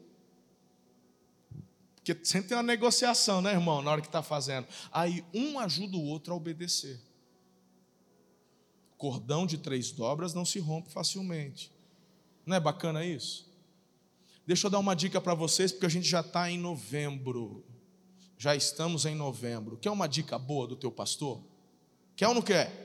porque 1.95 2.23
sempre 2.25 2.49
tem 2.49 2.57
uma 2.57 2.63
negociação, 2.63 3.41
né, 3.41 3.53
irmão, 3.53 3.81
na 3.81 3.91
hora 3.91 4.03
que 4.03 4.09
está 4.09 4.23
fazendo. 4.23 4.67
Aí 4.93 5.25
um 5.33 5.59
ajuda 5.59 5.97
o 5.97 6.05
outro 6.05 6.35
a 6.35 6.37
obedecer. 6.37 7.01
Cordão 8.99 9.47
de 9.47 9.57
três 9.57 9.91
dobras 9.91 10.35
não 10.35 10.45
se 10.45 10.59
rompe 10.59 10.91
facilmente. 10.91 11.73
Não 12.47 12.57
é 12.57 12.61
bacana 12.61 13.05
isso? 13.05 13.53
Deixa 14.47 14.67
eu 14.67 14.71
dar 14.71 14.79
uma 14.79 14.95
dica 14.95 15.21
para 15.21 15.35
vocês, 15.35 15.73
porque 15.73 15.87
a 15.87 15.91
gente 15.91 16.07
já 16.07 16.21
está 16.21 16.51
em 16.51 16.59
novembro. 16.59 17.65
Já 18.37 18.55
estamos 18.55 19.07
em 19.07 19.15
novembro. 19.15 19.77
Quer 19.79 19.91
uma 19.91 20.07
dica 20.07 20.39
boa 20.39 20.67
do 20.67 20.77
teu 20.77 20.91
pastor? 20.91 21.43
Quer 22.15 22.29
ou 22.29 22.35
não 22.35 22.43
quer? 22.43 22.85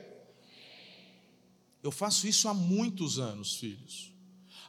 Eu 1.82 1.90
faço 1.90 2.26
isso 2.26 2.48
há 2.48 2.54
muitos 2.54 3.18
anos, 3.18 3.56
filhos. 3.56 4.12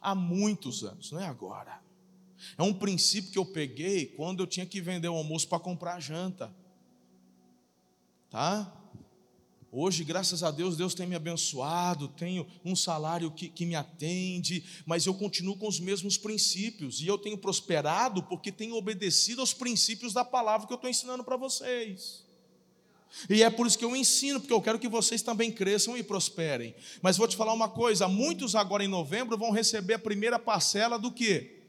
Há 0.01 0.15
muitos 0.15 0.83
anos, 0.83 1.11
não 1.11 1.21
é 1.21 1.25
agora. 1.25 1.81
É 2.57 2.63
um 2.63 2.73
princípio 2.73 3.31
que 3.31 3.37
eu 3.37 3.45
peguei 3.45 4.07
quando 4.07 4.41
eu 4.41 4.47
tinha 4.47 4.65
que 4.65 4.81
vender 4.81 5.07
o 5.07 5.15
almoço 5.15 5.47
para 5.47 5.59
comprar 5.59 5.99
janta. 5.99 6.53
Tá? 8.29 8.80
Hoje, 9.73 10.03
graças 10.03 10.43
a 10.43 10.51
Deus, 10.51 10.75
Deus 10.75 10.93
tem 10.93 11.07
me 11.07 11.15
abençoado, 11.15 12.09
tenho 12.09 12.45
um 12.65 12.75
salário 12.75 13.31
que, 13.31 13.47
que 13.47 13.65
me 13.65 13.73
atende, 13.73 14.65
mas 14.85 15.05
eu 15.05 15.13
continuo 15.13 15.55
com 15.55 15.65
os 15.65 15.79
mesmos 15.79 16.17
princípios 16.17 16.99
e 16.99 17.07
eu 17.07 17.17
tenho 17.17 17.37
prosperado 17.37 18.21
porque 18.23 18.51
tenho 18.51 18.75
obedecido 18.75 19.39
aos 19.39 19.53
princípios 19.53 20.11
da 20.11 20.25
palavra 20.25 20.67
que 20.67 20.73
eu 20.73 20.75
estou 20.75 20.89
ensinando 20.89 21.23
para 21.23 21.37
vocês. 21.37 22.25
E 23.29 23.43
é 23.43 23.49
por 23.49 23.65
isso 23.65 23.77
que 23.77 23.85
eu 23.85 23.95
ensino, 23.95 24.41
porque 24.41 24.53
eu 24.53 24.61
quero 24.61 24.79
que 24.79 24.89
vocês 24.89 25.21
também 25.21 25.49
cresçam 25.49 25.97
e 25.97 26.03
prosperem. 26.03 26.75
Mas 27.01 27.15
vou 27.15 27.27
te 27.27 27.37
falar 27.37 27.53
uma 27.53 27.69
coisa: 27.69 28.09
muitos 28.09 28.55
agora 28.55 28.83
em 28.83 28.89
novembro 28.89 29.37
vão 29.37 29.51
receber 29.51 29.93
a 29.93 29.99
primeira 29.99 30.37
parcela 30.37 30.99
do 30.99 31.11
que? 31.11 31.60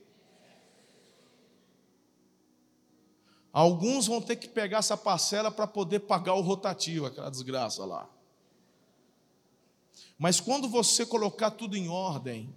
Alguns 3.53 4.07
vão 4.07 4.21
ter 4.21 4.37
que 4.37 4.49
pegar 4.49 4.79
essa 4.79 4.97
parcela 4.97 5.51
para 5.51 5.67
poder 5.67 6.01
pagar 6.01 6.35
o 6.35 6.41
rotativo, 6.41 7.07
aquela 7.07 7.31
desgraça 7.31 7.85
lá. 7.85 8.09
Mas 10.19 10.41
quando 10.41 10.69
você 10.69 11.05
colocar 11.05 11.51
tudo 11.51 11.77
em 11.77 11.89
ordem, 11.89 12.55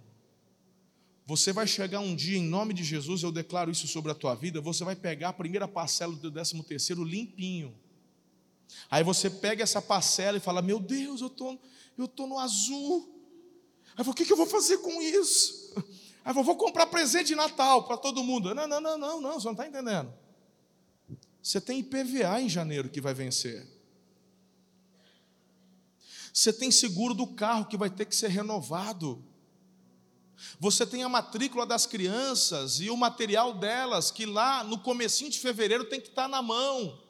você 1.26 1.52
vai 1.52 1.66
chegar 1.66 2.00
um 2.00 2.14
dia, 2.14 2.38
em 2.38 2.44
nome 2.44 2.72
de 2.72 2.82
Jesus, 2.82 3.22
eu 3.22 3.32
declaro 3.32 3.70
isso 3.70 3.86
sobre 3.86 4.12
a 4.12 4.14
tua 4.14 4.34
vida, 4.34 4.60
você 4.60 4.84
vai 4.84 4.96
pegar 4.96 5.30
a 5.30 5.32
primeira 5.32 5.68
parcela 5.68 6.14
do 6.14 6.30
décimo 6.30 6.62
terceiro 6.62 7.04
limpinho. 7.04 7.76
Aí 8.90 9.04
você 9.04 9.28
pega 9.28 9.62
essa 9.62 9.82
parcela 9.82 10.38
e 10.38 10.40
fala, 10.40 10.62
meu 10.62 10.80
Deus, 10.80 11.20
eu 11.20 11.28
tô, 11.28 11.58
estou 11.90 12.08
tô 12.08 12.26
no 12.26 12.38
azul. 12.38 13.12
Aí 13.88 14.00
eu 14.00 14.04
falo, 14.04 14.12
o 14.12 14.14
que, 14.14 14.24
que 14.24 14.32
eu 14.32 14.36
vou 14.36 14.46
fazer 14.46 14.78
com 14.78 15.02
isso? 15.02 15.74
Aí 16.24 16.34
eu 16.34 16.42
vou 16.42 16.56
comprar 16.56 16.86
presente 16.86 17.28
de 17.28 17.34
Natal 17.34 17.84
para 17.84 17.96
todo 17.96 18.22
mundo. 18.22 18.54
Não, 18.54 18.66
não, 18.66 18.80
não, 18.80 18.98
não, 18.98 19.20
não, 19.20 19.34
você 19.34 19.46
não 19.46 19.52
está 19.52 19.66
entendendo. 19.66 20.12
Você 21.46 21.60
tem 21.60 21.78
IPVA 21.78 22.40
em 22.40 22.48
janeiro 22.48 22.88
que 22.88 23.00
vai 23.00 23.14
vencer. 23.14 23.64
Você 26.32 26.52
tem 26.52 26.72
seguro 26.72 27.14
do 27.14 27.24
carro 27.24 27.66
que 27.66 27.76
vai 27.76 27.88
ter 27.88 28.04
que 28.04 28.16
ser 28.16 28.30
renovado. 28.30 29.24
Você 30.58 30.84
tem 30.84 31.04
a 31.04 31.08
matrícula 31.08 31.64
das 31.64 31.86
crianças 31.86 32.80
e 32.80 32.90
o 32.90 32.96
material 32.96 33.54
delas 33.54 34.10
que 34.10 34.26
lá 34.26 34.64
no 34.64 34.80
comecinho 34.80 35.30
de 35.30 35.38
fevereiro 35.38 35.84
tem 35.84 36.00
que 36.00 36.08
estar 36.08 36.26
na 36.26 36.42
mão. 36.42 37.00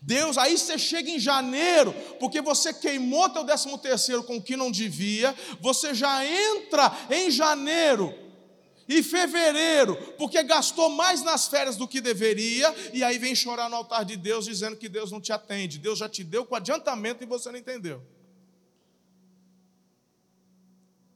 Deus, 0.00 0.38
aí 0.38 0.56
você 0.56 0.78
chega 0.78 1.10
em 1.10 1.20
janeiro, 1.20 1.92
porque 2.18 2.40
você 2.40 2.72
queimou 2.72 3.28
teu 3.28 3.44
décimo 3.44 3.76
terceiro 3.76 4.24
com 4.24 4.38
o 4.38 4.42
que 4.42 4.56
não 4.56 4.70
devia, 4.70 5.36
você 5.60 5.94
já 5.94 6.24
entra 6.24 6.90
em 7.10 7.30
janeiro 7.30 8.25
e 8.88 9.02
fevereiro, 9.02 9.96
porque 10.16 10.42
gastou 10.42 10.88
mais 10.88 11.22
nas 11.22 11.48
férias 11.48 11.76
do 11.76 11.88
que 11.88 12.00
deveria, 12.00 12.74
e 12.92 13.02
aí 13.02 13.18
vem 13.18 13.34
chorar 13.34 13.68
no 13.68 13.76
altar 13.76 14.04
de 14.04 14.16
Deus 14.16 14.44
dizendo 14.44 14.76
que 14.76 14.88
Deus 14.88 15.10
não 15.10 15.20
te 15.20 15.32
atende. 15.32 15.78
Deus 15.78 15.98
já 15.98 16.08
te 16.08 16.22
deu 16.22 16.44
com 16.46 16.54
adiantamento 16.54 17.22
e 17.22 17.26
você 17.26 17.50
não 17.50 17.58
entendeu. 17.58 18.02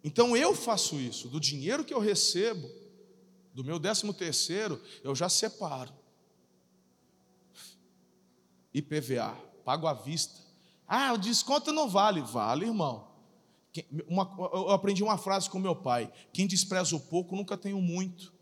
Então 0.03 0.37
eu 0.37 0.55
faço 0.55 0.97
isso, 0.97 1.29
do 1.29 1.39
dinheiro 1.39 1.85
que 1.85 1.93
eu 1.93 2.01
recebo, 2.01 2.71
do 3.55 3.63
meu 3.63 3.79
décimo 3.79 4.15
terceiro, 4.15 4.81
eu 5.05 5.15
já 5.15 5.29
separo. 5.29 5.93
IPVA, 8.73 9.37
pago 9.65 9.87
à 9.87 9.93
vista. 9.93 10.41
Ah, 10.87 11.13
o 11.13 11.19
desconto 11.19 11.73
não 11.73 11.89
vale. 11.89 12.21
Vale, 12.21 12.67
irmão. 12.67 13.10
Uma, 14.09 14.29
eu 14.53 14.71
aprendi 14.71 15.03
uma 15.03 15.17
frase 15.17 15.49
com 15.49 15.59
meu 15.59 15.77
pai: 15.77 16.13
quem 16.33 16.47
despreza 16.47 16.97
o 16.97 17.01
pouco 17.01 17.37
nunca 17.37 17.57
tem 17.57 17.73
o 17.73 17.81
muito. 17.81 18.33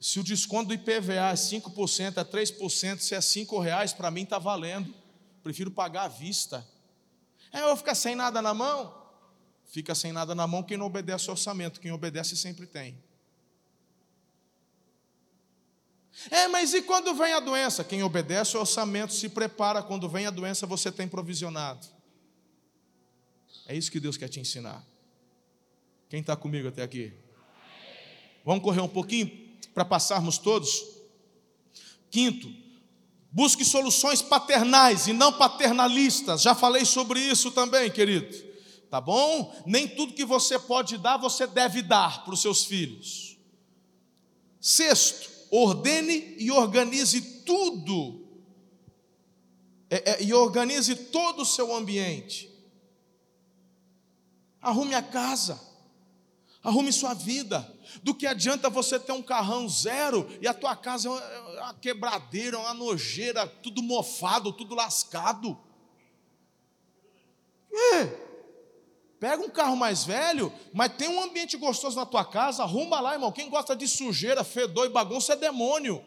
Se 0.00 0.20
o 0.20 0.24
desconto 0.24 0.68
do 0.68 0.74
IPVA 0.74 1.14
é 1.14 1.34
5%, 1.34 2.16
é 2.16 2.24
3%, 2.24 3.00
se 3.00 3.14
é 3.14 3.20
5 3.20 3.58
reais, 3.58 3.92
para 3.92 4.10
mim 4.10 4.22
está 4.22 4.38
valendo. 4.38 4.94
Prefiro 5.42 5.70
pagar 5.70 6.04
à 6.04 6.08
vista. 6.08 6.66
É, 7.52 7.60
eu 7.60 7.66
vou 7.66 7.76
ficar 7.76 7.94
sem 7.94 8.14
nada 8.14 8.40
na 8.40 8.54
mão? 8.54 8.96
Fica 9.66 9.94
sem 9.94 10.12
nada 10.12 10.34
na 10.34 10.46
mão 10.46 10.62
quem 10.62 10.76
não 10.76 10.86
obedece 10.86 11.28
ao 11.28 11.34
orçamento. 11.34 11.80
Quem 11.80 11.92
obedece 11.92 12.36
sempre 12.36 12.66
tem. 12.66 13.02
É, 16.30 16.48
mas 16.48 16.74
e 16.74 16.82
quando 16.82 17.14
vem 17.14 17.32
a 17.32 17.40
doença? 17.40 17.84
Quem 17.84 18.02
obedece 18.02 18.56
ao 18.56 18.62
orçamento 18.62 19.12
se 19.12 19.28
prepara. 19.28 19.82
Quando 19.82 20.08
vem 20.08 20.26
a 20.26 20.30
doença, 20.30 20.66
você 20.66 20.90
tem 20.90 21.08
provisionado. 21.08 21.86
É 23.68 23.76
isso 23.76 23.92
que 23.92 24.00
Deus 24.00 24.16
quer 24.16 24.28
te 24.28 24.40
ensinar. 24.40 24.82
Quem 26.08 26.20
está 26.20 26.34
comigo 26.34 26.68
até 26.68 26.82
aqui? 26.82 27.12
Vamos 28.42 28.64
correr 28.64 28.80
um 28.80 28.88
pouquinho 28.88 29.30
para 29.74 29.84
passarmos 29.84 30.38
todos? 30.38 30.86
Quinto, 32.10 32.50
busque 33.30 33.66
soluções 33.66 34.22
paternais 34.22 35.06
e 35.06 35.12
não 35.12 35.34
paternalistas. 35.34 36.40
Já 36.40 36.54
falei 36.54 36.86
sobre 36.86 37.20
isso 37.20 37.50
também, 37.50 37.90
querido. 37.90 38.34
Tá 38.90 39.02
bom? 39.02 39.54
Nem 39.66 39.86
tudo 39.86 40.14
que 40.14 40.24
você 40.24 40.58
pode 40.58 40.96
dar, 40.96 41.18
você 41.18 41.46
deve 41.46 41.82
dar 41.82 42.24
para 42.24 42.32
os 42.32 42.40
seus 42.40 42.64
filhos. 42.64 43.36
Sexto, 44.58 45.28
ordene 45.50 46.36
e 46.38 46.50
organize 46.50 47.20
tudo. 47.44 48.26
É, 49.90 50.12
é, 50.12 50.22
e 50.22 50.32
organize 50.32 50.94
todo 50.94 51.42
o 51.42 51.46
seu 51.46 51.76
ambiente. 51.76 52.57
Arrume 54.60 54.94
a 54.94 55.02
casa, 55.02 55.60
arrume 56.62 56.92
sua 56.92 57.14
vida. 57.14 57.66
Do 58.02 58.14
que 58.14 58.26
adianta 58.26 58.68
você 58.68 58.98
ter 58.98 59.12
um 59.12 59.22
carrão 59.22 59.68
zero 59.68 60.28
e 60.40 60.48
a 60.48 60.54
tua 60.54 60.76
casa 60.76 61.08
é 61.08 61.60
uma 61.62 61.74
quebradeira, 61.74 62.58
uma 62.58 62.74
nojeira, 62.74 63.46
tudo 63.46 63.82
mofado, 63.82 64.52
tudo 64.52 64.74
lascado. 64.74 65.58
É. 67.94 68.28
Pega 69.18 69.42
um 69.42 69.50
carro 69.50 69.76
mais 69.76 70.04
velho, 70.04 70.52
mas 70.72 70.92
tem 70.96 71.08
um 71.08 71.20
ambiente 71.20 71.56
gostoso 71.56 71.96
na 71.96 72.06
tua 72.06 72.24
casa, 72.24 72.62
arruma 72.62 73.00
lá, 73.00 73.14
irmão. 73.14 73.32
Quem 73.32 73.50
gosta 73.50 73.74
de 73.74 73.88
sujeira, 73.88 74.44
fedor 74.44 74.86
e 74.86 74.90
bagunça 74.90 75.32
é 75.32 75.36
demônio. 75.36 76.04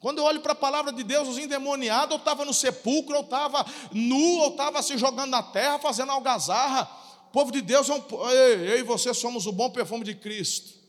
Quando 0.00 0.18
eu 0.18 0.24
olho 0.24 0.40
para 0.40 0.52
a 0.52 0.56
palavra 0.56 0.90
de 0.92 1.04
Deus, 1.04 1.28
os 1.28 1.36
endemoniados, 1.36 2.12
ou 2.12 2.18
estava 2.18 2.42
no 2.46 2.54
sepulcro, 2.54 3.16
ou 3.16 3.22
estava 3.22 3.66
nu, 3.92 4.38
ou 4.38 4.48
estava 4.48 4.82
se 4.82 4.96
jogando 4.96 5.30
na 5.30 5.42
terra, 5.42 5.78
fazendo 5.78 6.10
algazarra. 6.10 6.90
O 7.28 7.32
povo 7.32 7.52
de 7.52 7.60
Deus 7.60 7.88
é 7.90 7.94
um. 7.94 8.30
Eu 8.30 8.78
e 8.78 8.82
você 8.82 9.12
somos 9.12 9.46
o 9.46 9.52
bom 9.52 9.68
perfume 9.70 10.02
de 10.02 10.14
Cristo. 10.14 10.80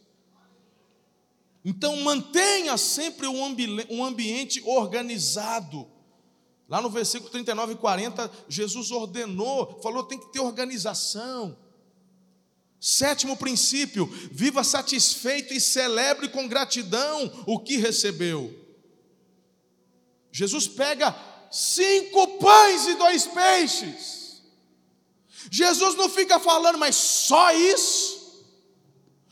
Então 1.63 1.97
mantenha 1.97 2.77
sempre 2.77 3.27
um, 3.27 3.45
ambi 3.45 3.85
um 3.89 4.03
ambiente 4.03 4.63
organizado. 4.65 5.87
Lá 6.69 6.81
no 6.81 6.89
versículo 6.89 7.29
39 7.29 7.73
e 7.73 7.75
40, 7.75 8.31
Jesus 8.47 8.91
ordenou, 8.91 9.77
falou: 9.83 10.05
tem 10.05 10.17
que 10.17 10.31
ter 10.31 10.39
organização. 10.39 11.57
Sétimo 12.79 13.35
princípio: 13.35 14.05
viva 14.31 14.63
satisfeito 14.63 15.53
e 15.53 15.59
celebre 15.59 16.29
com 16.29 16.47
gratidão 16.47 17.29
o 17.45 17.59
que 17.59 17.75
recebeu. 17.75 18.60
Jesus 20.31 20.67
pega 20.67 21.15
cinco 21.51 22.39
pães 22.39 22.87
e 22.87 22.95
dois 22.95 23.27
peixes. 23.27 24.41
Jesus 25.51 25.95
não 25.95 26.07
fica 26.09 26.39
falando, 26.39 26.77
mas 26.77 26.95
só 26.95 27.51
isso. 27.51 28.21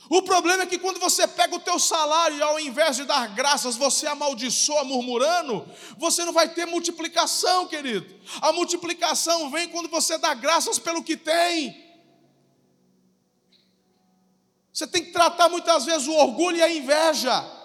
O 0.10 0.24
problema 0.24 0.64
é 0.64 0.66
que 0.66 0.80
quando 0.80 1.00
você 1.00 1.28
pega 1.28 1.56
o 1.56 1.60
teu 1.60 1.78
salário 1.78 2.36
e 2.36 2.42
ao 2.42 2.60
invés 2.60 2.96
de 2.96 3.06
dar 3.06 3.28
graças, 3.28 3.78
você 3.78 4.08
amaldiçoa 4.08 4.84
murmurando, 4.84 5.64
você 5.98 6.26
não 6.26 6.34
vai 6.34 6.50
ter 6.50 6.66
multiplicação, 6.66 7.68
querido. 7.68 8.20
A 8.42 8.52
multiplicação 8.52 9.52
vem 9.52 9.70
quando 9.70 9.88
você 9.88 10.18
dá 10.18 10.34
graças 10.34 10.80
pelo 10.80 11.04
que 11.04 11.16
tem. 11.16 11.88
Você 14.74 14.88
tem 14.88 15.06
que 15.06 15.12
tratar 15.12 15.48
muitas 15.48 15.86
vezes 15.86 16.08
o 16.08 16.14
orgulho 16.14 16.58
e 16.58 16.64
a 16.64 16.74
inveja. 16.74 17.59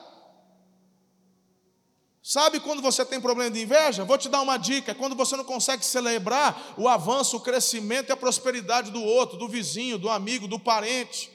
Sabe 2.27 2.59
quando 2.59 2.81
você 2.81 3.05
tem 3.05 3.21
problema 3.21 3.51
de 3.51 3.61
inveja? 3.61 4.03
Vou 4.03 4.17
te 4.17 4.31
dar 4.31 4.41
uma 4.41 4.57
dica: 4.57 4.93
é 4.93 4.95
quando 4.95 5.15
você 5.15 5.37
não 5.37 5.45
consegue 5.45 5.85
celebrar 5.85 6.73
o 6.79 6.89
avanço, 6.89 7.37
o 7.37 7.41
crescimento 7.41 8.09
e 8.09 8.13
a 8.13 8.17
prosperidade 8.17 8.91
do 8.91 9.03
outro, 9.03 9.37
do 9.37 9.47
vizinho, 9.47 9.99
do 9.99 10.09
amigo, 10.09 10.49
do 10.49 10.59
parente. 10.59 11.31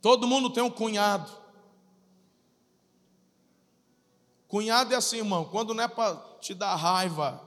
Todo 0.00 0.26
mundo 0.26 0.48
tem 0.48 0.62
um 0.62 0.70
cunhado. 0.70 1.30
Cunhado 4.48 4.94
é 4.94 4.96
assim, 4.96 5.18
irmão, 5.18 5.44
quando 5.44 5.74
não 5.74 5.84
é 5.84 5.88
para 5.88 6.16
te 6.40 6.54
dar 6.54 6.74
raiva, 6.74 7.46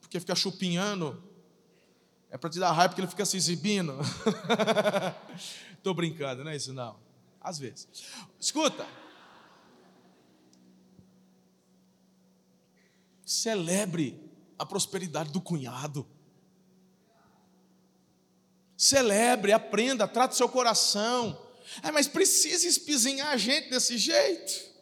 porque 0.00 0.18
fica 0.18 0.34
chupinhando, 0.34 1.22
é 2.30 2.36
para 2.36 2.50
te 2.50 2.58
dar 2.58 2.72
raiva 2.72 2.88
porque 2.88 3.02
ele 3.02 3.08
fica 3.08 3.24
se 3.24 3.36
exibindo. 3.36 3.94
Estou 5.78 5.94
brincando, 5.94 6.42
não 6.42 6.50
é 6.50 6.56
isso 6.56 6.72
não. 6.72 6.96
Às 7.40 7.60
vezes. 7.60 7.86
Escuta. 8.40 8.84
Celebre 13.28 14.18
a 14.58 14.64
prosperidade 14.64 15.30
do 15.30 15.38
cunhado. 15.38 16.08
Celebre, 18.74 19.52
aprenda, 19.52 20.08
trate 20.08 20.34
seu 20.34 20.48
coração. 20.48 21.38
É, 21.82 21.90
mas 21.90 22.08
precisa 22.08 22.66
espizinhar 22.66 23.28
a 23.28 23.36
gente 23.36 23.68
desse 23.68 23.98
jeito. 23.98 24.72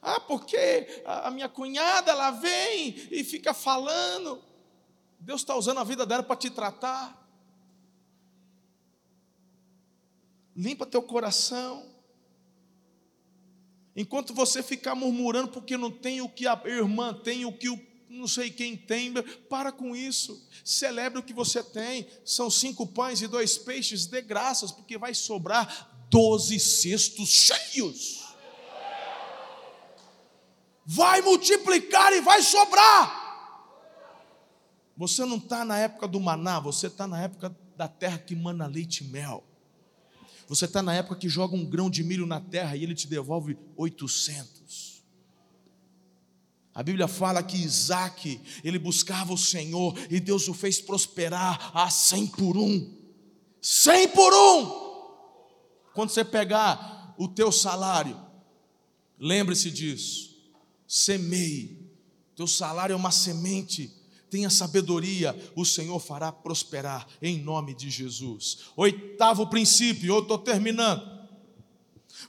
Ah, 0.00 0.20
porque 0.20 1.02
a 1.04 1.32
minha 1.32 1.48
cunhada 1.48 2.12
ela 2.12 2.30
vem 2.30 2.94
e 3.10 3.24
fica 3.24 3.52
falando. 3.52 4.40
Deus 5.18 5.40
está 5.40 5.56
usando 5.56 5.80
a 5.80 5.84
vida 5.84 6.06
dela 6.06 6.22
para 6.22 6.36
te 6.36 6.50
tratar. 6.50 7.28
Limpa 10.54 10.86
teu 10.86 11.02
coração. 11.02 11.92
Enquanto 13.96 14.34
você 14.34 14.62
ficar 14.62 14.94
murmurando 14.94 15.48
porque 15.48 15.76
não 15.76 15.90
tem 15.90 16.20
o 16.20 16.28
que 16.28 16.46
a 16.46 16.60
irmã 16.66 17.14
tem, 17.14 17.44
o 17.44 17.52
que 17.52 17.68
o 17.68 17.80
não 18.08 18.28
sei 18.28 18.50
quem 18.50 18.76
tem, 18.76 19.12
para 19.48 19.72
com 19.72 19.94
isso. 19.94 20.46
Celebre 20.64 21.18
o 21.18 21.22
que 21.22 21.32
você 21.32 21.62
tem. 21.62 22.06
São 22.24 22.48
cinco 22.48 22.86
pães 22.86 23.20
e 23.20 23.26
dois 23.26 23.58
peixes, 23.58 24.06
dê 24.06 24.22
graças, 24.22 24.70
porque 24.70 24.96
vai 24.96 25.14
sobrar 25.14 26.06
doze 26.08 26.60
cestos 26.60 27.28
cheios. 27.28 28.22
Vai 30.86 31.22
multiplicar 31.22 32.12
e 32.12 32.20
vai 32.20 32.42
sobrar. 32.42 33.22
Você 34.96 35.24
não 35.24 35.38
está 35.38 35.64
na 35.64 35.78
época 35.78 36.06
do 36.06 36.20
maná, 36.20 36.60
você 36.60 36.86
está 36.86 37.06
na 37.06 37.20
época 37.20 37.54
da 37.76 37.88
terra 37.88 38.18
que 38.18 38.36
mana 38.36 38.66
leite 38.66 39.02
e 39.02 39.08
mel. 39.08 39.42
Você 40.48 40.66
está 40.66 40.82
na 40.82 40.94
época 40.94 41.16
que 41.16 41.28
joga 41.28 41.54
um 41.56 41.64
grão 41.64 41.88
de 41.88 42.04
milho 42.04 42.26
na 42.26 42.40
terra 42.40 42.76
e 42.76 42.82
ele 42.82 42.94
te 42.94 43.06
devolve 43.06 43.56
800. 43.76 45.02
A 46.74 46.82
Bíblia 46.82 47.06
fala 47.06 47.42
que 47.42 47.56
Isaac, 47.56 48.40
ele 48.64 48.78
buscava 48.78 49.32
o 49.32 49.38
Senhor 49.38 49.96
e 50.10 50.18
Deus 50.18 50.48
o 50.48 50.54
fez 50.54 50.80
prosperar 50.80 51.70
a 51.72 51.88
cem 51.88 52.26
por 52.26 52.56
um. 52.56 52.92
Cem 53.60 54.08
por 54.08 54.32
um! 54.34 54.84
Quando 55.94 56.10
você 56.10 56.24
pegar 56.24 57.14
o 57.16 57.28
teu 57.28 57.52
salário, 57.52 58.20
lembre-se 59.18 59.70
disso. 59.70 60.34
Semeie. 60.86 61.88
Teu 62.34 62.48
salário 62.48 62.92
é 62.92 62.96
uma 62.96 63.12
semente 63.12 64.03
tenha 64.34 64.50
sabedoria, 64.50 65.32
o 65.54 65.64
Senhor 65.64 66.00
fará 66.00 66.32
prosperar 66.32 67.06
em 67.22 67.38
nome 67.38 67.72
de 67.72 67.88
Jesus. 67.88 68.64
Oitavo 68.74 69.46
princípio, 69.46 70.12
eu 70.12 70.18
estou 70.18 70.38
terminando. 70.38 71.08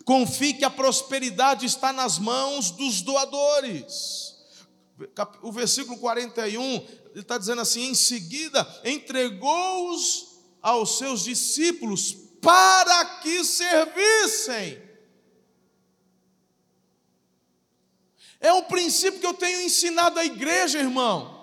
Confie 0.05 0.53
que 0.53 0.63
a 0.63 0.69
prosperidade 0.69 1.65
está 1.65 1.91
nas 1.91 2.19
mãos 2.19 2.69
dos 2.69 3.01
doadores. 3.01 4.35
O 5.41 5.51
versículo 5.51 5.97
41, 5.97 6.61
ele 6.61 7.21
está 7.21 7.39
dizendo 7.39 7.61
assim: 7.61 7.87
em 7.87 7.95
seguida, 7.95 8.81
entregou-os 8.85 10.27
aos 10.61 10.99
seus 10.99 11.23
discípulos 11.23 12.15
para 12.39 13.03
que 13.21 13.43
servissem. 13.43 14.79
É 18.39 18.53
um 18.53 18.61
princípio 18.61 19.19
que 19.19 19.25
eu 19.25 19.33
tenho 19.33 19.61
ensinado 19.61 20.19
à 20.19 20.23
igreja, 20.23 20.77
irmão. 20.77 21.34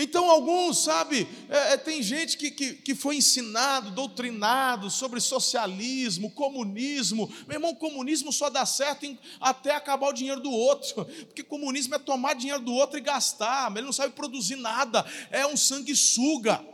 Então, 0.00 0.30
alguns, 0.30 0.84
sabe, 0.84 1.26
é, 1.48 1.72
é, 1.72 1.76
tem 1.76 2.00
gente 2.00 2.38
que, 2.38 2.52
que, 2.52 2.74
que 2.74 2.94
foi 2.94 3.16
ensinado, 3.16 3.90
doutrinado 3.90 4.88
sobre 4.88 5.20
socialismo, 5.20 6.30
comunismo. 6.30 7.28
Meu 7.48 7.56
irmão, 7.56 7.74
comunismo 7.74 8.32
só 8.32 8.48
dá 8.48 8.64
certo 8.64 9.04
em, 9.04 9.18
até 9.40 9.74
acabar 9.74 10.08
o 10.08 10.12
dinheiro 10.12 10.40
do 10.40 10.52
outro, 10.52 11.04
porque 11.26 11.42
comunismo 11.42 11.96
é 11.96 11.98
tomar 11.98 12.34
dinheiro 12.34 12.62
do 12.62 12.72
outro 12.72 12.96
e 12.96 13.02
gastar, 13.02 13.72
ele 13.72 13.86
não 13.86 13.92
sabe 13.92 14.14
produzir 14.14 14.54
nada, 14.54 15.04
é 15.32 15.44
um 15.44 15.56
sanguessuga. 15.56 16.64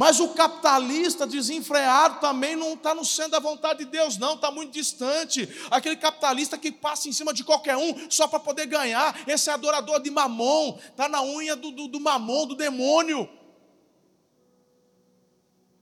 Mas 0.00 0.18
o 0.18 0.28
capitalista 0.30 1.26
desenfreado 1.26 2.20
também 2.20 2.56
não 2.56 2.72
está 2.72 2.94
no 2.94 3.04
centro 3.04 3.32
da 3.32 3.38
vontade 3.38 3.80
de 3.80 3.84
Deus, 3.84 4.16
não, 4.16 4.32
está 4.32 4.50
muito 4.50 4.72
distante. 4.72 5.46
Aquele 5.70 5.96
capitalista 5.96 6.56
que 6.56 6.72
passa 6.72 7.06
em 7.06 7.12
cima 7.12 7.34
de 7.34 7.44
qualquer 7.44 7.76
um 7.76 8.08
só 8.08 8.26
para 8.26 8.40
poder 8.40 8.64
ganhar, 8.64 9.14
esse 9.28 9.50
adorador 9.50 10.00
de 10.00 10.10
mamon, 10.10 10.78
está 10.88 11.06
na 11.06 11.20
unha 11.22 11.54
do, 11.54 11.70
do, 11.70 11.86
do 11.86 12.00
mamon, 12.00 12.46
do 12.46 12.54
demônio. 12.54 13.28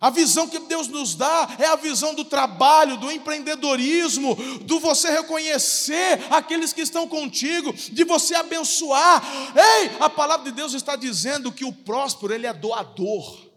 A 0.00 0.10
visão 0.10 0.48
que 0.48 0.58
Deus 0.58 0.88
nos 0.88 1.14
dá 1.14 1.54
é 1.56 1.66
a 1.66 1.76
visão 1.76 2.12
do 2.12 2.24
trabalho, 2.24 2.96
do 2.96 3.12
empreendedorismo, 3.12 4.34
do 4.62 4.80
você 4.80 5.10
reconhecer 5.10 6.26
aqueles 6.28 6.72
que 6.72 6.80
estão 6.80 7.06
contigo, 7.06 7.72
de 7.72 8.02
você 8.02 8.34
abençoar. 8.34 9.22
Ei, 9.54 9.92
a 10.00 10.10
palavra 10.10 10.50
de 10.50 10.56
Deus 10.56 10.74
está 10.74 10.96
dizendo 10.96 11.52
que 11.52 11.64
o 11.64 11.72
próspero, 11.72 12.34
ele 12.34 12.48
é 12.48 12.52
doador. 12.52 13.47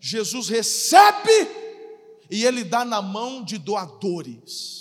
Jesus 0.00 0.48
recebe 0.48 1.48
e 2.30 2.44
ele 2.44 2.64
dá 2.64 2.84
na 2.84 3.00
mão 3.00 3.42
de 3.42 3.58
doadores. 3.58 4.78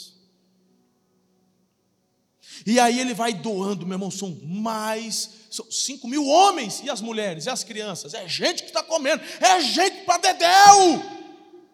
E 2.65 2.80
aí 2.80 2.99
ele 2.99 3.13
vai 3.13 3.34
doando, 3.34 3.86
meu 3.86 3.95
irmão, 3.95 4.11
são 4.11 4.38
mais, 4.43 5.30
são 5.49 5.70
5 5.72 6.05
mil 6.07 6.26
homens, 6.26 6.82
e 6.84 6.89
as 6.89 6.99
mulheres, 6.99 7.45
e 7.45 7.49
as 7.49 7.63
crianças, 7.63 8.13
é 8.13 8.28
gente 8.28 8.63
que 8.63 8.70
está 8.70 8.84
comendo, 8.84 9.24
é 9.39 9.61
gente 9.61 10.03
para 10.03 10.18
dedéu, 10.18 11.01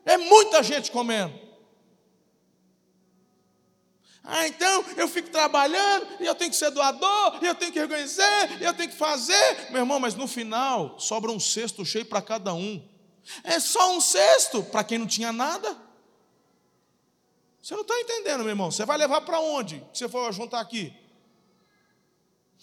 é 0.06 0.18
muita 0.18 0.62
gente 0.62 0.92
comendo. 0.92 1.34
Ah, 4.24 4.48
então 4.48 4.86
eu 4.96 5.08
fico 5.08 5.30
trabalhando, 5.32 6.08
e 6.20 6.26
eu 6.26 6.36
tenho 6.36 6.52
que 6.52 6.56
ser 6.56 6.70
doador, 6.70 7.40
e 7.42 7.48
eu 7.48 7.56
tenho 7.56 7.72
que 7.72 7.80
reconhecer, 7.80 8.62
e 8.62 8.64
eu 8.64 8.74
tenho 8.74 8.90
que 8.90 8.96
fazer. 8.96 9.72
Meu 9.72 9.82
irmão, 9.82 10.00
mas 10.00 10.14
no 10.14 10.28
final 10.28 11.00
sobra 11.00 11.32
um 11.32 11.40
cesto 11.40 11.84
cheio 11.84 12.06
para 12.06 12.22
cada 12.22 12.54
um. 12.54 12.93
É 13.44 13.60
só 13.60 13.96
um 13.96 14.02
cesto 14.02 14.64
para 14.64 14.84
quem 14.84 14.98
não 14.98 15.08
tinha 15.08 15.32
nada. 15.32 15.78
Você 17.62 17.74
não 17.74 17.82
está 17.82 17.98
entendendo, 18.00 18.40
meu 18.40 18.50
irmão. 18.50 18.70
Você 18.70 18.86
vai 18.86 18.98
levar 18.98 19.22
para 19.22 19.40
onde 19.40 19.82
você 19.94 20.10
for 20.10 20.32
juntar 20.34 20.60
aqui? 20.60 20.94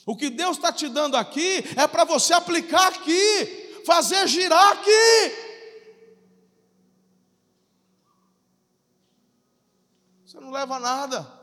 O 0.07 0.17
que 0.17 0.31
Deus 0.31 0.57
está 0.57 0.73
te 0.73 0.89
dando 0.89 1.17
aqui 1.17 1.65
é 1.77 1.87
para 1.87 2.05
você 2.05 2.33
aplicar 2.33 2.89
aqui, 2.89 3.83
fazer 3.87 4.27
girar 4.29 4.73
aqui. 4.73 5.51
Você 10.25 10.39
não 10.39 10.51
leva 10.51 10.79
nada. 10.79 11.41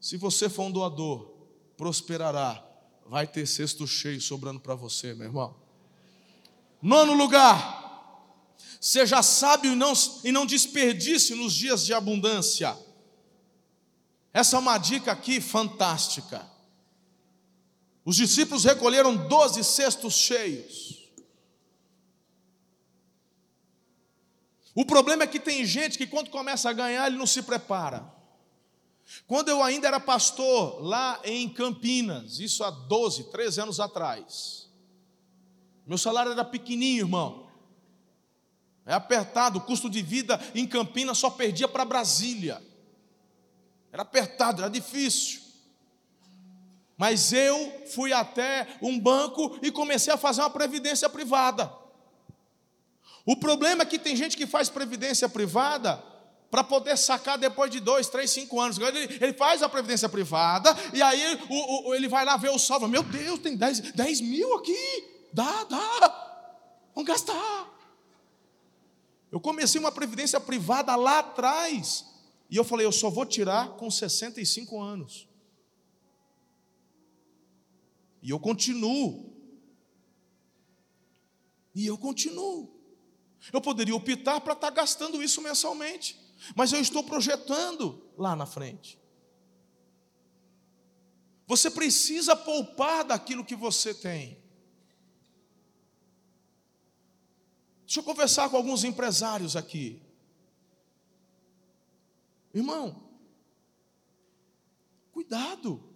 Se 0.00 0.16
você 0.16 0.48
for 0.48 0.64
um 0.64 0.70
doador, 0.70 1.32
prosperará, 1.76 2.64
vai 3.04 3.26
ter 3.26 3.46
cesto 3.46 3.86
cheio 3.86 4.20
sobrando 4.20 4.60
para 4.60 4.74
você, 4.74 5.14
meu 5.14 5.26
irmão. 5.26 5.65
Nono 6.86 7.14
lugar, 7.14 8.54
seja 8.80 9.20
sábio 9.20 9.72
e 9.72 9.74
não, 9.74 9.92
e 10.22 10.30
não 10.30 10.46
desperdice 10.46 11.34
nos 11.34 11.52
dias 11.52 11.84
de 11.84 11.92
abundância. 11.92 12.78
Essa 14.32 14.54
é 14.54 14.60
uma 14.60 14.78
dica 14.78 15.10
aqui 15.10 15.40
fantástica. 15.40 16.48
Os 18.04 18.14
discípulos 18.14 18.62
recolheram 18.62 19.16
doze 19.16 19.64
cestos 19.64 20.14
cheios. 20.14 21.10
O 24.72 24.84
problema 24.84 25.24
é 25.24 25.26
que 25.26 25.40
tem 25.40 25.64
gente 25.64 25.98
que 25.98 26.06
quando 26.06 26.30
começa 26.30 26.70
a 26.70 26.72
ganhar, 26.72 27.08
ele 27.08 27.16
não 27.16 27.26
se 27.26 27.42
prepara. 27.42 28.08
Quando 29.26 29.48
eu 29.48 29.60
ainda 29.60 29.88
era 29.88 29.98
pastor 29.98 30.80
lá 30.84 31.20
em 31.24 31.48
Campinas, 31.48 32.38
isso 32.38 32.62
há 32.62 32.70
12, 32.70 33.24
13 33.24 33.60
anos 33.60 33.80
atrás, 33.80 34.65
meu 35.86 35.96
salário 35.96 36.32
era 36.32 36.44
pequenininho, 36.44 37.04
irmão. 37.04 37.46
É 38.84 38.94
apertado, 38.94 39.58
o 39.58 39.62
custo 39.62 39.90
de 39.90 40.02
vida 40.02 40.40
em 40.54 40.66
Campinas 40.66 41.18
só 41.18 41.30
perdia 41.30 41.68
para 41.68 41.84
Brasília. 41.84 42.62
Era 43.92 44.02
apertado, 44.02 44.62
era 44.62 44.70
difícil. 44.70 45.40
Mas 46.96 47.32
eu 47.32 47.84
fui 47.94 48.12
até 48.12 48.66
um 48.80 48.98
banco 48.98 49.58
e 49.62 49.70
comecei 49.70 50.12
a 50.12 50.16
fazer 50.16 50.40
uma 50.40 50.50
previdência 50.50 51.08
privada. 51.08 51.72
O 53.24 53.36
problema 53.36 53.82
é 53.82 53.86
que 53.86 53.98
tem 53.98 54.14
gente 54.14 54.36
que 54.36 54.46
faz 54.46 54.68
previdência 54.68 55.28
privada 55.28 56.02
para 56.50 56.62
poder 56.62 56.96
sacar 56.96 57.36
depois 57.36 57.70
de 57.70 57.80
dois, 57.80 58.08
três, 58.08 58.30
cinco 58.30 58.60
anos. 58.60 58.78
Ele, 58.78 59.32
faz 59.32 59.62
a 59.62 59.68
previdência 59.68 60.08
privada 60.08 60.74
e 60.92 61.02
aí 61.02 61.38
ele 61.94 62.08
vai 62.08 62.24
lá 62.24 62.36
ver 62.36 62.50
o 62.50 62.58
saldo. 62.58 62.88
Meu 62.88 63.02
Deus, 63.02 63.40
tem 63.40 63.56
10, 63.56 63.92
10 63.92 64.20
mil 64.20 64.54
aqui. 64.54 65.15
Dá, 65.36 65.64
dá. 65.64 66.88
Vamos 66.94 67.06
gastar. 67.06 67.70
Eu 69.30 69.38
comecei 69.38 69.78
uma 69.78 69.92
previdência 69.92 70.40
privada 70.40 70.96
lá 70.96 71.18
atrás. 71.18 72.06
E 72.48 72.56
eu 72.56 72.64
falei, 72.64 72.86
eu 72.86 72.92
só 72.92 73.10
vou 73.10 73.26
tirar 73.26 73.76
com 73.76 73.90
65 73.90 74.80
anos. 74.80 75.28
E 78.22 78.30
eu 78.30 78.40
continuo. 78.40 79.30
E 81.74 81.86
eu 81.86 81.98
continuo. 81.98 82.74
Eu 83.52 83.60
poderia 83.60 83.94
optar 83.94 84.40
para 84.40 84.54
estar 84.54 84.70
gastando 84.70 85.22
isso 85.22 85.42
mensalmente, 85.42 86.18
mas 86.54 86.72
eu 86.72 86.80
estou 86.80 87.04
projetando 87.04 88.10
lá 88.16 88.34
na 88.34 88.46
frente. 88.46 88.98
Você 91.46 91.70
precisa 91.70 92.34
poupar 92.34 93.04
daquilo 93.04 93.44
que 93.44 93.54
você 93.54 93.92
tem. 93.92 94.45
Deixa 97.86 98.00
eu 98.00 98.04
conversar 98.04 98.50
com 98.50 98.56
alguns 98.56 98.82
empresários 98.82 99.54
aqui. 99.54 100.02
Irmão, 102.52 103.08
cuidado. 105.12 105.94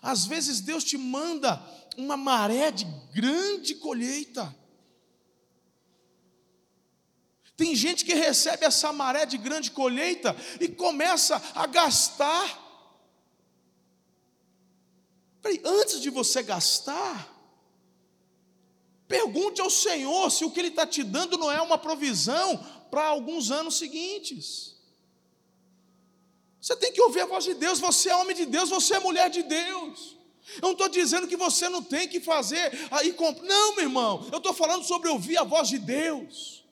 Às 0.00 0.26
vezes 0.26 0.60
Deus 0.60 0.84
te 0.84 0.96
manda 0.96 1.60
uma 1.96 2.16
maré 2.16 2.70
de 2.70 2.84
grande 3.12 3.74
colheita. 3.74 4.54
Tem 7.56 7.74
gente 7.74 8.04
que 8.04 8.14
recebe 8.14 8.64
essa 8.64 8.92
maré 8.92 9.26
de 9.26 9.38
grande 9.38 9.72
colheita 9.72 10.36
e 10.60 10.68
começa 10.68 11.42
a 11.54 11.66
gastar. 11.66 12.62
Peraí, 15.42 15.60
antes 15.64 16.00
de 16.00 16.10
você 16.10 16.44
gastar, 16.44 17.35
pergunte 19.08 19.60
ao 19.60 19.70
Senhor 19.70 20.30
se 20.30 20.44
o 20.44 20.50
que 20.50 20.60
Ele 20.60 20.68
está 20.68 20.86
te 20.86 21.02
dando 21.02 21.38
não 21.38 21.50
é 21.50 21.60
uma 21.60 21.78
provisão 21.78 22.58
para 22.90 23.06
alguns 23.06 23.50
anos 23.50 23.78
seguintes. 23.78 24.74
Você 26.60 26.74
tem 26.76 26.92
que 26.92 27.00
ouvir 27.00 27.20
a 27.20 27.26
voz 27.26 27.44
de 27.44 27.54
Deus, 27.54 27.78
você 27.78 28.08
é 28.08 28.16
homem 28.16 28.34
de 28.34 28.44
Deus, 28.44 28.70
você 28.70 28.94
é 28.94 28.98
mulher 28.98 29.30
de 29.30 29.42
Deus. 29.42 30.16
Eu 30.56 30.62
não 30.62 30.72
estou 30.72 30.88
dizendo 30.88 31.26
que 31.26 31.36
você 31.36 31.68
não 31.68 31.82
tem 31.82 32.08
que 32.08 32.20
fazer 32.20 32.72
aí. 32.90 33.14
Não, 33.42 33.74
meu 33.74 33.84
irmão, 33.84 34.28
eu 34.32 34.38
estou 34.38 34.54
falando 34.54 34.84
sobre 34.84 35.08
ouvir 35.08 35.36
a 35.38 35.44
voz 35.44 35.68
de 35.68 35.78
Deus. 35.78 36.64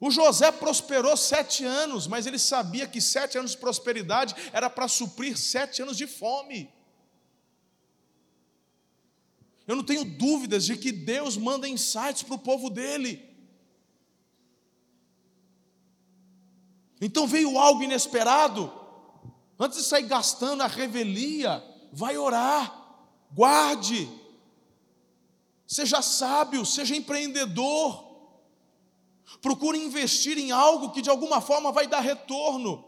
O 0.00 0.10
José 0.10 0.52
prosperou 0.52 1.16
sete 1.16 1.64
anos, 1.64 2.06
mas 2.06 2.26
ele 2.26 2.38
sabia 2.38 2.86
que 2.86 3.00
sete 3.00 3.36
anos 3.36 3.52
de 3.52 3.58
prosperidade 3.58 4.34
era 4.52 4.70
para 4.70 4.88
suprir 4.88 5.36
sete 5.36 5.82
anos 5.82 5.96
de 5.96 6.06
fome. 6.06 6.70
Eu 9.68 9.76
não 9.76 9.84
tenho 9.84 10.02
dúvidas 10.02 10.64
de 10.64 10.78
que 10.78 10.90
Deus 10.90 11.36
manda 11.36 11.68
insights 11.68 12.22
para 12.22 12.36
o 12.36 12.38
povo 12.38 12.70
dele. 12.70 13.22
Então 16.98 17.26
veio 17.26 17.58
algo 17.58 17.82
inesperado. 17.82 18.72
Antes 19.60 19.76
de 19.76 19.84
sair 19.84 20.04
gastando 20.04 20.62
a 20.62 20.66
revelia, 20.66 21.62
vai 21.92 22.16
orar, 22.16 22.74
guarde, 23.30 24.08
seja 25.66 26.00
sábio, 26.00 26.64
seja 26.64 26.96
empreendedor. 26.96 28.08
Procure 29.42 29.76
investir 29.78 30.38
em 30.38 30.50
algo 30.50 30.92
que 30.92 31.02
de 31.02 31.10
alguma 31.10 31.42
forma 31.42 31.70
vai 31.70 31.86
dar 31.86 32.00
retorno. 32.00 32.87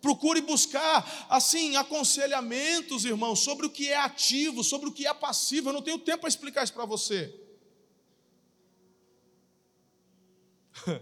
Procure 0.00 0.40
buscar, 0.40 1.26
assim, 1.28 1.76
aconselhamentos, 1.76 3.04
irmãos, 3.04 3.40
sobre 3.40 3.66
o 3.66 3.70
que 3.70 3.88
é 3.88 3.96
ativo, 3.96 4.64
sobre 4.64 4.88
o 4.88 4.92
que 4.92 5.06
é 5.06 5.14
passivo. 5.14 5.68
Eu 5.68 5.72
não 5.72 5.82
tenho 5.82 5.98
tempo 5.98 6.20
para 6.20 6.28
explicar 6.28 6.64
isso 6.64 6.72
para 6.72 6.84
você. 6.84 7.34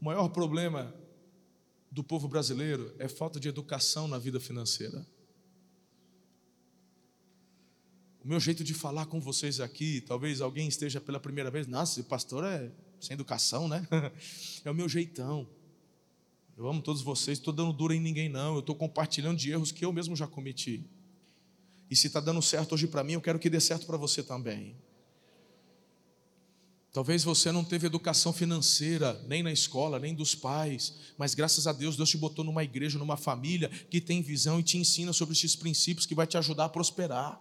o 0.00 0.04
maior 0.04 0.28
problema 0.28 0.94
do 1.90 2.02
povo 2.04 2.28
brasileiro 2.28 2.94
é 2.98 3.08
falta 3.08 3.40
de 3.40 3.48
educação 3.48 4.06
na 4.08 4.18
vida 4.18 4.38
financeira. 4.38 5.06
O 8.22 8.28
meu 8.28 8.40
jeito 8.40 8.64
de 8.64 8.74
falar 8.74 9.06
com 9.06 9.20
vocês 9.20 9.60
aqui, 9.60 10.00
talvez 10.00 10.40
alguém 10.40 10.66
esteja 10.66 11.00
pela 11.00 11.20
primeira 11.20 11.48
vez, 11.48 11.66
nossa, 11.68 12.00
esse 12.00 12.08
pastor 12.08 12.44
é 12.44 12.72
sem 13.00 13.14
educação, 13.14 13.68
né? 13.68 13.86
É 14.64 14.70
o 14.70 14.74
meu 14.74 14.88
jeitão. 14.88 15.48
Eu 16.56 16.66
amo 16.66 16.80
todos 16.80 17.02
vocês, 17.02 17.38
estou 17.38 17.52
dando 17.52 17.72
dura 17.72 17.94
em 17.94 18.00
ninguém, 18.00 18.28
não. 18.28 18.54
Eu 18.54 18.60
estou 18.60 18.74
compartilhando 18.74 19.36
de 19.36 19.50
erros 19.50 19.70
que 19.70 19.84
eu 19.84 19.92
mesmo 19.92 20.16
já 20.16 20.26
cometi. 20.26 20.84
E 21.90 21.94
se 21.94 22.06
está 22.06 22.18
dando 22.18 22.40
certo 22.40 22.72
hoje 22.72 22.86
para 22.86 23.04
mim, 23.04 23.12
eu 23.12 23.20
quero 23.20 23.38
que 23.38 23.50
dê 23.50 23.60
certo 23.60 23.86
para 23.86 23.96
você 23.96 24.22
também. 24.22 24.74
Talvez 26.96 27.22
você 27.22 27.52
não 27.52 27.62
teve 27.62 27.86
educação 27.86 28.32
financeira, 28.32 29.22
nem 29.28 29.42
na 29.42 29.52
escola, 29.52 29.98
nem 29.98 30.14
dos 30.14 30.34
pais, 30.34 30.94
mas 31.18 31.34
graças 31.34 31.66
a 31.66 31.72
Deus, 31.74 31.94
Deus 31.94 32.08
te 32.08 32.16
botou 32.16 32.42
numa 32.42 32.64
igreja, 32.64 32.98
numa 32.98 33.18
família 33.18 33.68
que 33.90 34.00
tem 34.00 34.22
visão 34.22 34.58
e 34.58 34.62
te 34.62 34.78
ensina 34.78 35.12
sobre 35.12 35.34
esses 35.34 35.54
princípios 35.54 36.06
que 36.06 36.14
vai 36.14 36.26
te 36.26 36.38
ajudar 36.38 36.64
a 36.64 36.68
prosperar. 36.70 37.38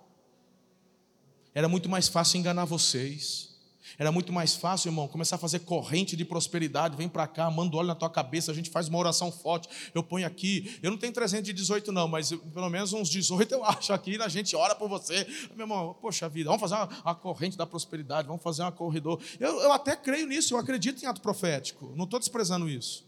Era 1.53 1.69
muito 1.69 1.87
mais 1.87 2.09
fácil 2.09 2.37
enganar 2.37 2.65
vocês. 2.65 3.54
Era 3.97 4.11
muito 4.11 4.33
mais 4.33 4.55
fácil, 4.55 4.89
irmão, 4.89 5.07
começar 5.07 5.35
a 5.35 5.39
fazer 5.39 5.59
corrente 5.59 6.15
de 6.15 6.25
prosperidade. 6.25 6.97
Vem 6.97 7.07
para 7.07 7.27
cá, 7.27 7.49
manda 7.49 7.77
óleo 7.77 7.87
na 7.87 7.95
tua 7.95 8.09
cabeça, 8.09 8.51
a 8.51 8.55
gente 8.55 8.69
faz 8.69 8.87
uma 8.87 8.97
oração 8.97 9.31
forte. 9.31 9.69
Eu 9.93 10.03
ponho 10.03 10.25
aqui. 10.25 10.77
Eu 10.81 10.91
não 10.91 10.97
tenho 10.97 11.13
318, 11.13 11.91
não, 11.91 12.07
mas 12.07 12.31
pelo 12.31 12.69
menos 12.69 12.93
uns 12.93 13.09
18 13.09 13.53
eu 13.53 13.63
acho 13.65 13.93
aqui. 13.93 14.21
A 14.21 14.27
gente 14.27 14.55
ora 14.55 14.75
por 14.75 14.89
você. 14.89 15.25
Meu 15.55 15.65
irmão, 15.65 15.95
poxa 16.01 16.27
vida, 16.27 16.49
vamos 16.49 16.61
fazer 16.61 16.75
uma, 16.75 17.01
uma 17.03 17.15
corrente 17.15 17.57
da 17.57 17.65
prosperidade, 17.65 18.27
vamos 18.27 18.43
fazer 18.43 18.63
uma 18.63 18.71
corredor. 18.71 19.21
Eu, 19.39 19.61
eu 19.61 19.71
até 19.71 19.95
creio 19.95 20.27
nisso, 20.27 20.53
eu 20.53 20.57
acredito 20.57 21.01
em 21.03 21.05
ato 21.05 21.21
profético. 21.21 21.93
Não 21.95 22.05
estou 22.05 22.19
desprezando 22.19 22.67
isso. 22.67 23.05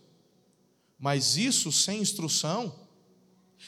Mas 0.99 1.37
isso 1.37 1.71
sem 1.71 2.01
instrução, 2.01 2.73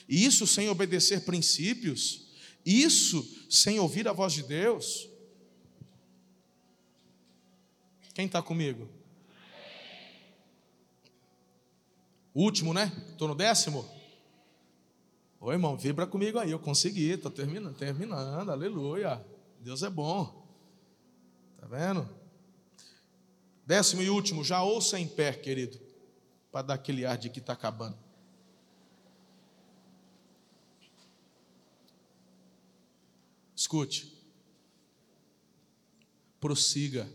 isso 0.08 0.48
sem 0.48 0.70
obedecer 0.70 1.26
princípios, 1.26 2.28
isso 2.66 3.28
sem 3.50 3.80
ouvir 3.80 4.08
a 4.08 4.14
voz 4.14 4.34
de 4.34 4.44
Deus. 4.44 5.09
Quem 8.20 8.26
está 8.26 8.42
comigo? 8.42 8.86
Último, 12.36 12.74
né? 12.74 12.92
Estou 13.12 13.30
no 13.30 13.34
décimo? 13.34 13.90
Oi, 15.40 15.56
irmão, 15.56 15.78
vibra 15.78 16.06
comigo 16.06 16.38
aí. 16.38 16.52
Eu 16.52 16.60
consegui, 16.60 17.12
estou 17.12 17.32
terminando, 17.32 17.78
terminando. 17.78 18.50
Aleluia. 18.50 19.26
Deus 19.62 19.84
é 19.84 19.90
bom. 19.90 20.46
Está 21.56 21.66
vendo? 21.68 22.10
Décimo 23.66 24.02
e 24.02 24.10
último, 24.10 24.44
já 24.44 24.62
ouça 24.62 25.00
em 25.00 25.08
pé, 25.08 25.32
querido, 25.32 25.80
para 26.52 26.64
dar 26.64 26.74
aquele 26.74 27.06
ar 27.06 27.18
de 27.18 27.30
que 27.30 27.40
está 27.40 27.54
acabando. 27.54 27.98
Escute. 33.56 34.14
Prossiga. 36.38 37.10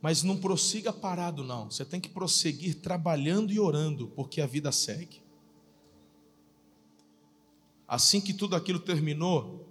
Mas 0.00 0.22
não 0.22 0.36
prossiga 0.36 0.92
parado, 0.92 1.42
não. 1.42 1.70
Você 1.70 1.84
tem 1.84 2.00
que 2.00 2.08
prosseguir 2.08 2.76
trabalhando 2.76 3.52
e 3.52 3.58
orando, 3.58 4.08
porque 4.08 4.40
a 4.40 4.46
vida 4.46 4.70
segue. 4.70 5.22
Assim 7.86 8.20
que 8.20 8.32
tudo 8.32 8.54
aquilo 8.54 8.78
terminou, 8.78 9.66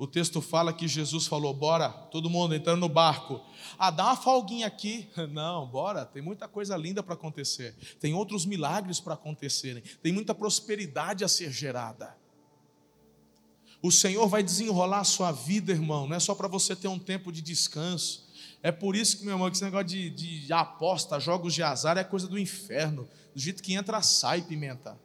o 0.00 0.06
texto 0.06 0.40
fala 0.40 0.72
que 0.72 0.88
Jesus 0.88 1.26
falou: 1.26 1.52
bora, 1.52 1.90
todo 1.90 2.30
mundo 2.30 2.54
entrando 2.54 2.80
no 2.80 2.88
barco. 2.88 3.38
Ah, 3.78 3.90
dá 3.90 4.06
uma 4.06 4.16
folguinha 4.16 4.66
aqui. 4.66 5.06
Não, 5.30 5.66
bora, 5.66 6.06
tem 6.06 6.22
muita 6.22 6.48
coisa 6.48 6.74
linda 6.74 7.02
para 7.02 7.12
acontecer. 7.12 7.76
Tem 8.00 8.14
outros 8.14 8.46
milagres 8.46 8.98
para 8.98 9.12
acontecerem. 9.12 9.82
Tem 10.02 10.10
muita 10.10 10.34
prosperidade 10.34 11.22
a 11.22 11.28
ser 11.28 11.52
gerada. 11.52 12.16
O 13.82 13.92
Senhor 13.92 14.26
vai 14.26 14.42
desenrolar 14.42 15.00
a 15.00 15.04
sua 15.04 15.32
vida, 15.32 15.72
irmão, 15.72 16.06
não 16.06 16.16
é 16.16 16.20
só 16.20 16.34
para 16.34 16.48
você 16.48 16.74
ter 16.74 16.88
um 16.88 16.98
tempo 16.98 17.30
de 17.30 17.42
descanso. 17.42 18.29
É 18.62 18.70
por 18.70 18.94
isso 18.94 19.18
que, 19.18 19.24
meu 19.24 19.34
irmão, 19.34 19.50
que 19.50 19.56
esse 19.56 19.64
negócio 19.64 19.86
de, 19.86 20.10
de 20.10 20.52
aposta, 20.52 21.18
jogos 21.18 21.54
de 21.54 21.62
azar 21.62 21.96
é 21.96 22.04
coisa 22.04 22.26
do 22.28 22.38
inferno. 22.38 23.08
Do 23.34 23.40
jeito 23.40 23.62
que 23.62 23.74
entra, 23.74 24.02
sai 24.02 24.42
pimenta. 24.42 24.98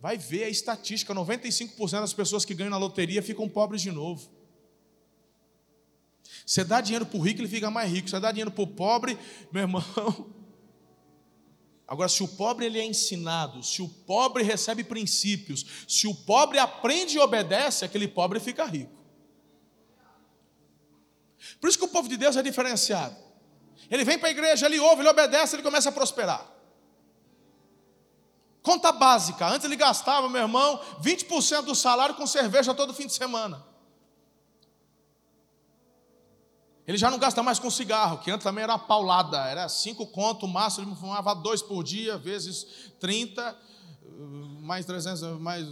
Vai 0.00 0.16
ver 0.16 0.44
a 0.44 0.48
estatística: 0.48 1.14
95% 1.14 2.00
das 2.00 2.12
pessoas 2.12 2.44
que 2.44 2.54
ganham 2.54 2.70
na 2.70 2.78
loteria 2.78 3.22
ficam 3.22 3.48
pobres 3.48 3.82
de 3.82 3.90
novo. 3.90 4.30
Você 6.46 6.62
dá 6.62 6.80
dinheiro 6.80 7.06
para 7.06 7.18
o 7.18 7.22
rico, 7.22 7.40
ele 7.40 7.48
fica 7.48 7.70
mais 7.70 7.90
rico. 7.90 8.08
Você 8.08 8.20
dá 8.20 8.30
dinheiro 8.30 8.50
para 8.50 8.62
o 8.62 8.66
pobre, 8.66 9.18
meu 9.50 9.62
irmão, 9.62 9.82
Agora, 11.86 12.08
se 12.08 12.22
o 12.22 12.28
pobre 12.28 12.64
ele 12.66 12.78
é 12.78 12.84
ensinado, 12.84 13.62
se 13.62 13.82
o 13.82 13.88
pobre 13.88 14.42
recebe 14.42 14.82
princípios, 14.82 15.84
se 15.86 16.06
o 16.06 16.14
pobre 16.14 16.58
aprende 16.58 17.16
e 17.16 17.20
obedece, 17.20 17.84
aquele 17.84 18.08
pobre 18.08 18.40
fica 18.40 18.64
rico. 18.64 19.03
Por 21.60 21.68
isso 21.68 21.78
que 21.78 21.84
o 21.84 21.88
povo 21.88 22.08
de 22.08 22.16
Deus 22.16 22.36
é 22.36 22.42
diferenciado. 22.42 23.16
Ele 23.90 24.04
vem 24.04 24.18
para 24.18 24.28
a 24.28 24.30
igreja, 24.30 24.66
ele 24.66 24.78
ouve, 24.80 25.02
ele 25.02 25.08
obedece, 25.08 25.56
ele 25.56 25.62
começa 25.62 25.88
a 25.88 25.92
prosperar. 25.92 26.54
Conta 28.62 28.90
básica. 28.92 29.46
Antes 29.46 29.64
ele 29.64 29.76
gastava, 29.76 30.28
meu 30.28 30.40
irmão, 30.42 30.80
20% 31.02 31.62
do 31.62 31.74
salário 31.74 32.14
com 32.14 32.26
cerveja 32.26 32.72
todo 32.72 32.94
fim 32.94 33.06
de 33.06 33.12
semana. 33.12 33.62
Ele 36.86 36.98
já 36.98 37.10
não 37.10 37.18
gasta 37.18 37.42
mais 37.42 37.58
com 37.58 37.70
cigarro, 37.70 38.18
que 38.18 38.30
antes 38.30 38.44
também 38.44 38.62
era 38.64 38.78
paulada, 38.78 39.38
era 39.46 39.68
cinco 39.68 40.06
conto, 40.06 40.44
o 40.44 40.48
máximo 40.48 40.86
ele 40.86 40.96
fumava 40.96 41.34
dois 41.34 41.62
por 41.62 41.82
dia, 41.82 42.18
vezes 42.18 42.92
30, 43.00 43.56
mais 44.60 44.84
300, 44.84 45.40
mais... 45.40 45.66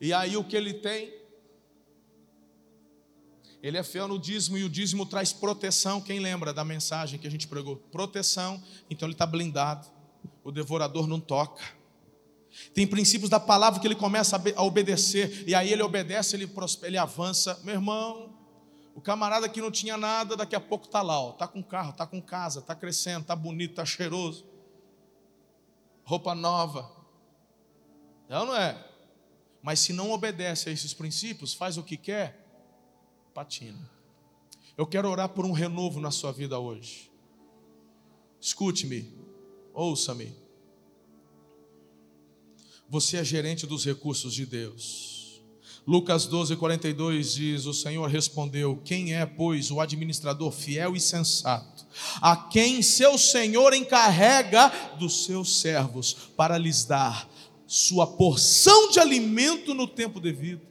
E 0.00 0.12
aí 0.12 0.36
o 0.36 0.44
que 0.44 0.56
ele 0.56 0.74
tem? 0.74 1.12
Ele 3.62 3.76
é 3.76 3.82
fiel 3.82 4.08
no 4.08 4.18
dízimo 4.18 4.56
e 4.56 4.64
o 4.64 4.70
dízimo 4.70 5.04
traz 5.04 5.32
proteção. 5.32 6.00
Quem 6.00 6.18
lembra 6.18 6.54
da 6.54 6.64
mensagem 6.64 7.18
que 7.18 7.26
a 7.26 7.30
gente 7.30 7.46
pregou? 7.46 7.76
Proteção, 7.76 8.62
então 8.88 9.06
ele 9.06 9.14
está 9.14 9.26
blindado. 9.26 9.86
O 10.42 10.50
devorador 10.50 11.06
não 11.06 11.20
toca. 11.20 11.62
Tem 12.74 12.86
princípios 12.86 13.28
da 13.28 13.38
palavra 13.38 13.78
que 13.78 13.86
ele 13.86 13.94
começa 13.94 14.42
a 14.56 14.62
obedecer, 14.62 15.44
e 15.46 15.54
aí 15.54 15.72
ele 15.72 15.82
obedece, 15.82 16.34
ele, 16.34 16.50
ele 16.82 16.98
avança. 16.98 17.60
Meu 17.62 17.74
irmão, 17.74 18.34
o 18.94 19.00
camarada 19.00 19.48
que 19.48 19.60
não 19.60 19.70
tinha 19.70 19.96
nada, 19.96 20.36
daqui 20.36 20.56
a 20.56 20.60
pouco 20.60 20.86
está 20.86 21.00
lá, 21.00 21.30
está 21.30 21.46
com 21.46 21.62
carro, 21.62 21.90
está 21.90 22.06
com 22.06 22.20
casa, 22.20 22.60
está 22.60 22.74
crescendo, 22.74 23.22
está 23.22 23.36
bonito, 23.36 23.70
está 23.70 23.84
cheiroso, 23.84 24.44
roupa 26.02 26.34
nova. 26.34 26.90
Não, 28.28 28.46
não 28.46 28.56
é? 28.56 28.89
Mas 29.62 29.80
se 29.80 29.92
não 29.92 30.10
obedece 30.10 30.68
a 30.68 30.72
esses 30.72 30.94
princípios, 30.94 31.52
faz 31.52 31.76
o 31.76 31.82
que 31.82 31.96
quer, 31.96 32.46
patina. 33.34 33.90
Eu 34.76 34.86
quero 34.86 35.08
orar 35.10 35.28
por 35.28 35.44
um 35.44 35.52
renovo 35.52 36.00
na 36.00 36.10
sua 36.10 36.32
vida 36.32 36.58
hoje. 36.58 37.10
Escute-me, 38.40 39.12
ouça-me. 39.74 40.34
Você 42.88 43.18
é 43.18 43.24
gerente 43.24 43.66
dos 43.66 43.84
recursos 43.84 44.32
de 44.32 44.46
Deus. 44.46 45.20
Lucas 45.86 46.26
12, 46.26 46.56
42 46.56 47.34
diz: 47.34 47.66
O 47.66 47.74
Senhor 47.74 48.08
respondeu: 48.08 48.80
Quem 48.84 49.14
é, 49.14 49.26
pois, 49.26 49.70
o 49.70 49.80
administrador 49.80 50.50
fiel 50.50 50.96
e 50.96 51.00
sensato, 51.00 51.86
a 52.20 52.36
quem 52.36 52.82
seu 52.82 53.18
Senhor 53.18 53.74
encarrega 53.74 54.68
dos 54.98 55.24
seus 55.24 55.60
servos 55.60 56.12
para 56.36 56.56
lhes 56.56 56.84
dar 56.84 57.28
sua 57.70 58.04
porção 58.04 58.90
de 58.90 58.98
alimento 58.98 59.72
no 59.74 59.86
tempo 59.86 60.18
devido? 60.18 60.62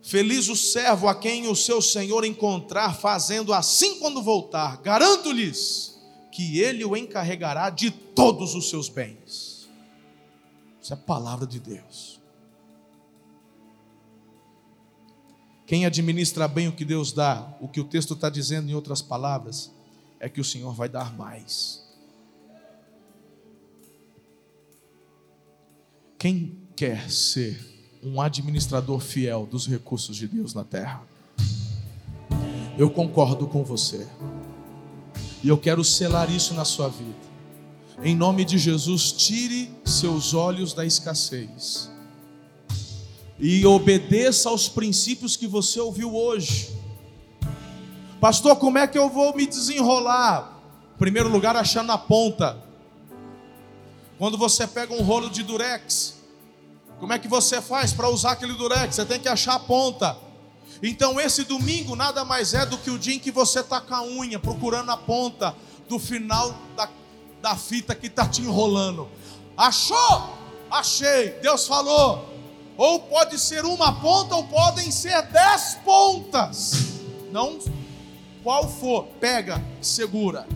Feliz 0.00 0.48
o 0.48 0.56
servo 0.56 1.08
a 1.08 1.14
quem 1.14 1.46
o 1.46 1.54
seu 1.54 1.82
Senhor 1.82 2.24
encontrar 2.24 2.94
fazendo 2.94 3.52
assim 3.52 3.98
quando 3.98 4.22
voltar. 4.22 4.80
Garanto-lhes 4.80 6.00
que 6.32 6.58
ele 6.58 6.86
o 6.86 6.96
encarregará 6.96 7.68
de 7.68 7.90
todos 7.90 8.54
os 8.54 8.70
seus 8.70 8.88
bens. 8.88 9.68
Isso 10.80 10.94
é 10.94 10.94
a 10.94 10.98
palavra 10.98 11.46
de 11.46 11.60
Deus. 11.60 12.18
Quem 15.66 15.84
administra 15.84 16.48
bem 16.48 16.66
o 16.68 16.72
que 16.72 16.84
Deus 16.84 17.12
dá, 17.12 17.54
o 17.60 17.68
que 17.68 17.80
o 17.80 17.84
texto 17.84 18.14
está 18.14 18.30
dizendo 18.30 18.70
em 18.70 18.74
outras 18.74 19.02
palavras, 19.02 19.70
é 20.18 20.30
que 20.30 20.40
o 20.40 20.44
Senhor 20.44 20.72
vai 20.72 20.88
dar 20.88 21.14
mais. 21.14 21.85
Quem 26.18 26.56
quer 26.74 27.10
ser 27.10 27.98
um 28.02 28.20
administrador 28.20 29.00
fiel 29.00 29.46
dos 29.50 29.66
recursos 29.66 30.16
de 30.16 30.26
Deus 30.26 30.54
na 30.54 30.64
terra? 30.64 31.02
Eu 32.78 32.90
concordo 32.90 33.46
com 33.46 33.62
você. 33.62 34.06
E 35.42 35.48
eu 35.48 35.58
quero 35.58 35.84
selar 35.84 36.30
isso 36.30 36.54
na 36.54 36.64
sua 36.64 36.88
vida. 36.88 37.14
Em 38.02 38.14
nome 38.14 38.44
de 38.44 38.56
Jesus, 38.56 39.12
tire 39.12 39.70
seus 39.84 40.32
olhos 40.32 40.72
da 40.72 40.84
escassez 40.84 41.90
e 43.38 43.66
obedeça 43.66 44.48
aos 44.48 44.68
princípios 44.68 45.36
que 45.36 45.46
você 45.46 45.78
ouviu 45.78 46.14
hoje. 46.14 46.74
Pastor, 48.18 48.56
como 48.56 48.78
é 48.78 48.86
que 48.86 48.98
eu 48.98 49.10
vou 49.10 49.36
me 49.36 49.46
desenrolar? 49.46 50.58
Em 50.94 50.98
primeiro 50.98 51.28
lugar, 51.28 51.54
achando 51.54 51.92
a 51.92 51.98
ponta. 51.98 52.65
Quando 54.18 54.38
você 54.38 54.66
pega 54.66 54.94
um 54.94 55.02
rolo 55.02 55.28
de 55.28 55.42
durex, 55.42 56.16
como 56.98 57.12
é 57.12 57.18
que 57.18 57.28
você 57.28 57.60
faz 57.60 57.92
para 57.92 58.08
usar 58.08 58.32
aquele 58.32 58.54
durex? 58.54 58.94
Você 58.94 59.04
tem 59.04 59.20
que 59.20 59.28
achar 59.28 59.54
a 59.54 59.58
ponta. 59.58 60.16
Então, 60.82 61.20
esse 61.20 61.44
domingo 61.44 61.94
nada 61.94 62.24
mais 62.24 62.54
é 62.54 62.64
do 62.64 62.78
que 62.78 62.90
o 62.90 62.98
dia 62.98 63.14
em 63.14 63.18
que 63.18 63.30
você 63.30 63.60
está 63.60 63.80
com 63.80 63.94
a 63.94 64.02
unha, 64.02 64.38
procurando 64.38 64.90
a 64.90 64.96
ponta 64.96 65.54
do 65.88 65.98
final 65.98 66.54
da, 66.76 66.88
da 67.42 67.56
fita 67.56 67.94
que 67.94 68.06
está 68.06 68.26
te 68.26 68.42
enrolando. 68.42 69.08
Achou? 69.56 70.36
Achei. 70.70 71.30
Deus 71.40 71.66
falou. 71.66 72.34
Ou 72.76 73.00
pode 73.00 73.38
ser 73.38 73.64
uma 73.64 74.00
ponta, 74.00 74.34
ou 74.34 74.44
podem 74.44 74.90
ser 74.90 75.22
dez 75.28 75.78
pontas. 75.84 76.72
Não 77.30 77.58
qual 78.46 78.68
for, 78.68 79.06
pega, 79.18 79.60
segura. 79.82 80.46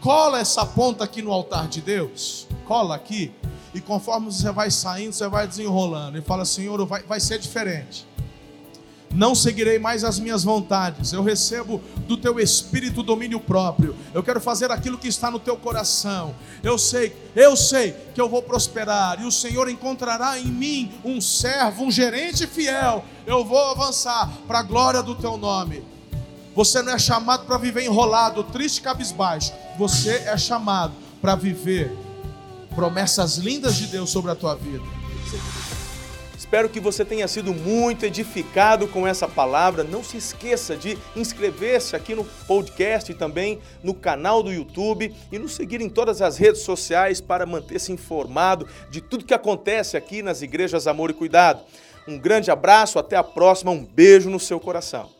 Cola 0.00 0.38
essa 0.38 0.64
ponta 0.64 1.04
aqui 1.04 1.22
no 1.22 1.32
altar 1.32 1.68
de 1.68 1.80
Deus. 1.80 2.46
Cola 2.66 2.94
aqui. 2.94 3.32
E 3.74 3.80
conforme 3.80 4.32
você 4.32 4.50
vai 4.50 4.70
saindo, 4.70 5.12
você 5.12 5.28
vai 5.28 5.46
desenrolando. 5.46 6.18
E 6.18 6.22
fala, 6.22 6.44
Senhor, 6.44 6.84
vai, 6.86 7.02
vai 7.02 7.20
ser 7.20 7.38
diferente 7.38 8.06
não 9.14 9.34
seguirei 9.34 9.78
mais 9.78 10.04
as 10.04 10.18
minhas 10.18 10.44
vontades, 10.44 11.12
eu 11.12 11.22
recebo 11.22 11.80
do 12.06 12.16
teu 12.16 12.38
espírito 12.38 13.02
domínio 13.02 13.40
próprio, 13.40 13.96
eu 14.12 14.22
quero 14.22 14.40
fazer 14.40 14.70
aquilo 14.70 14.98
que 14.98 15.08
está 15.08 15.30
no 15.30 15.38
teu 15.38 15.56
coração, 15.56 16.34
eu 16.62 16.76
sei, 16.76 17.16
eu 17.34 17.56
sei 17.56 17.94
que 18.14 18.20
eu 18.20 18.28
vou 18.28 18.42
prosperar, 18.42 19.20
e 19.20 19.24
o 19.24 19.32
Senhor 19.32 19.68
encontrará 19.68 20.38
em 20.38 20.46
mim 20.46 20.92
um 21.04 21.20
servo, 21.20 21.84
um 21.84 21.90
gerente 21.90 22.46
fiel, 22.46 23.04
eu 23.26 23.44
vou 23.44 23.70
avançar 23.70 24.30
para 24.46 24.60
a 24.60 24.62
glória 24.62 25.02
do 25.02 25.14
teu 25.14 25.36
nome. 25.36 25.82
Você 26.58 26.82
não 26.82 26.92
é 26.92 26.98
chamado 26.98 27.46
para 27.46 27.56
viver 27.56 27.84
enrolado, 27.84 28.42
triste, 28.42 28.82
cabisbaixo, 28.82 29.52
você 29.78 30.24
é 30.26 30.36
chamado 30.36 30.92
para 31.20 31.36
viver 31.36 31.96
promessas 32.74 33.36
lindas 33.36 33.76
de 33.76 33.86
Deus 33.86 34.10
sobre 34.10 34.32
a 34.32 34.34
tua 34.34 34.56
vida. 34.56 34.82
Espero 36.36 36.68
que 36.68 36.80
você 36.80 37.04
tenha 37.04 37.28
sido 37.28 37.54
muito 37.54 38.04
edificado 38.04 38.88
com 38.88 39.06
essa 39.06 39.28
palavra. 39.28 39.84
Não 39.84 40.02
se 40.02 40.16
esqueça 40.16 40.76
de 40.76 40.98
inscrever-se 41.14 41.94
aqui 41.94 42.16
no 42.16 42.24
podcast 42.24 43.12
e 43.12 43.14
também 43.14 43.60
no 43.80 43.94
canal 43.94 44.42
do 44.42 44.52
YouTube 44.52 45.14
e 45.30 45.38
nos 45.38 45.54
seguir 45.54 45.80
em 45.80 45.88
todas 45.88 46.20
as 46.20 46.38
redes 46.38 46.62
sociais 46.62 47.20
para 47.20 47.46
manter-se 47.46 47.92
informado 47.92 48.66
de 48.90 49.00
tudo 49.00 49.24
que 49.24 49.32
acontece 49.32 49.96
aqui 49.96 50.22
nas 50.22 50.42
igrejas 50.42 50.88
Amor 50.88 51.10
e 51.10 51.14
Cuidado. 51.14 51.60
Um 52.08 52.18
grande 52.18 52.50
abraço, 52.50 52.98
até 52.98 53.14
a 53.14 53.22
próxima, 53.22 53.70
um 53.70 53.84
beijo 53.84 54.28
no 54.28 54.40
seu 54.40 54.58
coração. 54.58 55.17